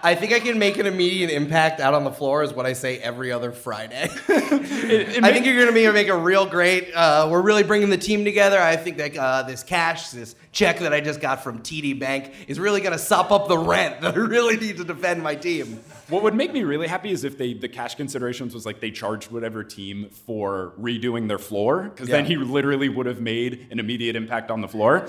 I 0.02 0.14
think 0.14 0.32
I 0.34 0.40
can 0.40 0.58
make 0.58 0.76
an 0.76 0.86
immediate 0.86 1.30
impact 1.30 1.80
out 1.80 1.94
on 1.94 2.04
the 2.04 2.10
floor 2.12 2.42
is 2.42 2.52
what 2.52 2.66
I 2.66 2.74
say 2.74 2.98
every 2.98 3.32
other 3.32 3.52
Friday. 3.52 4.08
It- 4.84 5.16
it 5.16 5.24
I 5.24 5.32
think 5.32 5.46
you're 5.46 5.54
going 5.54 5.68
to 5.68 5.72
be 5.72 5.90
make 5.90 6.08
a 6.08 6.16
real 6.16 6.44
great. 6.44 6.92
Uh, 6.94 7.28
we're 7.30 7.40
really 7.40 7.62
bringing 7.62 7.88
the 7.88 7.96
team 7.96 8.24
together. 8.24 8.60
I 8.60 8.76
think 8.76 8.98
that 8.98 9.16
uh, 9.16 9.42
this 9.44 9.62
cash, 9.62 10.10
this 10.10 10.34
check 10.52 10.80
that 10.80 10.92
I 10.92 11.00
just 11.00 11.20
got 11.20 11.42
from 11.42 11.60
TD 11.60 11.98
Bank, 11.98 12.32
is 12.48 12.60
really 12.60 12.80
going 12.80 12.92
to 12.92 12.98
sop 12.98 13.30
up 13.30 13.48
the 13.48 13.56
rent 13.56 14.02
that 14.02 14.14
I 14.14 14.18
really 14.18 14.56
need 14.58 14.76
to 14.76 14.84
defend 14.84 15.22
my 15.22 15.34
team. 15.36 15.80
What 16.08 16.22
would 16.22 16.34
make 16.34 16.52
me 16.52 16.64
really 16.64 16.86
happy 16.86 17.10
is 17.10 17.24
if 17.24 17.38
they 17.38 17.54
the 17.54 17.68
cash 17.68 17.94
considerations 17.94 18.54
was 18.54 18.66
like 18.66 18.80
they 18.80 18.90
charged 18.90 19.30
whatever 19.30 19.64
team 19.64 20.10
for 20.10 20.74
redoing 20.78 21.28
their 21.28 21.38
floor, 21.38 21.84
because 21.84 22.08
then 22.08 22.24
he 22.26 22.36
literally 22.36 22.88
would 22.88 23.06
have 23.06 23.20
made 23.20 23.66
an 23.70 23.78
immediate 23.78 24.14
impact 24.16 24.50
on 24.50 24.60
the 24.60 24.68
floor. 24.68 25.08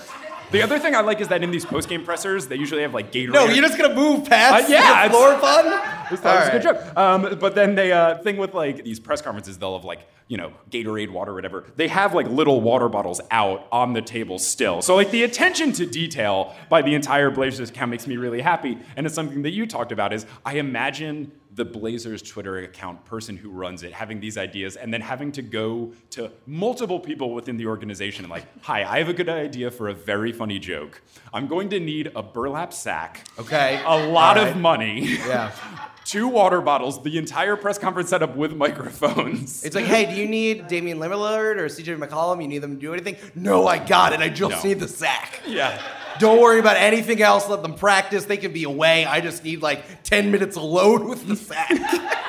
The 0.52 0.62
other 0.62 0.80
thing 0.80 0.96
I 0.96 1.02
like 1.02 1.22
is 1.22 1.28
that 1.30 1.44
in 1.44 1.52
these 1.52 1.66
post 1.66 1.90
game 1.90 2.06
pressers, 2.06 2.48
they 2.48 2.56
usually 2.56 2.84
have 2.84 2.94
like 2.94 3.12
Gatorade. 3.12 3.34
No, 3.34 3.46
you're 3.46 3.64
just 3.64 3.78
going 3.78 3.90
to 3.90 3.96
move 3.96 4.30
past 4.30 4.70
Uh, 4.70 4.74
yeah, 4.74 5.08
the 5.08 5.14
floor 5.14 5.38
fun. 5.40 5.66
It 6.06 6.12
was 6.12 6.22
a 6.24 6.52
good 6.52 6.62
joke. 6.62 6.96
Um, 6.98 7.40
but 7.40 7.56
then 7.56 7.74
they 7.74 7.92
uh, 7.92 8.20
thing 8.20 8.38
with 8.38 8.54
like 8.54 8.84
these 8.84 9.00
press 9.00 9.24
conferences, 9.24 9.58
they'll 9.58 9.76
have 9.76 9.86
like 9.86 10.08
you 10.28 10.38
know 10.38 10.54
Gatorade 10.70 11.12
water, 11.12 11.34
whatever. 11.34 11.66
They 11.76 11.88
have 11.88 12.14
like 12.14 12.28
little 12.28 12.62
water 12.62 12.90
bottles 12.90 13.22
out 13.32 13.68
on 13.72 13.94
the 13.94 14.02
table 14.02 14.40
still. 14.40 14.82
So 14.82 14.96
like 14.96 15.12
the 15.12 15.24
attention 15.24 15.72
to 15.74 15.86
detail 15.86 16.56
by 16.70 16.82
the 16.82 16.96
entire 16.96 17.30
Blazers 17.30 17.70
account 17.70 17.92
makes 17.92 18.08
me 18.08 18.18
really 18.18 18.42
happy, 18.42 18.78
and 18.96 19.06
it's 19.06 19.16
something 19.16 19.44
that 19.44 19.52
you 19.52 19.66
talked 19.66 19.92
about. 19.92 20.14
Is 20.14 20.26
I 20.46 20.56
imagine 20.56 21.32
the 21.56 21.66
Blazers 21.66 22.22
Twitter 22.22 22.58
account 22.58 23.06
person 23.06 23.38
who 23.38 23.50
runs 23.50 23.84
it 23.84 23.94
having 23.94 24.20
these 24.20 24.38
ideas 24.38 24.76
and 24.76 24.94
then 24.94 25.00
having 25.00 25.32
to 25.32 25.42
go 25.42 25.94
to 26.10 26.30
multiple 26.46 27.00
people 27.00 27.34
within 27.34 27.56
the 27.56 27.66
organization 27.66 28.26
and 28.26 28.32
like, 28.32 28.46
hi, 28.62 28.84
I 28.84 28.98
have 28.98 29.08
a 29.08 29.14
good 29.14 29.30
idea 29.30 29.72
for 29.72 29.88
a 29.88 29.94
very 29.94 30.34
funny 30.34 30.60
joke. 30.60 31.02
I'm 31.34 31.48
going 31.48 31.70
to 31.70 31.80
need 31.80 32.12
a 32.14 32.22
burlap 32.22 32.74
sack. 32.74 33.26
Okay. 33.40 33.82
A 33.86 34.08
lot 34.08 34.38
All 34.38 34.48
of 34.48 34.58
money. 34.58 35.18
Yeah. 35.26 35.52
Two 36.06 36.28
water 36.28 36.62
bottles, 36.62 37.02
the 37.02 37.18
entire 37.18 37.56
press 37.56 37.78
conference 37.80 38.10
set 38.12 38.22
up 38.22 38.36
with 38.36 38.56
microphones. 38.56 39.64
It's 39.66 39.76
like, 39.76 39.86
hey, 39.86 40.06
do 40.06 40.14
you 40.22 40.28
need 40.28 40.68
Damian 40.68 41.00
Lillard 41.00 41.58
or 41.58 41.66
CJ 41.66 41.98
McCollum? 41.98 42.42
You 42.44 42.48
need 42.48 42.60
them 42.60 42.76
to 42.76 42.80
do 42.80 42.94
anything? 42.94 43.16
No, 43.34 43.66
I 43.68 43.80
got 43.80 44.14
it. 44.14 44.20
I 44.20 44.30
just 44.30 44.64
No. 44.64 44.70
need 44.70 44.80
the 44.80 44.88
sack. 44.88 45.42
yeah. 45.48 45.82
Don't 46.20 46.40
worry 46.40 46.60
about 46.60 46.78
anything 46.78 47.22
else. 47.22 47.50
Let 47.50 47.62
them 47.64 47.74
practice. 47.74 48.26
They 48.26 48.38
can 48.38 48.54
be 48.54 48.64
away. 48.64 49.06
I 49.06 49.20
just 49.20 49.44
need 49.44 49.62
like 49.62 50.04
10 50.04 50.32
minutes 50.32 50.56
alone 50.56 51.10
with 51.10 51.28
the 51.28 51.36
sack. 51.36 51.72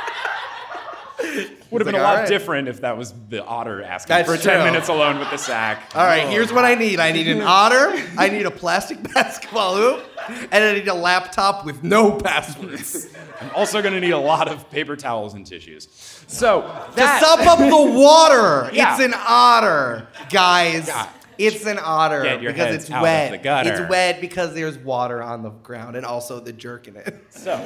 Would 1.70 1.80
have 1.82 1.86
been 1.86 2.00
a 2.00 2.02
lot 2.02 2.14
"All 2.14 2.20
right." 2.20 2.28
different 2.28 2.68
if 2.68 2.80
that 2.82 2.96
was 2.96 3.12
the 3.28 3.44
otter 3.44 3.82
asking 3.82 4.14
That's 4.16 4.28
for 4.28 4.36
10 4.36 4.64
minutes 4.64 4.88
alone 4.88 5.18
with 5.18 5.30
the 5.30 5.36
sack. 5.36 5.90
All 5.94 6.04
right, 6.04 6.28
here's 6.28 6.52
what 6.52 6.64
I 6.64 6.74
need. 6.74 7.00
I 7.00 7.12
need 7.12 7.26
an 7.28 7.42
otter. 7.44 7.92
I 8.16 8.28
need 8.28 8.46
a 8.46 8.50
plastic 8.50 9.02
basketball 9.14 9.74
hoop, 9.76 10.04
and 10.52 10.64
I 10.64 10.72
need 10.74 10.88
a 10.88 10.94
laptop 10.94 11.64
with 11.64 11.82
no 11.82 12.12
passwords. 12.12 13.08
I'm 13.40 13.50
also 13.54 13.82
going 13.82 13.94
to 13.94 14.00
need 14.00 14.12
a 14.12 14.18
lot 14.18 14.48
of 14.48 14.70
paper 14.70 14.96
towels 14.96 15.34
and 15.34 15.46
tissues. 15.46 15.88
So, 16.26 16.62
to 16.62 16.96
that, 16.96 17.20
sop 17.22 17.40
up 17.46 17.58
the 17.58 17.98
water. 17.98 18.70
Yeah. 18.72 18.94
It's 18.94 19.04
an 19.04 19.14
otter, 19.16 20.06
guys. 20.30 20.88
Yeah. 20.88 21.08
It's 21.38 21.66
an 21.66 21.78
otter 21.82 22.22
Get 22.22 22.40
your 22.40 22.52
because 22.52 22.74
it's 22.74 22.90
out 22.90 22.96
of 22.96 23.02
wet. 23.02 23.30
the 23.30 23.36
gutter. 23.36 23.70
It's 23.82 23.90
wet 23.90 24.22
because 24.22 24.54
there's 24.54 24.78
water 24.78 25.22
on 25.22 25.42
the 25.42 25.50
ground 25.50 25.94
and 25.94 26.06
also 26.06 26.40
the 26.40 26.52
jerk 26.54 26.88
in 26.88 26.96
it. 26.96 27.14
So, 27.28 27.62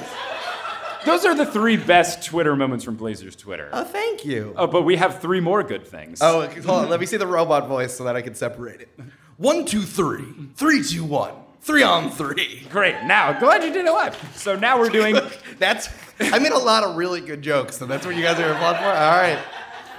those 1.04 1.24
are 1.24 1.34
the 1.34 1.46
three 1.46 1.76
best 1.76 2.24
Twitter 2.24 2.54
moments 2.56 2.84
from 2.84 2.96
Blazers 2.96 3.36
Twitter. 3.36 3.68
Oh, 3.72 3.84
thank 3.84 4.24
you. 4.24 4.54
Oh, 4.56 4.66
but 4.66 4.82
we 4.82 4.96
have 4.96 5.20
three 5.20 5.40
more 5.40 5.62
good 5.62 5.86
things. 5.86 6.20
Oh, 6.22 6.46
hold 6.48 6.68
on. 6.84 6.88
Let 6.88 7.00
me 7.00 7.06
see 7.06 7.16
the 7.16 7.26
robot 7.26 7.68
voice 7.68 7.96
so 7.96 8.04
that 8.04 8.16
I 8.16 8.22
can 8.22 8.34
separate 8.34 8.80
it. 8.80 8.88
One, 9.36 9.64
two, 9.64 9.82
three. 9.82 10.24
Three, 10.54 10.82
two, 10.82 11.04
one. 11.04 11.34
Three 11.62 11.82
on 11.82 12.10
three. 12.10 12.66
great. 12.70 12.94
Now, 13.04 13.38
glad 13.38 13.62
you 13.62 13.72
did 13.72 13.84
it 13.84 13.92
live. 13.92 14.16
So 14.34 14.56
now 14.56 14.78
we're 14.78 14.88
doing. 14.88 15.16
That's. 15.58 15.88
I 16.20 16.38
made 16.38 16.52
a 16.52 16.58
lot 16.58 16.84
of 16.84 16.96
really 16.96 17.20
good 17.20 17.40
jokes, 17.42 17.78
so 17.78 17.86
that's 17.86 18.04
what 18.04 18.14
you 18.14 18.22
guys 18.22 18.38
are 18.38 18.52
applauding 18.52 18.82
for. 18.82 18.88
All 18.88 18.92
right. 18.92 19.38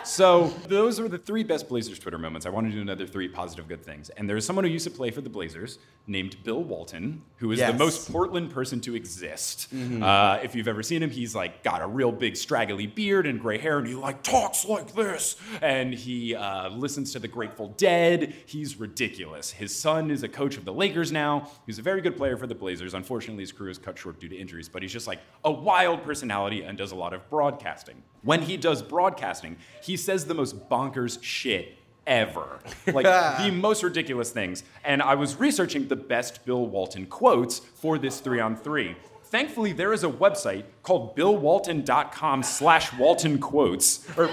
So 0.03 0.47
those 0.67 0.99
were 0.99 1.07
the 1.07 1.17
three 1.17 1.43
best 1.43 1.69
Blazers 1.69 1.99
Twitter 1.99 2.17
moments. 2.17 2.45
I 2.45 2.49
want 2.49 2.67
to 2.67 2.71
do 2.73 2.81
another 2.81 3.05
three 3.05 3.27
positive 3.27 3.67
good 3.67 3.83
things. 3.83 4.09
And 4.09 4.29
there's 4.29 4.45
someone 4.45 4.65
who 4.65 4.71
used 4.71 4.85
to 4.85 4.91
play 4.91 5.11
for 5.11 5.21
the 5.21 5.29
Blazers 5.29 5.79
named 6.07 6.37
Bill 6.43 6.63
Walton, 6.63 7.21
who 7.37 7.51
is 7.51 7.59
Yes. 7.59 7.69
Mm-hmm. 7.69 7.77
the 7.77 7.83
most 7.83 8.11
Portland 8.11 8.51
person 8.51 8.81
to 8.81 8.95
exist. 8.95 9.67
Uh, 9.73 10.39
if 10.43 10.55
you've 10.55 10.67
ever 10.67 10.81
seen 10.83 11.03
him, 11.03 11.09
he's 11.09 11.35
like 11.35 11.63
got 11.63 11.81
a 11.81 11.87
real 11.87 12.11
big 12.11 12.35
straggly 12.35 12.87
beard 12.87 13.27
and 13.27 13.39
gray 13.39 13.57
hair, 13.57 13.77
and 13.77 13.87
he 13.87 13.93
like 13.95 14.23
talks 14.23 14.65
like 14.65 14.93
this. 14.93 15.35
And 15.61 15.93
he 15.93 16.35
uh, 16.35 16.69
listens 16.69 17.11
to 17.13 17.19
the 17.19 17.27
Grateful 17.27 17.69
Dead. 17.77 18.33
He's 18.45 18.79
ridiculous. 18.79 19.51
His 19.51 19.75
son 19.75 20.09
is 20.11 20.23
a 20.23 20.27
coach 20.29 20.57
of 20.57 20.65
the 20.65 20.73
Lakers 20.73 21.11
now. 21.11 21.49
He's 21.65 21.79
a 21.79 21.83
very 21.83 22.01
good 22.01 22.17
player 22.17 22.37
for 22.37 22.47
the 22.47 22.55
Blazers. 22.55 22.93
Unfortunately, 22.93 23.43
his 23.43 23.51
career 23.51 23.69
is 23.69 23.77
cut 23.77 23.97
short 23.97 24.19
due 24.19 24.29
to 24.29 24.35
injuries, 24.35 24.67
but 24.67 24.81
he's 24.81 24.91
just 24.91 25.07
like 25.07 25.19
a 25.45 25.51
wild 25.51 26.03
personality 26.03 26.63
and 26.63 26.77
does 26.77 26.91
a 26.91 26.95
lot 26.95 27.13
of 27.13 27.29
broadcasting. 27.29 28.01
When 28.24 28.43
he 28.43 28.57
does 28.57 28.82
broadcasting, 28.82 29.57
he 29.82 29.97
says 29.97 30.26
the 30.26 30.34
most 30.34 30.69
bonkers 30.69 31.22
shit 31.22 31.78
ever. 32.05 32.59
Like 32.93 33.05
the 33.05 33.51
most 33.51 33.84
ridiculous 33.84 34.32
things. 34.32 34.63
And 34.84 35.01
I 35.01 35.15
was 35.15 35.36
researching 35.39 35.88
the 35.88 35.95
best 35.95 36.45
Bill 36.45 36.65
Walton 36.65 37.05
quotes 37.05 37.59
for 37.59 37.97
this 37.97 38.19
three 38.19 38.39
on 38.39 38.55
three. 38.55 38.95
Thankfully, 39.26 39.72
there 39.72 39.93
is 39.93 40.03
a 40.03 40.09
website 40.09 40.65
called 40.84 41.15
billwalton.com 41.15 42.43
slash 42.43 42.93
Walton 42.93 43.39
quotes, 43.39 44.05
or 44.17 44.29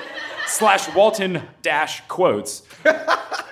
slash 0.47 0.95
Walton 0.95 1.43
dash 1.63 2.03
quotes. 2.09 2.63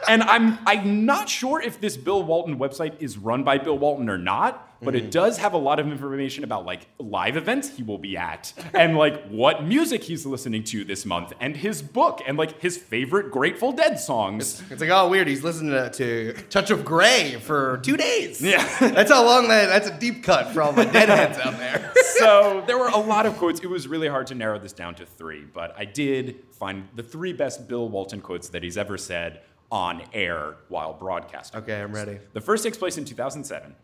And 0.09 0.22
I'm 0.22 0.59
I'm 0.66 1.05
not 1.05 1.28
sure 1.28 1.61
if 1.61 1.80
this 1.80 1.97
Bill 1.97 2.22
Walton 2.22 2.59
website 2.59 3.01
is 3.01 3.18
run 3.18 3.42
by 3.42 3.59
Bill 3.59 3.76
Walton 3.76 4.09
or 4.09 4.18
not, 4.18 4.66
but 4.80 4.94
it 4.94 5.05
mm-hmm. 5.05 5.11
does 5.11 5.38
have 5.38 5.53
a 5.53 5.59
lot 5.59 5.80
of 5.80 5.88
information 5.88 6.44
about 6.44 6.64
like 6.64 6.86
live 6.99 7.36
events 7.36 7.70
he 7.76 7.82
will 7.82 7.99
be 7.99 8.16
at 8.16 8.53
and 8.74 8.97
like 8.97 9.26
what 9.28 9.64
music 9.64 10.05
he's 10.05 10.26
listening 10.26 10.62
to 10.64 10.84
this 10.84 11.07
month 11.07 11.32
and 11.40 11.57
his 11.57 11.82
book 11.82 12.20
and 12.26 12.36
like 12.36 12.61
his 12.61 12.76
favorite 12.76 13.30
Grateful 13.30 13.72
Dead 13.72 13.99
songs. 13.99 14.62
It's 14.70 14.80
like, 14.80 14.90
oh, 14.90 15.09
weird. 15.09 15.26
He's 15.26 15.42
listening 15.42 15.72
to, 15.72 15.90
to 15.90 16.32
Touch 16.51 16.70
of 16.70 16.84
Grey 16.84 17.38
for 17.40 17.78
two 17.78 17.97
days. 17.97 18.40
Yeah. 18.40 18.64
that's 18.80 19.11
how 19.11 19.24
long 19.24 19.49
that. 19.49 19.66
That's 19.66 19.88
a 19.88 19.99
deep 19.99 20.22
cut 20.22 20.53
for 20.53 20.62
all 20.62 20.72
my 20.72 20.84
deadheads 20.92 21.38
out 21.38 21.59
there. 21.59 21.92
so 22.18 22.62
there 22.66 22.78
were 22.78 22.86
a 22.89 22.99
lot 22.99 23.26
of 23.26 23.37
quotes. 23.37 23.61
It 23.61 23.68
was 23.68 23.89
really 23.89 24.09
hard 24.09 24.26
to 24.28 24.34
narrow 24.34 24.59
this 24.59 24.72
down 24.72 24.95
to 24.97 25.07
three, 25.07 25.45
but 25.45 25.74
I 25.76 25.84
did 25.84 26.45
find 26.53 26.89
the 26.95 27.03
three 27.03 27.32
best 27.32 27.68
Bill 27.68 27.89
Walton 27.89 28.20
quotes 28.20 28.49
that 28.51 28.62
he's 28.62 28.76
ever 28.76 28.99
said 28.99 29.41
on 29.70 30.03
air 30.12 30.57
while 30.68 30.93
broadcasting. 30.93 31.61
Okay, 31.61 31.80
I'm 31.80 31.93
ready. 31.93 32.18
The 32.32 32.41
first 32.41 32.64
takes 32.64 32.76
place 32.78 32.99
in 32.99 33.05
2007. 33.05 33.74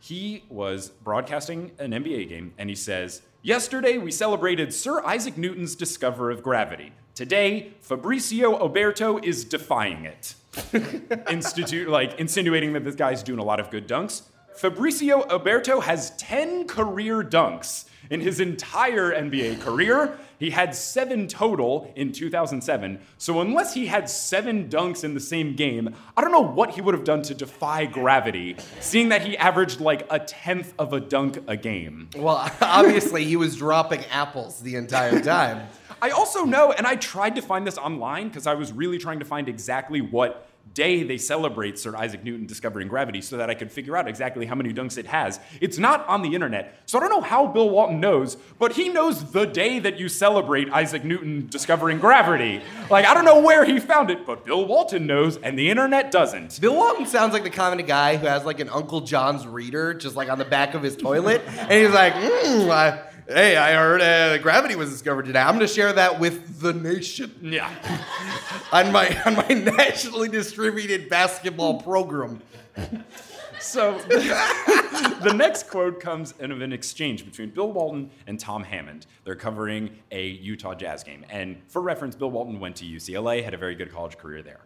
He 0.00 0.44
was 0.48 0.90
broadcasting 0.90 1.72
an 1.78 1.92
NBA 1.92 2.28
game, 2.28 2.54
and 2.58 2.68
he 2.68 2.74
says, 2.74 3.22
Yesterday 3.42 3.98
we 3.98 4.10
celebrated 4.10 4.72
Sir 4.72 5.00
Isaac 5.04 5.36
Newton's 5.36 5.74
discovery 5.74 6.34
of 6.34 6.42
gravity. 6.42 6.92
Today, 7.14 7.74
Fabricio 7.86 8.58
Oberto 8.60 9.22
is 9.22 9.44
defying 9.44 10.04
it. 10.04 10.34
Institute, 11.30 11.88
like 11.88 12.18
insinuating 12.18 12.72
that 12.74 12.84
this 12.84 12.94
guy's 12.94 13.22
doing 13.22 13.38
a 13.38 13.44
lot 13.44 13.60
of 13.60 13.70
good 13.70 13.88
dunks. 13.88 14.22
Fabricio 14.58 15.26
Oberto 15.28 15.82
has 15.82 16.10
10 16.16 16.66
career 16.66 17.22
dunks 17.22 17.86
in 18.12 18.20
his 18.20 18.40
entire 18.40 19.10
NBA 19.10 19.58
career. 19.62 20.18
He 20.38 20.50
had 20.50 20.74
seven 20.74 21.28
total 21.28 21.90
in 21.96 22.12
2007. 22.12 23.00
So, 23.16 23.40
unless 23.40 23.72
he 23.72 23.86
had 23.86 24.10
seven 24.10 24.68
dunks 24.68 25.02
in 25.02 25.14
the 25.14 25.20
same 25.20 25.56
game, 25.56 25.94
I 26.14 26.20
don't 26.20 26.30
know 26.30 26.40
what 26.40 26.72
he 26.72 26.82
would 26.82 26.92
have 26.94 27.04
done 27.04 27.22
to 27.22 27.34
defy 27.34 27.86
gravity, 27.86 28.56
seeing 28.80 29.08
that 29.08 29.22
he 29.22 29.36
averaged 29.38 29.80
like 29.80 30.06
a 30.10 30.18
tenth 30.18 30.74
of 30.78 30.92
a 30.92 31.00
dunk 31.00 31.42
a 31.46 31.56
game. 31.56 32.10
Well, 32.14 32.50
obviously, 32.60 33.24
he 33.24 33.36
was 33.36 33.56
dropping 33.56 34.04
apples 34.06 34.60
the 34.60 34.76
entire 34.76 35.22
time. 35.22 35.66
I 36.02 36.10
also 36.10 36.44
know, 36.44 36.72
and 36.72 36.86
I 36.86 36.96
tried 36.96 37.36
to 37.36 37.42
find 37.42 37.66
this 37.66 37.78
online 37.78 38.28
because 38.28 38.46
I 38.46 38.54
was 38.54 38.72
really 38.72 38.98
trying 38.98 39.20
to 39.20 39.24
find 39.24 39.48
exactly 39.48 40.00
what 40.02 40.48
day 40.74 41.02
they 41.02 41.18
celebrate 41.18 41.78
Sir 41.78 41.94
Isaac 41.96 42.24
Newton 42.24 42.46
discovering 42.46 42.88
gravity 42.88 43.20
so 43.20 43.36
that 43.36 43.50
I 43.50 43.54
could 43.54 43.70
figure 43.70 43.96
out 43.96 44.08
exactly 44.08 44.46
how 44.46 44.54
many 44.54 44.72
dunks 44.72 44.96
it 44.96 45.06
has. 45.06 45.38
It's 45.60 45.78
not 45.78 46.06
on 46.08 46.22
the 46.22 46.34
internet, 46.34 46.80
so 46.86 46.98
I 46.98 47.00
don't 47.00 47.10
know 47.10 47.20
how 47.20 47.46
Bill 47.46 47.68
Walton 47.68 48.00
knows, 48.00 48.36
but 48.58 48.72
he 48.72 48.88
knows 48.88 49.32
the 49.32 49.44
day 49.44 49.78
that 49.80 49.98
you 49.98 50.08
celebrate 50.08 50.70
Isaac 50.70 51.04
Newton 51.04 51.46
discovering 51.48 51.98
gravity. 51.98 52.62
Like, 52.90 53.04
I 53.04 53.14
don't 53.14 53.24
know 53.24 53.40
where 53.40 53.64
he 53.64 53.78
found 53.78 54.10
it, 54.10 54.24
but 54.26 54.44
Bill 54.44 54.64
Walton 54.64 55.06
knows, 55.06 55.36
and 55.36 55.58
the 55.58 55.70
internet 55.70 56.10
doesn't. 56.10 56.60
Bill 56.60 56.74
Walton 56.74 57.06
sounds 57.06 57.32
like 57.32 57.42
the 57.42 57.50
kind 57.50 57.78
of 57.80 57.86
guy 57.86 58.16
who 58.16 58.26
has 58.26 58.44
like 58.44 58.60
an 58.60 58.68
Uncle 58.68 59.02
John's 59.02 59.46
reader 59.46 59.94
just 59.94 60.16
like 60.16 60.30
on 60.30 60.38
the 60.38 60.44
back 60.44 60.74
of 60.74 60.82
his 60.82 60.96
toilet, 60.96 61.42
and 61.46 61.70
he's 61.70 61.92
like, 61.92 62.14
mm, 62.14 62.70
I, 62.70 63.02
"Hey, 63.26 63.56
I 63.56 63.74
heard 63.74 64.00
uh, 64.00 64.38
gravity 64.38 64.76
was 64.76 64.90
discovered 64.90 65.26
today. 65.26 65.40
I'm 65.40 65.56
going 65.56 65.66
to 65.66 65.72
share 65.72 65.92
that 65.92 66.18
with 66.18 66.60
the 66.60 66.72
nation 66.72 67.34
Yeah. 67.42 67.70
on 68.72 68.92
my 68.92 69.20
on 69.24 69.36
my 69.36 69.48
nationally 69.48 70.28
distributed 70.28 71.08
basketball 71.08 71.80
program." 71.82 72.42
So 73.62 73.98
the 74.08 75.32
next 75.34 75.68
quote 75.68 76.00
comes 76.00 76.34
in 76.40 76.50
of 76.50 76.60
an 76.62 76.72
exchange 76.72 77.24
between 77.24 77.50
Bill 77.50 77.70
Walton 77.70 78.10
and 78.26 78.38
Tom 78.38 78.64
Hammond. 78.64 79.06
They're 79.24 79.36
covering 79.36 79.90
a 80.10 80.26
Utah 80.26 80.74
Jazz 80.74 81.04
game. 81.04 81.24
And 81.30 81.62
for 81.68 81.80
reference, 81.80 82.16
Bill 82.16 82.30
Walton 82.30 82.58
went 82.58 82.76
to 82.76 82.84
UCLA, 82.84 83.44
had 83.44 83.54
a 83.54 83.56
very 83.56 83.76
good 83.76 83.92
college 83.92 84.18
career 84.18 84.42
there. 84.42 84.60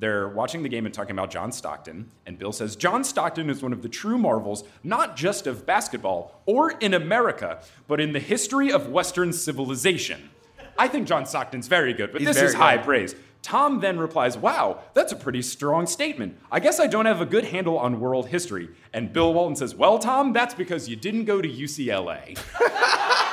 They're 0.00 0.28
watching 0.28 0.62
the 0.62 0.68
game 0.70 0.86
and 0.86 0.94
talking 0.94 1.12
about 1.12 1.30
John 1.30 1.52
Stockton, 1.52 2.10
and 2.24 2.38
Bill 2.38 2.52
says 2.52 2.74
John 2.74 3.04
Stockton 3.04 3.50
is 3.50 3.62
one 3.62 3.74
of 3.74 3.82
the 3.82 3.88
true 3.88 4.16
marvels, 4.16 4.64
not 4.82 5.14
just 5.14 5.46
of 5.46 5.66
basketball 5.66 6.40
or 6.46 6.70
in 6.70 6.94
America, 6.94 7.60
but 7.86 8.00
in 8.00 8.14
the 8.14 8.18
history 8.18 8.72
of 8.72 8.88
Western 8.88 9.30
civilization. 9.32 10.30
I 10.78 10.88
think 10.88 11.06
John 11.06 11.26
Stockton's 11.26 11.68
very 11.68 11.92
good, 11.92 12.12
but 12.12 12.22
He's 12.22 12.28
this 12.28 12.40
is 12.40 12.54
high 12.54 12.78
good. 12.78 12.86
praise. 12.86 13.14
Tom 13.42 13.80
then 13.80 13.98
replies, 13.98 14.38
Wow, 14.38 14.80
that's 14.94 15.12
a 15.12 15.16
pretty 15.16 15.42
strong 15.42 15.86
statement. 15.86 16.38
I 16.50 16.60
guess 16.60 16.80
I 16.80 16.86
don't 16.86 17.04
have 17.06 17.20
a 17.20 17.26
good 17.26 17.44
handle 17.44 17.78
on 17.78 18.00
world 18.00 18.28
history. 18.28 18.70
And 18.94 19.12
Bill 19.12 19.34
Walton 19.34 19.56
says, 19.56 19.74
Well, 19.74 19.98
Tom, 19.98 20.32
that's 20.32 20.54
because 20.54 20.88
you 20.88 20.96
didn't 20.96 21.26
go 21.26 21.42
to 21.42 21.48
UCLA. 21.48 22.38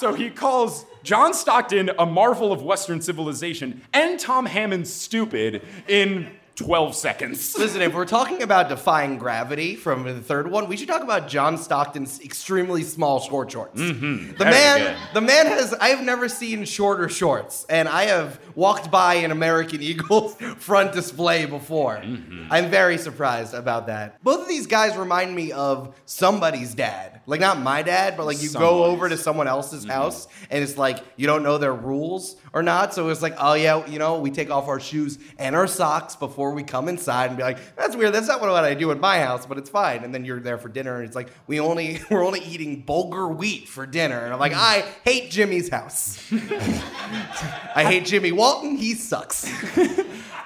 so 0.00 0.14
he 0.14 0.30
calls 0.30 0.86
John 1.02 1.34
Stockton 1.34 1.90
a 1.98 2.06
marvel 2.06 2.52
of 2.52 2.62
Western 2.62 3.02
civilization 3.02 3.82
and 3.92 4.18
Tom 4.18 4.46
Hammond 4.46 4.88
stupid 4.88 5.62
in 5.88 6.30
12 6.60 6.94
seconds. 6.94 7.56
Listen, 7.58 7.80
if 7.80 7.94
we're 7.94 8.04
talking 8.04 8.42
about 8.42 8.68
defying 8.68 9.16
gravity 9.18 9.76
from 9.76 10.04
the 10.04 10.20
third 10.20 10.50
one, 10.50 10.68
we 10.68 10.76
should 10.76 10.88
talk 10.88 11.02
about 11.02 11.26
John 11.26 11.56
Stockton's 11.56 12.20
extremely 12.20 12.82
small 12.82 13.18
short 13.20 13.50
shorts. 13.50 13.74
The 13.78 13.90
Mm-hmm. 13.90 14.36
Very 14.36 14.50
man, 14.50 14.78
good. 14.78 15.14
the 15.14 15.20
man 15.20 15.46
has. 15.46 15.74
I 15.74 15.88
have 15.88 16.02
never 16.04 16.28
seen 16.28 16.64
shorter 16.64 17.08
shorts, 17.08 17.66
and 17.68 17.88
I 17.88 18.04
have 18.04 18.38
walked 18.54 18.90
by 18.90 19.14
an 19.14 19.30
American 19.30 19.82
Eagle 19.90 20.28
front 20.28 20.92
display 20.92 21.46
before. 21.46 21.96
Mm-hmm. 21.96 22.48
I'm 22.50 22.70
very 22.70 22.98
surprised 22.98 23.54
about 23.54 23.86
that. 23.86 24.22
Both 24.22 24.42
of 24.42 24.48
these 24.48 24.66
guys 24.66 24.96
remind 24.96 25.34
me 25.34 25.52
of 25.52 25.94
somebody's 26.04 26.74
dad, 26.74 27.20
like 27.26 27.40
not 27.40 27.58
my 27.60 27.82
dad, 27.82 28.16
but 28.16 28.26
like 28.26 28.42
you 28.42 28.50
go 28.50 28.84
over 28.84 29.08
to 29.08 29.16
someone 29.16 29.48
else's 29.48 29.84
house, 29.84 30.28
and 30.50 30.62
it's 30.62 30.76
like 30.76 30.98
you 31.16 31.26
don't 31.26 31.42
know 31.42 31.58
their 31.58 31.74
rules 31.74 32.36
or 32.52 32.62
not. 32.62 32.94
So 32.94 33.08
it's 33.08 33.22
like, 33.22 33.34
oh 33.38 33.54
yeah, 33.54 33.86
you 33.86 33.98
know, 33.98 34.18
we 34.18 34.30
take 34.30 34.50
off 34.50 34.68
our 34.68 34.80
shoes 34.80 35.18
and 35.38 35.54
our 35.54 35.66
socks 35.66 36.16
before 36.16 36.52
we 36.52 36.62
come 36.62 36.88
inside 36.88 37.26
and 37.26 37.36
be 37.36 37.42
like, 37.42 37.76
that's 37.76 37.96
weird. 37.96 38.12
That's 38.12 38.28
not 38.28 38.40
what 38.40 38.50
I 38.50 38.74
do 38.74 38.90
in 38.90 39.00
my 39.00 39.20
house, 39.20 39.46
but 39.46 39.58
it's 39.58 39.70
fine. 39.70 40.04
And 40.04 40.14
then 40.14 40.24
you're 40.24 40.40
there 40.40 40.58
for 40.58 40.68
dinner, 40.68 40.96
and 40.96 41.06
it's 41.06 41.16
like 41.16 41.28
we 41.46 41.60
only 41.60 42.00
we're 42.10 42.24
only 42.24 42.40
eating 42.40 42.84
bulgur 42.84 43.34
wheat 43.34 43.68
for 43.68 43.86
dinner, 43.86 44.24
and 44.24 44.32
I'm 44.32 44.40
like, 44.40 44.54
I 44.54 44.84
hate 45.04 45.30
Jimmy's 45.30 45.68
house. 45.68 46.18
I 46.32 47.84
hate 47.84 48.04
Jimmy 48.04 48.32
Walton. 48.32 48.76
He 48.76 48.94
sucks. 48.94 49.48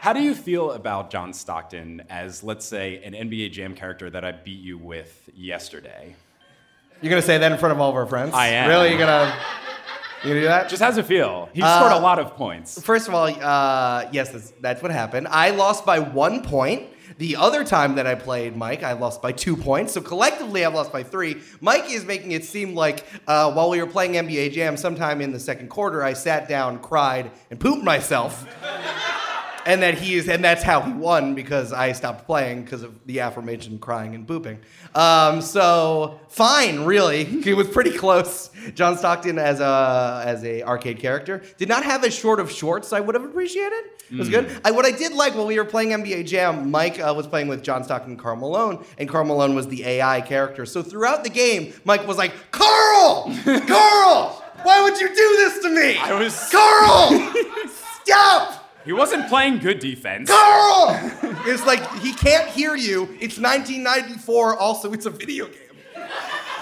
How 0.01 0.13
do 0.13 0.21
you 0.21 0.35
feel 0.35 0.73
about 0.73 1.11
John 1.11 1.33
Stockton 1.33 2.03
as, 2.11 2.43
let's 2.43 2.67
say, 2.67 3.03
an 3.05 3.15
NBA 3.15 3.53
Jam 3.53 3.75
character 3.75 4.11
that 4.11 4.23
I 4.23 4.33
beat 4.33 4.61
you 4.61 4.77
with 4.77 5.31
yesterday? 5.35 6.15
You're 7.01 7.09
gonna 7.11 7.23
say 7.23 7.39
that 7.39 7.51
in 7.51 7.59
front 7.59 7.73
of 7.73 7.81
all 7.81 7.89
of 7.91 7.97
our 7.97 8.07
friends? 8.07 8.35
I 8.35 8.49
am. 8.49 8.69
Really? 8.69 8.91
You're 8.91 8.99
gonna 8.99 9.35
you 10.25 10.35
do 10.35 10.43
that? 10.43 10.69
Just 10.69 10.83
how's 10.83 10.97
it 10.99 11.07
feel? 11.07 11.49
He 11.53 11.63
Uh, 11.63 11.79
scored 11.79 11.93
a 11.93 11.99
lot 12.03 12.19
of 12.19 12.35
points. 12.37 12.81
First 12.83 13.09
of 13.09 13.15
all, 13.15 13.27
uh, 13.27 14.09
yes, 14.13 14.31
that's, 14.31 14.53
that's 14.61 14.83
what 14.83 14.91
happened. 14.91 15.29
I 15.31 15.51
lost 15.51 15.85
by 15.87 15.99
one 15.99 16.43
point. 16.43 16.89
The 17.19 17.37
other 17.37 17.63
time 17.63 17.95
that 17.95 18.09
I 18.09 18.17
played 18.17 18.57
Mike, 18.57 18.83
I 18.83 18.95
lost 18.95 19.23
by 19.23 19.31
two 19.31 19.57
points. 19.57 19.93
So 19.93 20.01
collectively, 20.01 20.65
I've 20.65 20.75
lost 20.75 20.93
by 20.93 21.05
three. 21.05 21.41
Mike 21.61 21.89
is 21.89 22.05
making 22.05 22.33
it 22.33 22.45
seem 22.45 22.75
like 22.75 23.05
uh, 23.29 23.53
while 23.53 23.71
we 23.71 23.81
were 23.81 23.87
playing 23.87 24.15
NBA 24.15 24.53
Jam, 24.53 24.77
sometime 24.77 25.21
in 25.21 25.31
the 25.31 25.39
second 25.39 25.69
quarter, 25.69 26.03
I 26.03 26.15
sat 26.15 26.49
down, 26.49 26.81
cried, 26.81 27.31
and 27.51 27.61
pooped 27.61 27.85
myself. 27.85 28.45
and 29.67 29.83
that 29.83 29.95
he 29.99 30.15
is, 30.17 30.29
and 30.29 30.45
that's 30.45 30.63
how 30.63 30.81
he 30.81 30.93
won 30.93 31.35
because 31.35 31.73
I 31.73 31.93
stopped 31.93 32.27
playing 32.27 32.65
because 32.65 32.83
of 32.83 32.95
the 33.07 33.19
aforementioned 33.19 33.81
crying 33.81 34.15
and 34.15 34.27
pooping. 34.27 34.61
Um, 34.95 35.41
so 35.41 36.21
fine, 36.29 36.85
really, 36.85 37.25
he 37.43 37.53
was 37.55 37.69
pretty 37.69 37.93
close. 37.97 38.51
John 38.75 38.97
Stockton 38.97 39.39
as 39.39 39.61
a 39.61 40.23
as 40.25 40.45
a 40.45 40.63
arcade 40.63 40.99
character 40.99 41.43
did 41.59 41.69
not 41.69 41.85
have 41.85 42.05
as 42.05 42.15
short 42.15 42.41
of 42.41 42.51
shorts 42.51 42.93
I 42.93 43.01
would 43.01 43.15
have 43.15 43.25
appreciated. 43.25 43.85
It 44.11 44.19
was 44.19 44.29
good. 44.29 44.51
I, 44.65 44.71
what 44.71 44.85
I 44.85 44.91
did 44.91 45.13
like 45.15 45.35
while 45.35 45.47
we 45.47 45.59
were 45.59 45.65
playing 45.65 45.89
NBA 45.91 46.27
Jam, 46.27 46.71
Mike 46.71 47.01
uh, 47.01 47.13
was 47.17 47.27
playing 47.27 47.49
with 47.49 47.63
John 47.63 47.83
Stockton 47.85 48.13
and 48.13 48.19
Karl 48.21 48.37
Malone, 48.37 48.85
and 48.99 49.09
Karl 49.09 49.25
Malone 49.25 49.55
was 49.55 49.67
the 49.69 49.83
AI 49.85 50.21
character. 50.21 50.67
So 50.67 50.83
throughout 50.83 51.25
the 51.25 51.31
game, 51.31 51.73
Mike 51.85 52.07
was 52.07 52.19
like, 52.19 52.33
"Karl, 52.51 53.35
Karl, 53.45 54.45
why 54.63 54.83
would 54.83 55.01
you 55.01 55.09
do 55.09 55.15
this 55.15 55.59
to 55.63 55.71
me? 55.71 55.97
I 55.99 56.13
was- 56.19 56.49
Karl, 56.53 57.35
stop." 58.05 58.64
He 58.85 58.93
wasn't 58.93 59.29
playing 59.29 59.59
good 59.59 59.79
defense. 59.79 60.29
Karl! 60.29 60.99
it's 61.47 61.65
like 61.65 61.91
he 62.01 62.13
can't 62.13 62.49
hear 62.49 62.77
you. 62.77 63.05
It's 63.21 63.39
1994. 63.39 64.59
Also, 64.59 64.93
it's 64.93 65.07
a 65.07 65.11
video 65.11 65.47
game. 65.47 65.64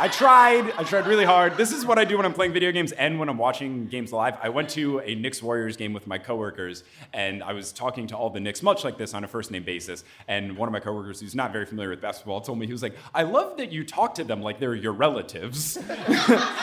I 0.03 0.09
tried. 0.09 0.73
I 0.73 0.83
tried 0.83 1.07
really 1.07 1.25
hard. 1.25 1.57
This 1.57 1.71
is 1.71 1.87
what 1.87 1.97
I 1.97 2.05
do 2.05 2.17
when 2.17 2.27
I'm 2.27 2.33
playing 2.33 2.53
video 2.53 2.73
games 2.73 2.91
and 2.91 3.21
when 3.21 3.29
I'm 3.29 3.39
watching 3.39 3.87
games 3.87 4.13
live. 4.13 4.37
I 4.43 4.49
went 4.49 4.69
to 4.71 4.99
a 4.99 5.15
Knicks 5.15 5.41
Warriors 5.41 5.77
game 5.77 5.93
with 5.93 6.09
my 6.09 6.19
coworkers, 6.19 6.83
and 7.13 7.41
I 7.41 7.53
was 7.53 7.71
talking 7.71 8.09
to 8.09 8.17
all 8.17 8.29
the 8.29 8.41
Knicks, 8.41 8.65
much 8.65 8.83
like 8.83 8.99
this, 8.99 9.15
on 9.15 9.23
a 9.23 9.29
first 9.29 9.53
name 9.53 9.63
basis. 9.63 10.03
And 10.27 10.57
one 10.57 10.69
of 10.69 10.73
my 10.73 10.81
coworkers, 10.81 11.21
who's 11.21 11.37
not 11.37 11.53
very 11.53 11.67
familiar 11.67 11.91
with 11.91 12.01
basketball, 12.01 12.41
told 12.41 12.59
me 12.59 12.67
he 12.67 12.73
was 12.73 12.83
like, 12.83 12.97
"I 13.15 13.23
love 13.23 13.57
that 13.59 13.71
you 13.71 13.85
talk 13.85 14.17
to 14.17 14.25
them 14.25 14.43
like 14.43 14.59
they're 14.59 14.75
your 14.75 14.93
relatives." 14.93 15.79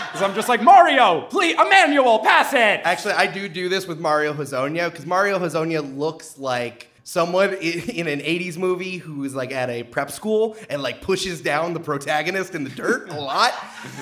Because 0.10 0.24
I'm 0.24 0.34
just 0.34 0.50
like 0.50 0.62
Mario, 0.62 1.22
please, 1.30 1.54
Emmanuel, 1.54 2.20
pass 2.20 2.52
it. 2.52 2.82
Actually, 2.84 3.14
I 3.14 3.28
do 3.28 3.48
do 3.48 3.70
this 3.70 3.88
with 3.88 4.00
Mario 4.00 4.34
Hezonja 4.34 4.92
because 4.92 5.06
Mario 5.06 5.38
Hezonja 5.40 5.98
looks 5.98 6.38
like 6.38 6.89
someone 7.04 7.54
in 7.56 8.08
an 8.08 8.20
80s 8.20 8.58
movie 8.58 8.98
who 8.98 9.24
is 9.24 9.34
like 9.36 9.52
at 9.52 9.70
a 9.70 9.84
prep 9.84 10.12
school 10.12 10.56
and 10.70 10.82
like 10.82 11.02
pushes 11.02 11.42
down 11.42 11.74
the 11.74 11.80
protagonist 11.80 12.56
in 12.56 12.64
the 12.64 12.70
dirt 12.70 13.10
a 13.10 13.20
lot. 13.20 13.54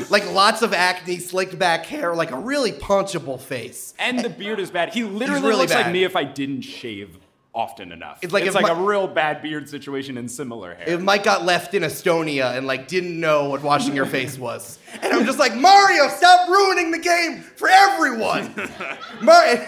like 0.10 0.30
lots 0.34 0.62
of 0.62 0.74
acne, 0.74 1.18
slicked 1.20 1.58
back 1.58 1.86
hair, 1.86 2.14
like 2.16 2.32
a 2.32 2.38
really 2.40 2.72
punchable 2.72 3.40
face. 3.40 3.94
And 4.00 4.20
the 4.20 4.30
beard 4.30 4.60
is 4.60 4.72
bad. 4.72 4.94
He 4.94 5.04
literally 5.04 5.42
really 5.42 5.56
looks 5.62 5.74
like 5.74 5.92
me 5.92 6.04
if 6.04 6.16
I 6.16 6.24
didn't 6.24 6.62
shave 6.62 7.18
often 7.54 7.92
enough. 7.92 8.20
It's 8.22 8.32
like 8.34 8.46
it's 8.46 8.54
like 8.54 8.64
my- 8.64 8.70
a 8.70 8.76
real 8.76 9.08
bad 9.08 9.42
beard 9.42 9.68
situation 9.68 10.18
and 10.18 10.30
similar 10.30 10.76
hair. 10.76 10.88
If 10.90 11.02
Mike 11.02 11.24
got 11.24 11.44
left 11.44 11.74
in 11.74 11.82
Estonia 11.82 12.56
and 12.56 12.68
like 12.68 12.88
didn't 12.88 13.20
know 13.20 13.50
what 13.50 13.64
washing 13.64 13.96
your 13.96 14.06
face 14.06 14.38
was, 14.38 14.78
and 15.02 15.12
I'm 15.12 15.26
just 15.26 15.40
like 15.40 15.56
Mario, 15.56 16.08
stop 16.10 16.50
ruining 16.50 16.92
the 16.92 17.00
game 17.00 17.42
for 17.42 17.68
everyone. 17.68 18.54
Mario, 19.22 19.66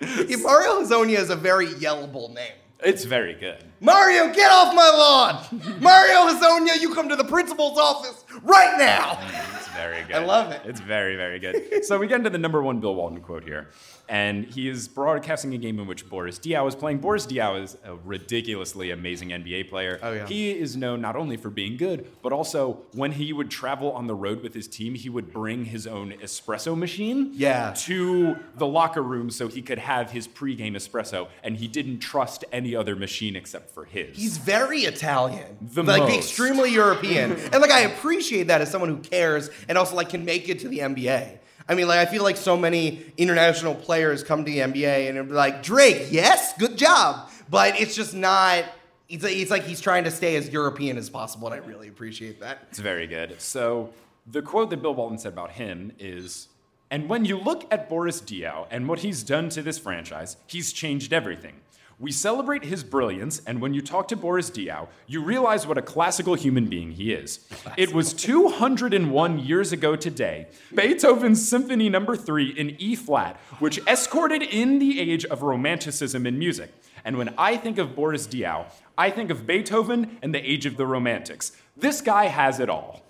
Mario 0.00 0.82
Hezonja 0.82 1.16
is 1.18 1.30
a 1.30 1.36
very 1.36 1.68
yellable 1.68 2.34
name. 2.34 2.52
It's 2.80 3.04
very 3.04 3.34
good. 3.34 3.64
Mario, 3.80 4.32
get 4.32 4.52
off 4.52 4.72
my 4.72 4.88
lawn! 4.88 5.80
Mario 5.80 6.32
Hezonja, 6.32 6.80
you 6.80 6.94
come 6.94 7.08
to 7.08 7.16
the 7.16 7.24
principal's 7.24 7.76
office 7.76 8.24
right 8.42 8.78
now! 8.78 9.14
Mm, 9.14 9.56
it's 9.56 9.68
very 9.68 10.02
good. 10.04 10.14
I 10.14 10.24
love 10.24 10.52
it. 10.52 10.62
It's 10.64 10.78
very, 10.78 11.16
very 11.16 11.40
good. 11.40 11.84
so 11.84 11.98
we 11.98 12.06
get 12.06 12.18
into 12.18 12.30
the 12.30 12.38
number 12.38 12.62
one 12.62 12.78
Bill 12.78 12.94
Walton 12.94 13.20
quote 13.20 13.42
here. 13.42 13.70
And 14.08 14.46
he 14.46 14.68
is 14.68 14.88
broadcasting 14.88 15.52
a 15.52 15.58
game 15.58 15.78
in 15.78 15.86
which 15.86 16.08
Boris 16.08 16.38
Diaw 16.38 16.66
is 16.66 16.74
playing. 16.74 16.98
Boris 16.98 17.26
Diaw 17.26 17.62
is 17.62 17.76
a 17.84 17.94
ridiculously 17.94 18.90
amazing 18.90 19.28
NBA 19.30 19.68
player. 19.68 19.98
Oh, 20.02 20.12
yeah. 20.12 20.26
He 20.26 20.50
is 20.50 20.76
known 20.76 21.00
not 21.00 21.14
only 21.16 21.36
for 21.36 21.50
being 21.50 21.76
good, 21.76 22.06
but 22.22 22.32
also 22.32 22.80
when 22.94 23.12
he 23.12 23.32
would 23.32 23.50
travel 23.50 23.92
on 23.92 24.06
the 24.06 24.14
road 24.14 24.42
with 24.42 24.54
his 24.54 24.66
team, 24.66 24.94
he 24.94 25.08
would 25.10 25.30
bring 25.32 25.66
his 25.66 25.86
own 25.86 26.12
espresso 26.22 26.76
machine 26.76 27.32
Yeah. 27.34 27.74
to 27.80 28.36
the 28.56 28.66
locker 28.66 29.02
room 29.02 29.30
so 29.30 29.48
he 29.48 29.60
could 29.60 29.78
have 29.78 30.10
his 30.10 30.26
pregame 30.26 30.72
espresso. 30.74 31.28
And 31.42 31.56
he 31.58 31.68
didn't 31.68 31.98
trust 32.00 32.44
any 32.50 32.74
other 32.74 32.96
machine 32.96 33.36
except 33.36 33.70
for 33.74 33.84
his. 33.84 34.16
He's 34.16 34.38
very 34.38 34.80
Italian. 34.80 35.58
The 35.60 35.82
like 35.82 36.02
most. 36.02 36.16
extremely 36.16 36.72
European. 36.72 37.32
and 37.52 37.60
like 37.60 37.70
I 37.70 37.80
appreciate 37.80 38.46
that 38.46 38.60
as 38.62 38.70
someone 38.70 38.88
who 38.90 38.98
cares 38.98 39.50
and 39.68 39.76
also 39.76 39.96
like 39.96 40.08
can 40.08 40.24
make 40.24 40.48
it 40.48 40.60
to 40.60 40.68
the 40.68 40.78
NBA. 40.78 41.40
I 41.68 41.74
mean, 41.74 41.86
like 41.86 41.98
I 41.98 42.10
feel 42.10 42.22
like 42.22 42.36
so 42.36 42.56
many 42.56 43.04
international 43.16 43.74
players 43.74 44.22
come 44.22 44.44
to 44.44 44.50
the 44.50 44.58
NBA 44.58 45.08
and 45.08 45.18
are 45.18 45.24
like, 45.24 45.62
Drake, 45.62 46.08
yes, 46.10 46.56
good 46.58 46.76
job. 46.76 47.30
But 47.50 47.80
it's 47.80 47.94
just 47.94 48.14
not 48.14 48.64
it's, 49.08 49.24
it's 49.24 49.50
like 49.50 49.64
he's 49.64 49.80
trying 49.80 50.04
to 50.04 50.10
stay 50.10 50.36
as 50.36 50.48
European 50.50 50.96
as 50.98 51.08
possible, 51.08 51.48
and 51.48 51.54
I 51.60 51.66
really 51.66 51.88
appreciate 51.88 52.40
that. 52.40 52.58
It's 52.70 52.78
very 52.78 53.06
good. 53.06 53.40
So 53.40 53.90
the 54.26 54.42
quote 54.42 54.70
that 54.70 54.82
Bill 54.82 54.94
Walton 54.94 55.18
said 55.18 55.32
about 55.32 55.52
him 55.52 55.92
is, 55.98 56.48
and 56.90 57.08
when 57.08 57.24
you 57.24 57.38
look 57.38 57.66
at 57.70 57.88
Boris 57.88 58.20
Diaw 58.20 58.66
and 58.70 58.88
what 58.88 59.00
he's 59.00 59.22
done 59.22 59.48
to 59.50 59.62
this 59.62 59.78
franchise, 59.78 60.36
he's 60.46 60.72
changed 60.72 61.12
everything. 61.12 61.54
We 62.00 62.12
celebrate 62.12 62.64
his 62.64 62.84
brilliance, 62.84 63.42
and 63.44 63.60
when 63.60 63.74
you 63.74 63.82
talk 63.82 64.06
to 64.08 64.16
Boris 64.16 64.50
Diaw, 64.50 64.86
you 65.08 65.20
realize 65.20 65.66
what 65.66 65.78
a 65.78 65.82
classical 65.82 66.34
human 66.34 66.66
being 66.66 66.92
he 66.92 67.12
is. 67.12 67.40
It 67.76 67.92
was 67.92 68.12
201 68.12 69.40
years 69.40 69.72
ago 69.72 69.96
today, 69.96 70.46
Beethoven's 70.72 71.48
Symphony 71.48 71.88
Number 71.88 72.14
3 72.14 72.50
in 72.50 72.76
E 72.78 72.94
flat, 72.94 73.36
which 73.58 73.80
escorted 73.88 74.42
in 74.42 74.78
the 74.78 75.00
age 75.00 75.24
of 75.24 75.42
romanticism 75.42 76.24
in 76.24 76.38
music. 76.38 76.72
And 77.04 77.18
when 77.18 77.34
I 77.36 77.56
think 77.56 77.78
of 77.78 77.96
Boris 77.96 78.28
Diaw, 78.28 78.66
I 78.96 79.10
think 79.10 79.30
of 79.30 79.44
Beethoven 79.44 80.18
and 80.22 80.32
the 80.32 80.48
age 80.48 80.66
of 80.66 80.76
the 80.76 80.86
romantics. 80.86 81.50
This 81.76 82.00
guy 82.00 82.26
has 82.26 82.60
it 82.60 82.68
all. 82.70 83.02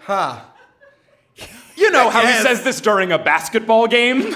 Huh. 0.00 0.40
You 1.76 1.90
know 1.90 2.08
how 2.08 2.24
he 2.26 2.32
says 2.42 2.62
this 2.62 2.80
during 2.80 3.12
a 3.12 3.18
basketball 3.18 3.88
game? 3.88 4.34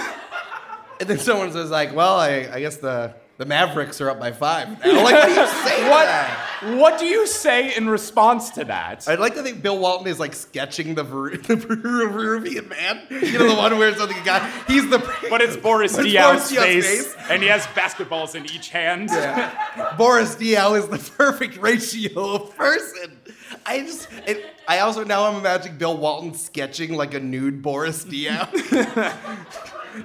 And 1.00 1.08
then 1.08 1.18
someone 1.18 1.52
says 1.52 1.70
like, 1.70 1.94
well, 1.94 2.16
I, 2.16 2.48
I 2.52 2.60
guess 2.60 2.76
the, 2.78 3.14
the 3.38 3.44
Mavericks 3.44 4.00
are 4.00 4.08
up 4.10 4.18
by 4.18 4.32
five 4.32 4.68
now. 4.84 5.02
Like, 5.04 5.14
what 5.14 5.26
do 5.26 5.30
you 5.40 5.46
say 5.46 5.90
What, 5.90 6.78
what 6.78 6.98
do 6.98 7.04
you 7.06 7.26
say 7.26 7.76
in 7.76 7.88
response 7.88 8.50
to 8.50 8.64
that? 8.64 9.06
I'd 9.06 9.18
like 9.18 9.34
to 9.34 9.42
think 9.42 9.62
Bill 9.62 9.78
Walton 9.78 10.06
is 10.08 10.18
like 10.18 10.32
sketching 10.34 10.94
the, 10.94 11.04
Ver- 11.04 11.30
the 11.36 11.56
Vitruvian 11.56 12.68
man. 12.68 13.02
You 13.10 13.38
know 13.38 13.48
the 13.48 13.54
one 13.54 13.78
where 13.78 13.94
something 13.94 14.16
guy. 14.24 14.48
He's 14.66 14.88
the. 14.88 14.98
But 15.28 15.40
it's 15.42 15.56
Boris 15.56 15.96
But 15.96 16.06
Diaw's 16.06 16.50
face, 16.50 16.86
face. 17.12 17.16
and 17.28 17.42
he 17.42 17.48
has 17.48 17.66
basketballs 17.68 18.34
in 18.36 18.44
each 18.46 18.70
hand. 18.70 19.08
Yeah. 19.10 19.94
Boris 19.98 20.36
Diaw 20.36 20.78
is 20.78 20.88
the 20.88 20.98
perfect 21.16 21.56
ratio 21.58 22.34
of 22.36 22.56
person. 22.56 23.18
I 23.66 23.80
just. 23.80 24.08
It, 24.26 24.44
I 24.68 24.78
also 24.80 25.04
now 25.04 25.24
I'm 25.26 25.36
imagining 25.36 25.78
Bill 25.78 25.96
Walton 25.96 26.32
sketching 26.34 26.94
like 26.94 27.12
a 27.14 27.20
nude 27.20 27.60
Boris 27.62 28.04
Diaw. 28.04 28.46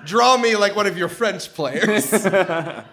Draw 0.05 0.37
me 0.37 0.55
like 0.55 0.75
one 0.75 0.87
of 0.87 0.97
your 0.97 1.09
French 1.09 1.53
players. 1.53 2.11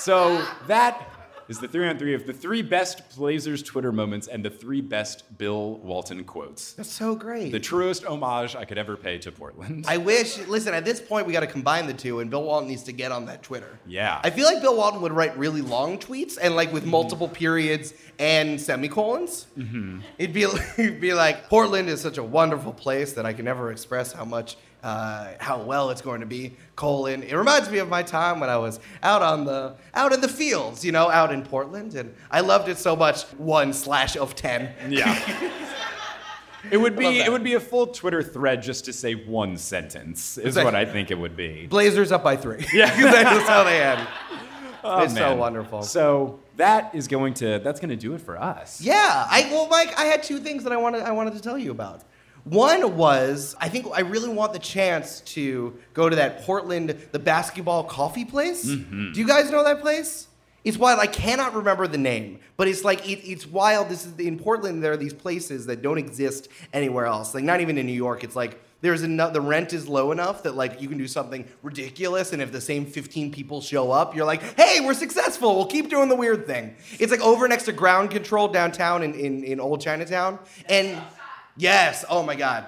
So 0.00 0.42
that 0.68 1.06
is 1.48 1.58
the 1.58 1.68
three 1.68 1.86
on 1.88 1.98
three 1.98 2.14
of 2.14 2.26
the 2.26 2.32
three 2.32 2.62
best 2.62 3.16
Blazers 3.16 3.62
Twitter 3.62 3.90
moments 3.90 4.26
and 4.28 4.44
the 4.44 4.48
three 4.50 4.80
best 4.80 5.24
Bill 5.38 5.76
Walton 5.78 6.24
quotes. 6.24 6.72
That's 6.74 6.90
so 6.90 7.14
great. 7.14 7.52
The 7.52 7.60
truest 7.60 8.04
homage 8.04 8.54
I 8.54 8.64
could 8.64 8.78
ever 8.78 8.96
pay 8.96 9.18
to 9.18 9.32
Portland. 9.32 9.84
I 9.88 9.96
wish. 9.96 10.38
Listen, 10.46 10.72
at 10.72 10.84
this 10.84 11.00
point, 11.00 11.26
we 11.26 11.32
got 11.32 11.40
to 11.40 11.46
combine 11.46 11.86
the 11.86 11.94
two, 11.94 12.20
and 12.20 12.30
Bill 12.30 12.42
Walton 12.44 12.68
needs 12.68 12.84
to 12.84 12.92
get 12.92 13.12
on 13.12 13.26
that 13.26 13.42
Twitter. 13.42 13.78
Yeah. 13.86 14.20
I 14.22 14.30
feel 14.30 14.44
like 14.46 14.62
Bill 14.62 14.76
Walton 14.76 15.00
would 15.02 15.12
write 15.12 15.36
really 15.36 15.62
long 15.62 15.98
tweets 15.98 16.38
and 16.40 16.54
like 16.54 16.68
Mm-hmm. 16.68 16.74
with 16.74 16.86
multiple 16.86 17.28
periods 17.28 17.92
and 18.18 18.60
semicolons. 18.60 19.46
Mm-hmm. 19.58 20.00
It'd 20.18 20.34
be 20.34 20.42
it'd 20.78 21.00
be 21.00 21.12
like 21.12 21.48
Portland 21.48 21.88
is 21.88 22.00
such 22.00 22.18
a 22.18 22.24
wonderful 22.24 22.72
place 22.72 23.14
that 23.14 23.26
I 23.26 23.32
can 23.32 23.44
never 23.46 23.72
express 23.72 24.12
how 24.12 24.24
much. 24.24 24.56
Uh, 24.82 25.32
how 25.40 25.60
well 25.60 25.90
it's 25.90 26.00
going 26.00 26.20
to 26.20 26.26
be, 26.26 26.56
colon. 26.76 27.24
It 27.24 27.34
reminds 27.34 27.68
me 27.68 27.78
of 27.78 27.88
my 27.88 28.04
time 28.04 28.38
when 28.38 28.48
I 28.48 28.56
was 28.58 28.78
out 29.02 29.22
on 29.22 29.44
the 29.44 29.74
out 29.92 30.12
in 30.12 30.20
the 30.20 30.28
fields, 30.28 30.84
you 30.84 30.92
know, 30.92 31.10
out 31.10 31.32
in 31.32 31.42
Portland, 31.42 31.94
and 31.94 32.14
I 32.30 32.40
loved 32.40 32.68
it 32.68 32.78
so 32.78 32.94
much. 32.94 33.22
One 33.38 33.72
slash 33.72 34.16
of 34.16 34.34
ten. 34.36 34.72
yeah. 34.88 35.18
It 36.70 36.76
would 36.76 36.96
be 36.96 37.20
it 37.20 37.30
would 37.30 37.44
be 37.44 37.54
a 37.54 37.60
full 37.60 37.86
Twitter 37.86 38.22
thread 38.22 38.62
just 38.62 38.84
to 38.86 38.92
say 38.92 39.14
one 39.14 39.56
sentence 39.56 40.36
is 40.38 40.44
Exactly. 40.44 40.64
what 40.64 40.74
I 40.74 40.84
think 40.84 41.10
it 41.10 41.18
would 41.18 41.36
be. 41.36 41.66
Blazers 41.66 42.10
up 42.12 42.24
by 42.24 42.36
three. 42.36 42.66
Yeah. 42.72 42.94
that's 43.22 43.48
how 43.48 43.64
they 43.64 43.82
end. 43.82 44.06
Oh, 44.84 45.02
it's 45.02 45.12
so 45.12 45.34
wonderful. 45.34 45.82
So 45.82 46.38
that 46.56 46.94
is 46.94 47.08
going 47.08 47.34
to 47.34 47.58
that's 47.58 47.80
going 47.80 47.90
to 47.90 47.96
do 47.96 48.14
it 48.14 48.20
for 48.20 48.40
us. 48.40 48.80
Yeah, 48.80 49.26
I 49.28 49.48
well, 49.50 49.66
Mike, 49.68 49.92
I 49.98 50.04
had 50.04 50.22
two 50.22 50.38
things 50.38 50.62
that 50.62 50.72
I 50.72 50.76
wanted 50.76 51.02
I 51.02 51.10
wanted 51.10 51.34
to 51.34 51.40
tell 51.40 51.58
you 51.58 51.72
about. 51.72 52.02
One 52.48 52.96
was 52.96 53.54
I 53.60 53.68
think 53.68 53.86
I 53.92 54.00
really 54.00 54.28
want 54.28 54.52
the 54.52 54.58
chance 54.58 55.20
to 55.20 55.78
go 55.94 56.08
to 56.08 56.16
that 56.16 56.42
Portland 56.42 56.96
the 57.12 57.18
basketball 57.18 57.84
coffee 57.84 58.24
place. 58.24 58.66
Mm-hmm. 58.66 59.12
Do 59.12 59.20
you 59.20 59.26
guys 59.26 59.50
know 59.50 59.64
that 59.64 59.80
place? 59.80 60.28
It's 60.64 60.76
wild. 60.76 60.98
I 60.98 61.06
cannot 61.06 61.54
remember 61.54 61.86
the 61.86 61.98
name, 61.98 62.40
but 62.56 62.68
it's 62.68 62.84
like 62.84 63.08
it, 63.08 63.20
it's 63.24 63.46
wild. 63.46 63.88
This 63.88 64.04
is 64.04 64.18
in 64.18 64.38
Portland. 64.38 64.82
There 64.82 64.92
are 64.92 64.96
these 64.96 65.14
places 65.14 65.66
that 65.66 65.82
don't 65.82 65.98
exist 65.98 66.48
anywhere 66.72 67.06
else. 67.06 67.34
Like 67.34 67.44
not 67.44 67.60
even 67.60 67.78
in 67.78 67.86
New 67.86 67.92
York. 67.92 68.24
It's 68.24 68.36
like 68.36 68.60
there's 68.80 69.02
enough. 69.02 69.32
The 69.32 69.40
rent 69.40 69.72
is 69.72 69.88
low 69.88 70.12
enough 70.12 70.42
that 70.42 70.56
like 70.56 70.80
you 70.80 70.88
can 70.88 70.98
do 70.98 71.08
something 71.08 71.46
ridiculous, 71.62 72.32
and 72.32 72.42
if 72.42 72.52
the 72.52 72.60
same 72.60 72.86
15 72.86 73.32
people 73.32 73.60
show 73.60 73.90
up, 73.90 74.14
you're 74.14 74.26
like, 74.26 74.42
hey, 74.58 74.80
we're 74.80 74.94
successful. 74.94 75.54
We'll 75.54 75.66
keep 75.66 75.90
doing 75.90 76.08
the 76.08 76.16
weird 76.16 76.46
thing. 76.46 76.76
It's 76.98 77.10
like 77.10 77.20
over 77.20 77.46
next 77.48 77.64
to 77.64 77.72
Ground 77.72 78.10
Control 78.10 78.48
downtown 78.48 79.02
in 79.02 79.14
in, 79.14 79.44
in 79.44 79.60
Old 79.60 79.80
Chinatown, 79.80 80.38
and 80.68 81.00
yes, 81.58 82.04
oh 82.08 82.22
my 82.22 82.34
god. 82.34 82.66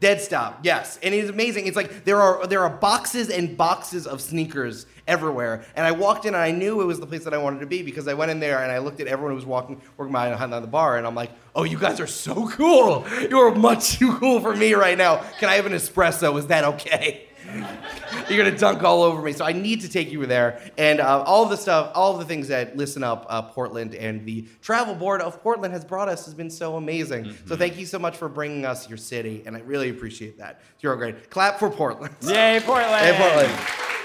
Deadstock, 0.00 0.56
yes, 0.62 0.98
and 1.02 1.14
it's 1.14 1.30
amazing. 1.30 1.66
It's 1.66 1.76
like 1.76 2.04
there 2.04 2.20
are 2.20 2.46
there 2.46 2.60
are 2.60 2.68
boxes 2.68 3.30
and 3.30 3.56
boxes 3.56 4.06
of 4.06 4.20
sneakers 4.20 4.84
everywhere, 5.06 5.64
and 5.76 5.86
I 5.86 5.92
walked 5.92 6.26
in 6.26 6.34
and 6.34 6.42
I 6.42 6.50
knew 6.50 6.82
it 6.82 6.84
was 6.84 7.00
the 7.00 7.06
place 7.06 7.24
that 7.24 7.32
I 7.32 7.38
wanted 7.38 7.60
to 7.60 7.66
be 7.66 7.82
because 7.82 8.06
I 8.06 8.12
went 8.12 8.30
in 8.30 8.38
there 8.38 8.62
and 8.62 8.70
I 8.70 8.78
looked 8.78 9.00
at 9.00 9.06
everyone 9.06 9.30
who 9.30 9.36
was 9.36 9.46
walking 9.46 9.80
working 9.96 10.12
behind 10.12 10.52
the 10.52 10.66
bar, 10.66 10.98
and 10.98 11.06
I'm 11.06 11.14
like, 11.14 11.30
oh, 11.54 11.64
you 11.64 11.78
guys 11.78 12.00
are 12.00 12.06
so 12.06 12.48
cool. 12.50 13.06
You 13.30 13.38
are 13.38 13.54
much 13.54 13.92
too 13.98 14.18
cool 14.18 14.40
for 14.40 14.54
me 14.54 14.74
right 14.74 14.98
now. 14.98 15.22
Can 15.38 15.48
I 15.48 15.54
have 15.54 15.64
an 15.64 15.72
espresso? 15.72 16.38
Is 16.38 16.48
that 16.48 16.64
okay? 16.64 17.28
You're 18.28 18.44
gonna 18.44 18.56
dunk 18.56 18.82
all 18.82 19.02
over 19.02 19.22
me, 19.22 19.32
so 19.32 19.44
I 19.44 19.52
need 19.52 19.80
to 19.82 19.88
take 19.88 20.10
you 20.10 20.24
there. 20.26 20.60
And 20.78 21.00
uh, 21.00 21.22
all 21.26 21.46
the 21.46 21.56
stuff, 21.56 21.92
all 21.94 22.16
the 22.16 22.24
things 22.24 22.48
that 22.48 22.76
Listen 22.76 23.02
Up 23.02 23.26
uh, 23.28 23.42
Portland 23.42 23.94
and 23.94 24.24
the 24.24 24.46
Travel 24.62 24.94
Board 24.94 25.20
of 25.20 25.42
Portland 25.42 25.72
has 25.74 25.84
brought 25.84 26.08
us 26.08 26.24
has 26.24 26.34
been 26.34 26.50
so 26.50 26.76
amazing. 26.76 27.34
So 27.46 27.56
thank 27.56 27.78
you 27.78 27.86
so 27.86 27.98
much 27.98 28.16
for 28.16 28.28
bringing 28.28 28.64
us 28.64 28.88
your 28.88 28.98
city, 28.98 29.42
and 29.46 29.56
I 29.56 29.60
really 29.60 29.90
appreciate 29.90 30.38
that. 30.38 30.60
You're 30.80 30.96
great. 30.96 31.30
Clap 31.30 31.58
for 31.58 31.70
Portland. 31.70 32.14
Yay, 32.22 32.60
Portland! 32.64 33.04
Hey, 33.04 33.16
Portland. 33.18 34.03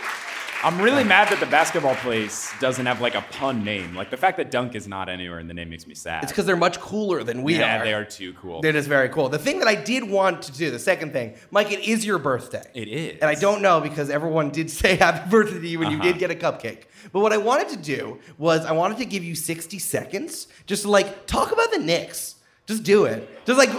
I'm 0.61 0.81
really 0.81 1.05
mad 1.05 1.29
that 1.29 1.39
the 1.39 1.45
basketball 1.45 1.95
place 1.95 2.51
doesn't 2.59 2.85
have 2.85 2.99
like 2.99 3.15
a 3.15 3.21
pun 3.31 3.63
name. 3.63 3.95
Like 3.95 4.09
the 4.11 4.17
fact 4.17 4.35
that 4.37 4.51
Dunk 4.51 4.75
is 4.75 4.89
not 4.89 5.07
anywhere 5.07 5.39
in 5.39 5.47
the 5.47 5.53
name 5.53 5.69
makes 5.69 5.87
me 5.87 5.95
sad. 5.95 6.21
It's 6.23 6.33
because 6.33 6.45
they're 6.45 6.57
much 6.57 6.81
cooler 6.81 7.23
than 7.23 7.43
we 7.43 7.55
are. 7.55 7.59
yeah, 7.61 7.81
are. 7.81 7.85
they 7.85 7.93
are 7.93 8.03
too 8.03 8.33
cool. 8.33 8.65
It 8.65 8.75
is 8.75 8.85
very 8.85 9.07
cool. 9.07 9.29
The 9.29 9.39
thing 9.39 9.59
that 9.59 9.69
I 9.69 9.75
did 9.75 10.03
want 10.03 10.41
to 10.43 10.51
do, 10.51 10.69
the 10.69 10.77
second 10.77 11.13
thing, 11.13 11.35
Mike, 11.49 11.71
it 11.71 11.79
is 11.87 12.05
your 12.05 12.17
birthday. 12.19 12.63
It 12.73 12.89
is. 12.89 13.19
And 13.21 13.29
I 13.29 13.35
don't 13.35 13.61
know 13.61 13.79
because 13.79 14.09
everyone 14.09 14.49
did 14.49 14.69
say 14.81 14.97
happy 14.97 15.29
birthday 15.29 15.59
to 15.61 15.67
you 15.67 15.81
and 15.81 15.91
you 15.93 15.97
Uh-huh. 15.99 16.07
did 16.11 16.19
get 16.19 16.29
a 16.29 16.35
cupcake. 16.35 16.83
But 17.13 17.21
what 17.21 17.31
I 17.31 17.37
wanted 17.37 17.69
to 17.69 17.77
do 17.77 18.19
was 18.37 18.65
I 18.65 18.73
wanted 18.73 18.97
to 18.97 19.05
give 19.05 19.23
you 19.23 19.35
60 19.35 19.79
seconds 19.79 20.49
just 20.65 20.81
to 20.83 20.89
like 20.91 21.25
talk 21.25 21.53
about 21.53 21.71
the 21.71 21.79
Knicks. 21.79 22.35
Just 22.69 22.83
do 22.83 23.05
it. 23.05 23.27
Just 23.47 23.57
like 23.57 23.69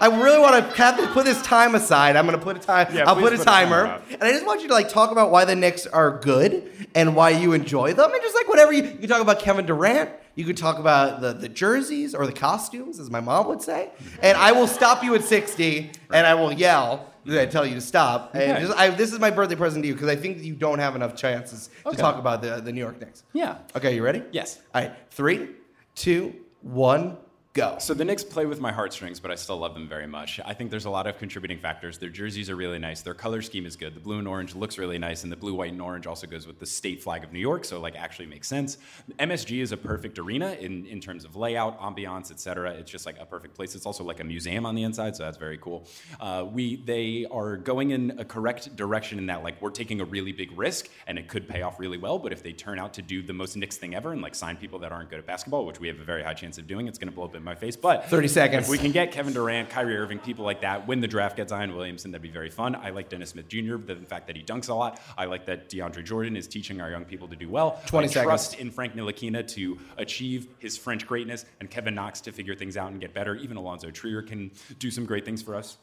I 0.00 0.06
really 0.06 0.38
want 0.38 0.54
to 0.56 0.82
have 0.82 0.96
to 0.96 1.06
put 1.08 1.26
this 1.26 1.40
time 1.42 1.74
aside. 1.74 2.16
I'm 2.16 2.24
gonna 2.24 2.38
put 2.38 2.56
a 2.56 2.60
time. 2.60 2.86
Yeah, 2.94 3.04
I'll 3.06 3.14
put 3.14 3.34
a 3.34 3.36
put 3.36 3.44
timer 3.44 4.00
and 4.10 4.22
I 4.22 4.32
just 4.32 4.46
want 4.46 4.62
you 4.62 4.68
to 4.68 4.72
like 4.74 4.88
talk 4.88 5.10
about 5.10 5.30
why 5.30 5.44
the 5.44 5.54
Knicks 5.54 5.86
are 5.86 6.18
good 6.18 6.88
and 6.94 7.14
why 7.14 7.28
you 7.28 7.52
enjoy 7.52 7.92
them, 7.92 8.10
and 8.10 8.22
just 8.22 8.34
like 8.34 8.48
whatever 8.48 8.72
you, 8.72 8.84
you 8.84 8.90
can 9.00 9.08
talk 9.10 9.20
about 9.20 9.40
Kevin 9.40 9.66
Durant. 9.66 10.08
You 10.34 10.46
could 10.46 10.56
talk 10.56 10.78
about 10.78 11.20
the, 11.20 11.34
the 11.34 11.48
jerseys 11.50 12.14
or 12.14 12.24
the 12.24 12.32
costumes, 12.32 12.98
as 12.98 13.10
my 13.10 13.20
mom 13.20 13.48
would 13.48 13.60
say. 13.60 13.90
And 14.22 14.38
I 14.38 14.52
will 14.52 14.68
stop 14.68 15.04
you 15.04 15.14
at 15.14 15.24
60, 15.24 15.90
and 16.10 16.26
I 16.26 16.32
will 16.34 16.52
yell 16.52 17.12
and 17.26 17.50
tell 17.50 17.66
you 17.66 17.74
to 17.74 17.80
stop. 17.82 18.34
And 18.34 18.52
Okay. 18.52 18.60
just, 18.64 18.78
I, 18.78 18.88
this 18.90 19.12
is 19.12 19.18
my 19.18 19.30
birthday 19.30 19.56
present 19.56 19.82
to 19.82 19.88
you 19.88 19.94
because 19.94 20.08
I 20.08 20.14
think 20.16 20.38
you 20.42 20.54
don't 20.54 20.78
have 20.78 20.94
enough 20.96 21.16
chances 21.16 21.68
Okay. 21.84 21.96
to 21.96 22.00
talk 22.00 22.16
about 22.18 22.40
the, 22.40 22.60
the 22.62 22.72
New 22.72 22.80
York 22.80 22.98
Knicks. 23.00 23.24
Yeah. 23.34 23.58
Okay, 23.76 23.94
you 23.96 24.02
ready? 24.02 24.22
Yes. 24.30 24.58
All 24.74 24.80
right, 24.80 24.92
three, 25.10 25.48
two, 25.96 26.34
one, 26.62 27.16
go. 27.58 27.76
So 27.78 27.92
the 27.92 28.04
Knicks 28.04 28.22
play 28.22 28.46
with 28.46 28.60
my 28.60 28.70
heartstrings, 28.70 29.18
but 29.18 29.32
I 29.32 29.34
still 29.34 29.58
love 29.58 29.74
them 29.74 29.88
very 29.88 30.06
much. 30.06 30.40
I 30.44 30.54
think 30.54 30.70
there's 30.70 30.84
a 30.84 30.90
lot 30.90 31.08
of 31.08 31.18
contributing 31.18 31.58
factors. 31.58 31.98
Their 31.98 32.08
jerseys 32.08 32.48
are 32.48 32.54
really 32.54 32.78
nice. 32.78 33.02
Their 33.02 33.14
color 33.14 33.42
scheme 33.42 33.66
is 33.66 33.74
good. 33.74 33.94
The 33.94 34.00
blue 34.00 34.18
and 34.18 34.28
orange 34.28 34.54
looks 34.54 34.78
really 34.78 34.98
nice, 34.98 35.24
and 35.24 35.32
the 35.32 35.36
blue, 35.36 35.54
white, 35.54 35.72
and 35.72 35.82
orange 35.82 36.06
also 36.06 36.28
goes 36.28 36.46
with 36.46 36.60
the 36.60 36.66
state 36.66 37.02
flag 37.02 37.24
of 37.24 37.32
New 37.32 37.40
York, 37.40 37.64
so 37.64 37.80
like 37.80 37.96
actually 37.96 38.26
makes 38.26 38.46
sense. 38.46 38.78
MSG 39.18 39.60
is 39.60 39.72
a 39.72 39.76
perfect 39.76 40.20
arena 40.20 40.52
in, 40.60 40.86
in 40.86 41.00
terms 41.00 41.24
of 41.24 41.34
layout, 41.34 41.80
ambiance, 41.80 42.30
etc. 42.30 42.70
It's 42.74 42.90
just 42.90 43.06
like 43.06 43.16
a 43.18 43.26
perfect 43.26 43.54
place. 43.54 43.74
It's 43.74 43.86
also 43.86 44.04
like 44.04 44.20
a 44.20 44.24
museum 44.24 44.64
on 44.64 44.76
the 44.76 44.84
inside, 44.84 45.16
so 45.16 45.24
that's 45.24 45.38
very 45.38 45.58
cool. 45.58 45.86
Uh, 46.20 46.46
we 46.50 46.76
they 46.76 47.26
are 47.30 47.56
going 47.56 47.90
in 47.90 48.18
a 48.20 48.24
correct 48.24 48.76
direction 48.76 49.18
in 49.18 49.26
that 49.26 49.42
like 49.42 49.60
we're 49.60 49.70
taking 49.70 50.00
a 50.00 50.04
really 50.04 50.32
big 50.32 50.56
risk, 50.56 50.88
and 51.08 51.18
it 51.18 51.26
could 51.26 51.48
pay 51.48 51.62
off 51.62 51.80
really 51.80 51.98
well. 51.98 52.20
But 52.20 52.32
if 52.32 52.42
they 52.42 52.52
turn 52.52 52.78
out 52.78 52.94
to 52.94 53.02
do 53.02 53.20
the 53.20 53.32
most 53.32 53.56
Knicks 53.56 53.76
thing 53.76 53.96
ever 53.96 54.12
and 54.12 54.22
like 54.22 54.36
sign 54.36 54.56
people 54.56 54.78
that 54.78 54.92
aren't 54.92 55.10
good 55.10 55.18
at 55.18 55.26
basketball, 55.26 55.66
which 55.66 55.80
we 55.80 55.88
have 55.88 55.98
a 55.98 56.04
very 56.04 56.22
high 56.22 56.34
chance 56.34 56.56
of 56.58 56.68
doing, 56.68 56.86
it's 56.86 56.98
going 56.98 57.08
to 57.08 57.14
blow 57.14 57.24
up 57.24 57.34
in 57.34 57.47
my 57.48 57.54
face. 57.54 57.76
But 57.76 58.08
30 58.08 58.28
seconds. 58.28 58.64
If 58.64 58.70
we 58.70 58.78
can 58.78 58.92
get 58.92 59.10
Kevin 59.12 59.32
Durant, 59.32 59.70
Kyrie 59.70 59.96
Irving, 59.96 60.18
people 60.18 60.44
like 60.44 60.60
that, 60.60 60.86
win 60.86 61.00
the 61.00 61.08
draft, 61.08 61.36
get 61.36 61.48
Zion 61.48 61.74
Williamson, 61.74 62.10
that'd 62.10 62.22
be 62.22 62.30
very 62.30 62.50
fun. 62.50 62.74
I 62.76 62.90
like 62.90 63.08
Dennis 63.08 63.30
Smith 63.30 63.48
Jr., 63.48 63.76
the 63.76 63.96
fact 63.96 64.26
that 64.26 64.36
he 64.36 64.42
dunks 64.42 64.68
a 64.68 64.74
lot. 64.74 65.00
I 65.16 65.24
like 65.24 65.46
that 65.46 65.68
DeAndre 65.68 66.04
Jordan 66.04 66.36
is 66.36 66.46
teaching 66.46 66.80
our 66.80 66.90
young 66.90 67.04
people 67.04 67.28
to 67.28 67.36
do 67.36 67.48
well. 67.48 67.80
20 67.86 68.04
I 68.04 68.08
seconds. 68.08 68.24
trust 68.26 68.54
in 68.58 68.70
Frank 68.70 68.94
Ntilikina 68.94 69.46
to 69.54 69.78
achieve 69.96 70.48
his 70.58 70.76
French 70.76 71.06
greatness 71.06 71.44
and 71.60 71.70
Kevin 71.70 71.94
Knox 71.94 72.20
to 72.22 72.32
figure 72.32 72.54
things 72.54 72.76
out 72.76 72.90
and 72.90 73.00
get 73.00 73.14
better. 73.14 73.34
Even 73.36 73.56
Alonzo 73.56 73.90
Trier 73.90 74.22
can 74.22 74.50
do 74.78 74.90
some 74.90 75.06
great 75.06 75.24
things 75.24 75.42
for 75.42 75.54
us. 75.54 75.78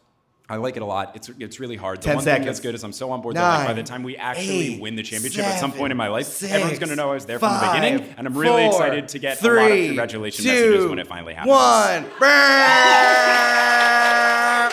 I 0.48 0.58
like 0.58 0.76
it 0.78 0.84
a 0.84 0.86
lot. 0.86 1.16
It's 1.16 1.30
it's 1.40 1.60
really 1.60 1.76
hard. 1.76 2.00
The 2.00 2.04
10 2.06 2.16
one 2.16 2.24
thing 2.24 2.32
seconds. 2.32 2.46
that's 2.46 2.60
good 2.60 2.76
is 2.76 2.84
I'm 2.84 2.94
so 2.94 3.12
on 3.12 3.22
board 3.22 3.36
that 3.36 3.58
like, 3.60 3.68
by 3.68 3.74
the 3.74 3.82
time 3.84 4.04
we 4.04 4.16
actually 4.16 4.76
eight, 4.76 4.82
win 4.82 4.96
the 4.96 5.02
championship 5.02 5.44
at 5.44 5.60
some 5.60 5.72
point 5.72 5.90
in 5.92 5.98
my 5.98 6.08
life, 6.08 6.28
seven, 6.28 6.56
everyone's 6.56 6.80
going 6.80 6.90
to 6.90 6.96
know 6.96 7.10
I 7.10 7.14
was 7.16 7.26
there 7.26 7.40
from 7.40 7.54
the 7.54 7.72
beginning, 7.74 8.14
and 8.18 8.28
I'm 8.28 8.38
really 8.38 8.70
four, 8.70 8.86
excited 8.86 9.08
to 9.10 9.20
get 9.20 9.40
a 9.40 9.42
three, 9.42 9.58
lot 9.58 9.72
of 9.72 9.86
congratulations 9.88 10.46
two, 10.46 10.52
messages 10.70 10.90
when 10.90 11.00
it 11.00 11.08
finally 11.08 11.34
happens. 11.34 11.52
One. 11.52 12.06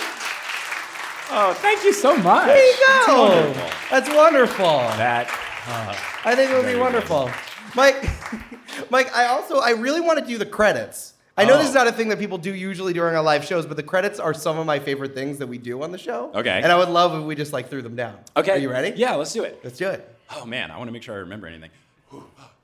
Oh, 1.35 1.55
thank 1.55 1.83
you 1.83 1.95
so 1.95 2.15
much. 2.19 2.47
There 2.47 2.63
you 2.63 2.77
That's 2.87 3.07
go. 3.07 3.23
wonderful. 3.23 3.71
That's 3.91 4.09
wonderful. 4.15 4.67
That 4.67 5.29
uh, 5.67 5.97
I 6.27 6.35
think 6.35 6.51
it 6.51 6.55
would 6.55 6.67
be 6.67 6.73
Very 6.73 6.81
wonderful. 6.81 7.31
Mike, 7.75 8.07
Mike, 8.91 9.11
I 9.17 9.25
also 9.29 9.57
I 9.59 9.71
really 9.71 10.03
want 10.03 10.19
to 10.19 10.27
do 10.27 10.37
the 10.37 10.45
credits. 10.45 11.12
I 11.37 11.45
know 11.45 11.57
this 11.57 11.69
is 11.71 11.75
Oh. 11.77 11.79
not 11.79 11.89
a 11.89 11.93
thing 11.93 12.09
that 12.09 12.19
people 12.19 12.37
do 12.39 12.55
usually 12.55 12.93
during 12.93 13.17
our 13.17 13.23
live 13.23 13.45
shows, 13.45 13.65
but 13.67 13.77
the 13.77 13.83
credits 13.83 14.21
are 14.21 14.35
some 14.35 14.59
of 14.59 14.67
my 14.67 14.79
favorite 14.79 15.15
things 15.15 15.39
that 15.39 15.47
we 15.47 15.57
do 15.59 15.83
on 15.83 15.91
the 15.91 15.99
show. 15.99 16.31
Okay. 16.35 16.61
And 16.63 16.71
I 16.71 16.77
would 16.77 16.91
love 16.91 17.19
if 17.19 17.25
we 17.25 17.35
just 17.35 17.53
like 17.53 17.69
threw 17.71 17.81
them 17.83 17.97
down. 17.97 18.19
okay. 18.37 18.53
Are 18.53 18.59
you 18.59 18.71
ready? 18.71 18.93
Yeah, 18.97 19.15
let's 19.15 19.33
do 19.33 19.43
it. 19.45 19.59
Let's 19.65 19.79
do 19.79 19.89
it. 19.89 20.09
Oh 20.37 20.45
man, 20.45 20.71
I 20.71 20.77
want 20.79 20.89
to 20.89 20.93
make 20.93 21.03
sure 21.03 21.15
I 21.15 21.19
remember 21.19 21.47
anything. 21.47 21.71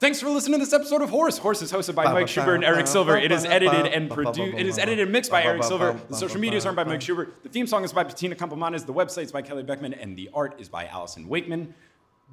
Thanks 0.01 0.21
for 0.21 0.29
listening 0.29 0.61
to 0.61 0.65
this 0.65 0.73
episode 0.75 1.03
of 1.03 1.11
Horse. 1.11 1.39
Horse 1.39 1.61
is 1.61 1.73
hosted 1.73 1.95
by 1.97 2.05
Mike 2.13 2.29
Schubert 2.29 2.55
and 2.57 2.65
Eric 2.65 2.87
Silver. 2.87 3.17
It 3.17 3.33
is 3.33 3.45
edited 3.45 3.87
and 3.87 4.09
produced. 4.11 4.57
It 4.57 4.67
is 4.67 4.79
edited 4.79 5.01
and 5.01 5.11
mixed 5.13 5.31
by 5.31 5.43
Eric 5.43 5.65
Silver. 5.65 5.99
The 6.09 6.15
social 6.17 6.39
media 6.39 6.59
is 6.59 6.67
run 6.67 6.75
by 6.77 6.85
Mike 6.85 7.01
Schubert. 7.01 7.43
The 7.43 7.49
theme 7.49 7.67
song 7.67 7.83
is 7.85 7.93
by 7.93 8.05
Bettina 8.05 8.37
Campomanes. 8.37 8.87
The 8.87 8.93
website 8.93 9.23
is 9.25 9.33
by 9.33 9.43
Kelly 9.43 9.63
Beckman, 9.65 9.95
and 9.95 10.17
the 10.17 10.31
art 10.35 10.55
is 10.61 10.69
by 10.69 10.87
Allyson 10.87 11.27
Wakeman. 11.29 11.75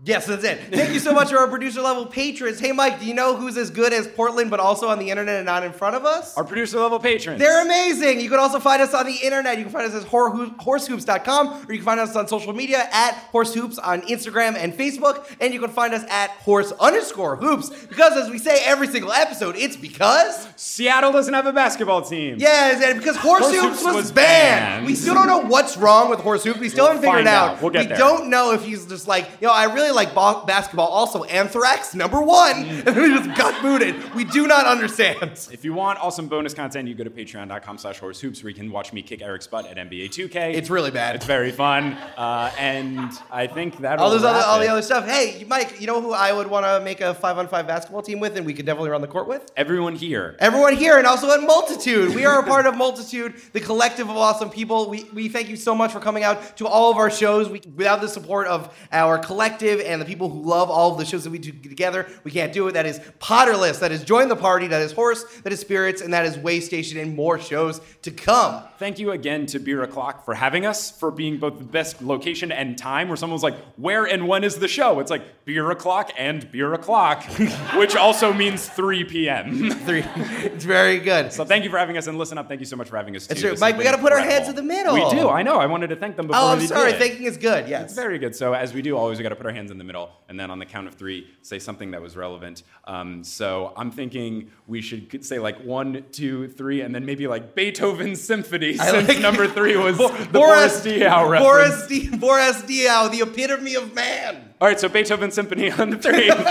Yes, 0.03 0.27
that's 0.27 0.43
it. 0.43 0.59
Thank 0.71 0.93
you 0.93 0.99
so 0.99 1.13
much 1.13 1.29
to 1.29 1.37
our 1.37 1.47
producer 1.47 1.81
level 1.81 2.05
patrons. 2.05 2.59
Hey, 2.59 2.71
Mike, 2.71 2.99
do 2.99 3.07
you 3.07 3.15
know 3.15 3.35
who's 3.35 3.57
as 3.57 3.71
good 3.71 3.91
as 3.91 4.07
Portland, 4.07 4.51
but 4.51 4.59
also 4.59 4.87
on 4.87 4.99
the 4.99 5.09
internet 5.09 5.37
and 5.37 5.45
not 5.47 5.63
in 5.63 5.71
front 5.71 5.95
of 5.95 6.05
us? 6.05 6.37
Our 6.37 6.43
producer 6.43 6.79
level 6.79 6.99
patrons. 6.99 7.39
They're 7.39 7.63
amazing. 7.63 8.19
You 8.19 8.29
can 8.29 8.37
also 8.39 8.59
find 8.59 8.83
us 8.83 8.93
on 8.93 9.07
the 9.07 9.15
internet. 9.15 9.57
You 9.57 9.63
can 9.63 9.73
find 9.73 9.91
us 9.91 9.99
at 9.99 10.07
hor- 10.07 10.31
horsehoops.com 10.35 11.65
or 11.67 11.71
you 11.71 11.79
can 11.79 11.85
find 11.85 11.99
us 11.99 12.15
on 12.15 12.27
social 12.27 12.53
media 12.53 12.87
at 12.91 13.15
horsehoops 13.31 13.79
on 13.81 14.01
Instagram 14.01 14.55
and 14.55 14.73
Facebook. 14.73 15.25
And 15.39 15.53
you 15.53 15.59
can 15.59 15.71
find 15.71 15.93
us 15.93 16.03
at 16.09 16.29
horse 16.31 16.71
underscore 16.73 17.37
hoops 17.37 17.69
because, 17.87 18.13
as 18.17 18.29
we 18.29 18.37
say 18.37 18.59
every 18.65 18.87
single 18.87 19.11
episode, 19.11 19.55
it's 19.55 19.75
because. 19.77 20.47
Seattle 20.55 21.13
doesn't 21.13 21.33
have 21.33 21.47
a 21.47 21.53
basketball 21.53 22.01
team. 22.03 22.35
Yes, 22.37 22.83
and 22.83 22.99
because 22.99 23.15
horse, 23.17 23.41
Horse 23.41 23.55
hoops, 23.55 23.65
Hoops 23.79 23.83
was, 23.85 23.95
was 23.95 24.11
banned. 24.11 24.75
banned. 24.75 24.85
We 24.85 24.93
still 24.93 25.15
don't 25.15 25.27
know 25.27 25.39
what's 25.39 25.77
wrong 25.77 26.09
with 26.09 26.19
horse 26.19 26.43
hoops. 26.43 26.59
We 26.59 26.69
still 26.69 26.85
We'll 26.85 26.93
haven't 26.95 27.09
figured 27.09 27.21
it 27.21 27.27
out. 27.27 27.55
out. 27.55 27.61
We'll 27.61 27.71
get 27.71 27.81
we 27.83 27.87
there. 27.87 27.97
don't 27.97 28.29
know 28.29 28.51
if 28.53 28.63
he's 28.63 28.85
just 28.85 29.07
like, 29.07 29.27
you 29.41 29.47
know, 29.47 29.53
I 29.53 29.65
really 29.73 29.84
really 29.85 29.95
like 29.95 30.13
ba- 30.13 30.43
basketball. 30.45 30.87
Also, 30.87 31.23
Anthrax 31.25 31.93
number 31.93 32.21
one, 32.21 32.65
and 32.65 32.85
then 32.85 32.95
we 33.01 33.09
just 33.23 33.37
got 33.37 33.61
booted. 33.61 34.13
We 34.15 34.23
do 34.23 34.47
not 34.47 34.65
understand. 34.65 35.15
If 35.51 35.63
you 35.63 35.73
want 35.73 35.99
awesome 35.99 36.27
bonus 36.27 36.53
content, 36.53 36.87
you 36.87 36.95
go 36.95 37.03
to 37.03 37.09
patreon.com 37.09 37.77
slash 37.77 37.99
horse 37.99 38.19
hoops 38.19 38.43
where 38.43 38.49
you 38.49 38.55
can 38.55 38.71
watch 38.71 38.93
me 38.93 39.01
kick 39.01 39.21
Eric's 39.21 39.47
butt 39.47 39.65
at 39.67 39.77
NBA 39.77 40.09
2K. 40.09 40.55
It's 40.55 40.69
really 40.69 40.91
bad. 40.91 41.15
It's 41.15 41.25
very 41.25 41.51
fun. 41.51 41.93
Uh, 42.17 42.51
and 42.57 43.11
I 43.31 43.47
think 43.47 43.77
that 43.79 43.99
All 43.99 44.09
those 44.09 44.23
other, 44.23 44.43
all 44.45 44.59
the 44.59 44.67
other 44.67 44.81
stuff. 44.81 45.05
Hey, 45.07 45.45
Mike, 45.47 45.79
you 45.79 45.87
know 45.87 46.01
who 46.01 46.13
I 46.13 46.33
would 46.33 46.47
want 46.47 46.65
to 46.65 46.81
make 46.83 47.01
a 47.01 47.13
five 47.13 47.37
on 47.37 47.47
five 47.47 47.67
basketball 47.67 48.01
team 48.01 48.19
with, 48.19 48.37
and 48.37 48.45
we 48.45 48.53
could 48.53 48.65
definitely 48.65 48.89
run 48.89 49.01
the 49.01 49.07
court 49.07 49.27
with? 49.27 49.51
Everyone 49.55 49.95
here. 49.95 50.35
Everyone 50.39 50.75
here 50.75 50.97
and 50.97 51.05
also 51.05 51.31
at 51.31 51.41
Multitude. 51.41 52.15
We 52.15 52.25
are 52.25 52.39
a 52.39 52.43
part 52.43 52.65
of 52.65 52.75
Multitude, 52.75 53.35
the 53.53 53.59
collective 53.59 54.09
of 54.09 54.17
awesome 54.17 54.49
people. 54.49 54.89
We, 54.89 55.03
we 55.13 55.29
thank 55.29 55.49
you 55.49 55.55
so 55.55 55.75
much 55.75 55.91
for 55.91 55.99
coming 55.99 56.23
out 56.23 56.57
to 56.57 56.67
all 56.67 56.91
of 56.91 56.97
our 56.97 57.11
shows. 57.11 57.49
We, 57.49 57.61
without 57.75 58.01
the 58.01 58.07
support 58.07 58.47
of 58.47 58.75
our 58.91 59.17
collective 59.19 59.74
and 59.81 60.01
the 60.01 60.05
people 60.05 60.29
who 60.29 60.41
love 60.41 60.69
all 60.69 60.91
of 60.91 60.97
the 60.97 61.05
shows 61.05 61.23
that 61.23 61.29
we 61.29 61.39
do 61.39 61.51
together, 61.51 62.07
we 62.23 62.31
can't 62.31 62.53
do 62.53 62.67
it. 62.67 62.73
That 62.73 62.85
is 62.85 62.99
Potterless, 63.19 63.79
that 63.79 63.91
is 63.91 64.03
Join 64.03 64.27
the 64.27 64.35
Party, 64.35 64.67
that 64.67 64.81
is 64.81 64.91
Horse, 64.91 65.23
that 65.43 65.51
is 65.53 65.59
Spirits, 65.59 66.01
and 66.01 66.13
that 66.13 66.25
is 66.25 66.37
Waystation, 66.37 67.01
and 67.01 67.15
more 67.15 67.39
shows 67.39 67.81
to 68.03 68.11
come. 68.11 68.63
Thank 68.77 68.99
you 68.99 69.11
again 69.11 69.45
to 69.47 69.59
Beer 69.59 69.83
O'Clock 69.83 70.25
for 70.25 70.33
having 70.33 70.65
us, 70.65 70.91
for 70.91 71.11
being 71.11 71.37
both 71.37 71.57
the 71.57 71.63
best 71.63 72.01
location 72.01 72.51
and 72.51 72.77
time 72.77 73.07
where 73.07 73.17
someone 73.17 73.35
was 73.35 73.43
like, 73.43 73.55
where 73.77 74.05
and 74.05 74.27
when 74.27 74.43
is 74.43 74.57
the 74.57 74.67
show? 74.67 74.99
It's 74.99 75.11
like 75.11 75.45
Beer 75.45 75.69
O'Clock 75.71 76.11
and 76.17 76.49
Beer 76.51 76.73
O'Clock, 76.73 77.23
which 77.75 77.95
also 77.95 78.33
means 78.33 78.67
3 78.69 79.03
p.m. 79.05 79.71
Three. 79.85 80.03
It's 80.43 80.65
very 80.65 80.99
good. 80.99 81.31
So 81.31 81.45
thank 81.45 81.63
you 81.63 81.69
for 81.69 81.77
having 81.77 81.97
us, 81.97 82.07
and 82.07 82.17
listen 82.17 82.37
up, 82.37 82.47
thank 82.47 82.59
you 82.59 82.65
so 82.65 82.75
much 82.75 82.89
for 82.89 82.97
having 82.97 83.15
us 83.15 83.27
too. 83.27 83.35
True. 83.35 83.55
Mike, 83.59 83.77
we 83.77 83.83
gotta 83.83 83.97
put 83.97 84.11
our 84.11 84.19
heads 84.19 84.49
in 84.49 84.55
the 84.55 84.63
middle. 84.63 84.93
We 84.93 85.09
do, 85.09 85.29
I 85.29 85.43
know. 85.43 85.57
I 85.57 85.65
wanted 85.65 85.87
to 85.87 85.95
thank 85.95 86.15
them 86.15 86.27
before 86.27 86.41
Oh, 86.41 86.47
I'm 86.49 86.59
sorry. 86.61 86.91
did. 86.91 86.99
Thinking 87.01 87.25
is 87.27 87.37
good. 87.37 87.67
Yes. 87.69 87.85
It's 87.85 87.93
very 87.93 88.17
good. 88.19 88.35
So 88.35 88.53
as 88.53 88.73
we 88.73 88.81
do 88.81 88.97
always, 88.97 89.17
we 89.17 89.23
got 89.23 89.29
to 89.29 89.35
put 89.35 89.45
our 89.45 89.51
hands 89.53 89.64
in 89.71 89.77
the 89.77 89.83
middle, 89.83 90.09
and 90.29 90.39
then 90.39 90.49
on 90.51 90.59
the 90.59 90.65
count 90.65 90.87
of 90.87 90.95
three, 90.95 91.27
say 91.41 91.59
something 91.59 91.91
that 91.91 92.01
was 92.01 92.15
relevant. 92.17 92.63
Um, 92.85 93.23
so 93.23 93.73
I'm 93.75 93.91
thinking 93.91 94.51
we 94.67 94.81
should 94.81 95.23
say 95.25 95.39
like 95.39 95.59
one, 95.63 96.05
two, 96.11 96.47
three, 96.49 96.81
and 96.81 96.93
then 96.95 97.05
maybe 97.05 97.27
like 97.27 97.55
Beethoven's 97.55 98.21
Symphony, 98.21 98.79
I 98.79 98.91
since 98.91 99.07
like- 99.07 99.19
number 99.19 99.47
three 99.47 99.75
was 99.77 99.97
Bo- 99.97 100.09
the 100.15 100.25
Boris 100.27 100.81
Diaw 100.85 101.29
reference. 101.29 101.43
Boris, 101.43 101.87
D- 101.87 102.09
Boris 102.17 102.61
Diaw, 102.63 103.11
the 103.11 103.21
epitome 103.21 103.75
of 103.75 103.93
man. 103.93 104.53
All 104.61 104.67
right, 104.67 104.79
so 104.79 104.87
Beethoven 104.89 105.31
Symphony 105.31 105.71
on 105.71 105.89
the 105.91 105.97
three. 105.97 106.31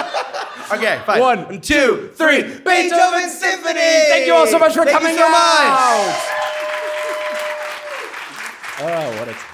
Okay, 0.73 0.99
fine. 1.05 1.21
One, 1.21 1.61
two, 1.61 2.11
three. 2.15 2.41
Beethoven 2.43 3.29
Symphony. 3.29 3.75
Thank 3.75 4.27
you 4.27 4.33
all 4.33 4.47
so 4.47 4.59
much 4.59 4.73
for 4.73 4.85
Thank 4.87 4.97
coming 4.97 5.13
you 5.13 5.19
so 5.19 5.27
out. 5.27 6.07
much. 6.07 6.17
oh, 8.81 9.19
what 9.21 9.29
a. 9.29 9.35
Lucky 9.35 9.43
Land 9.43 9.54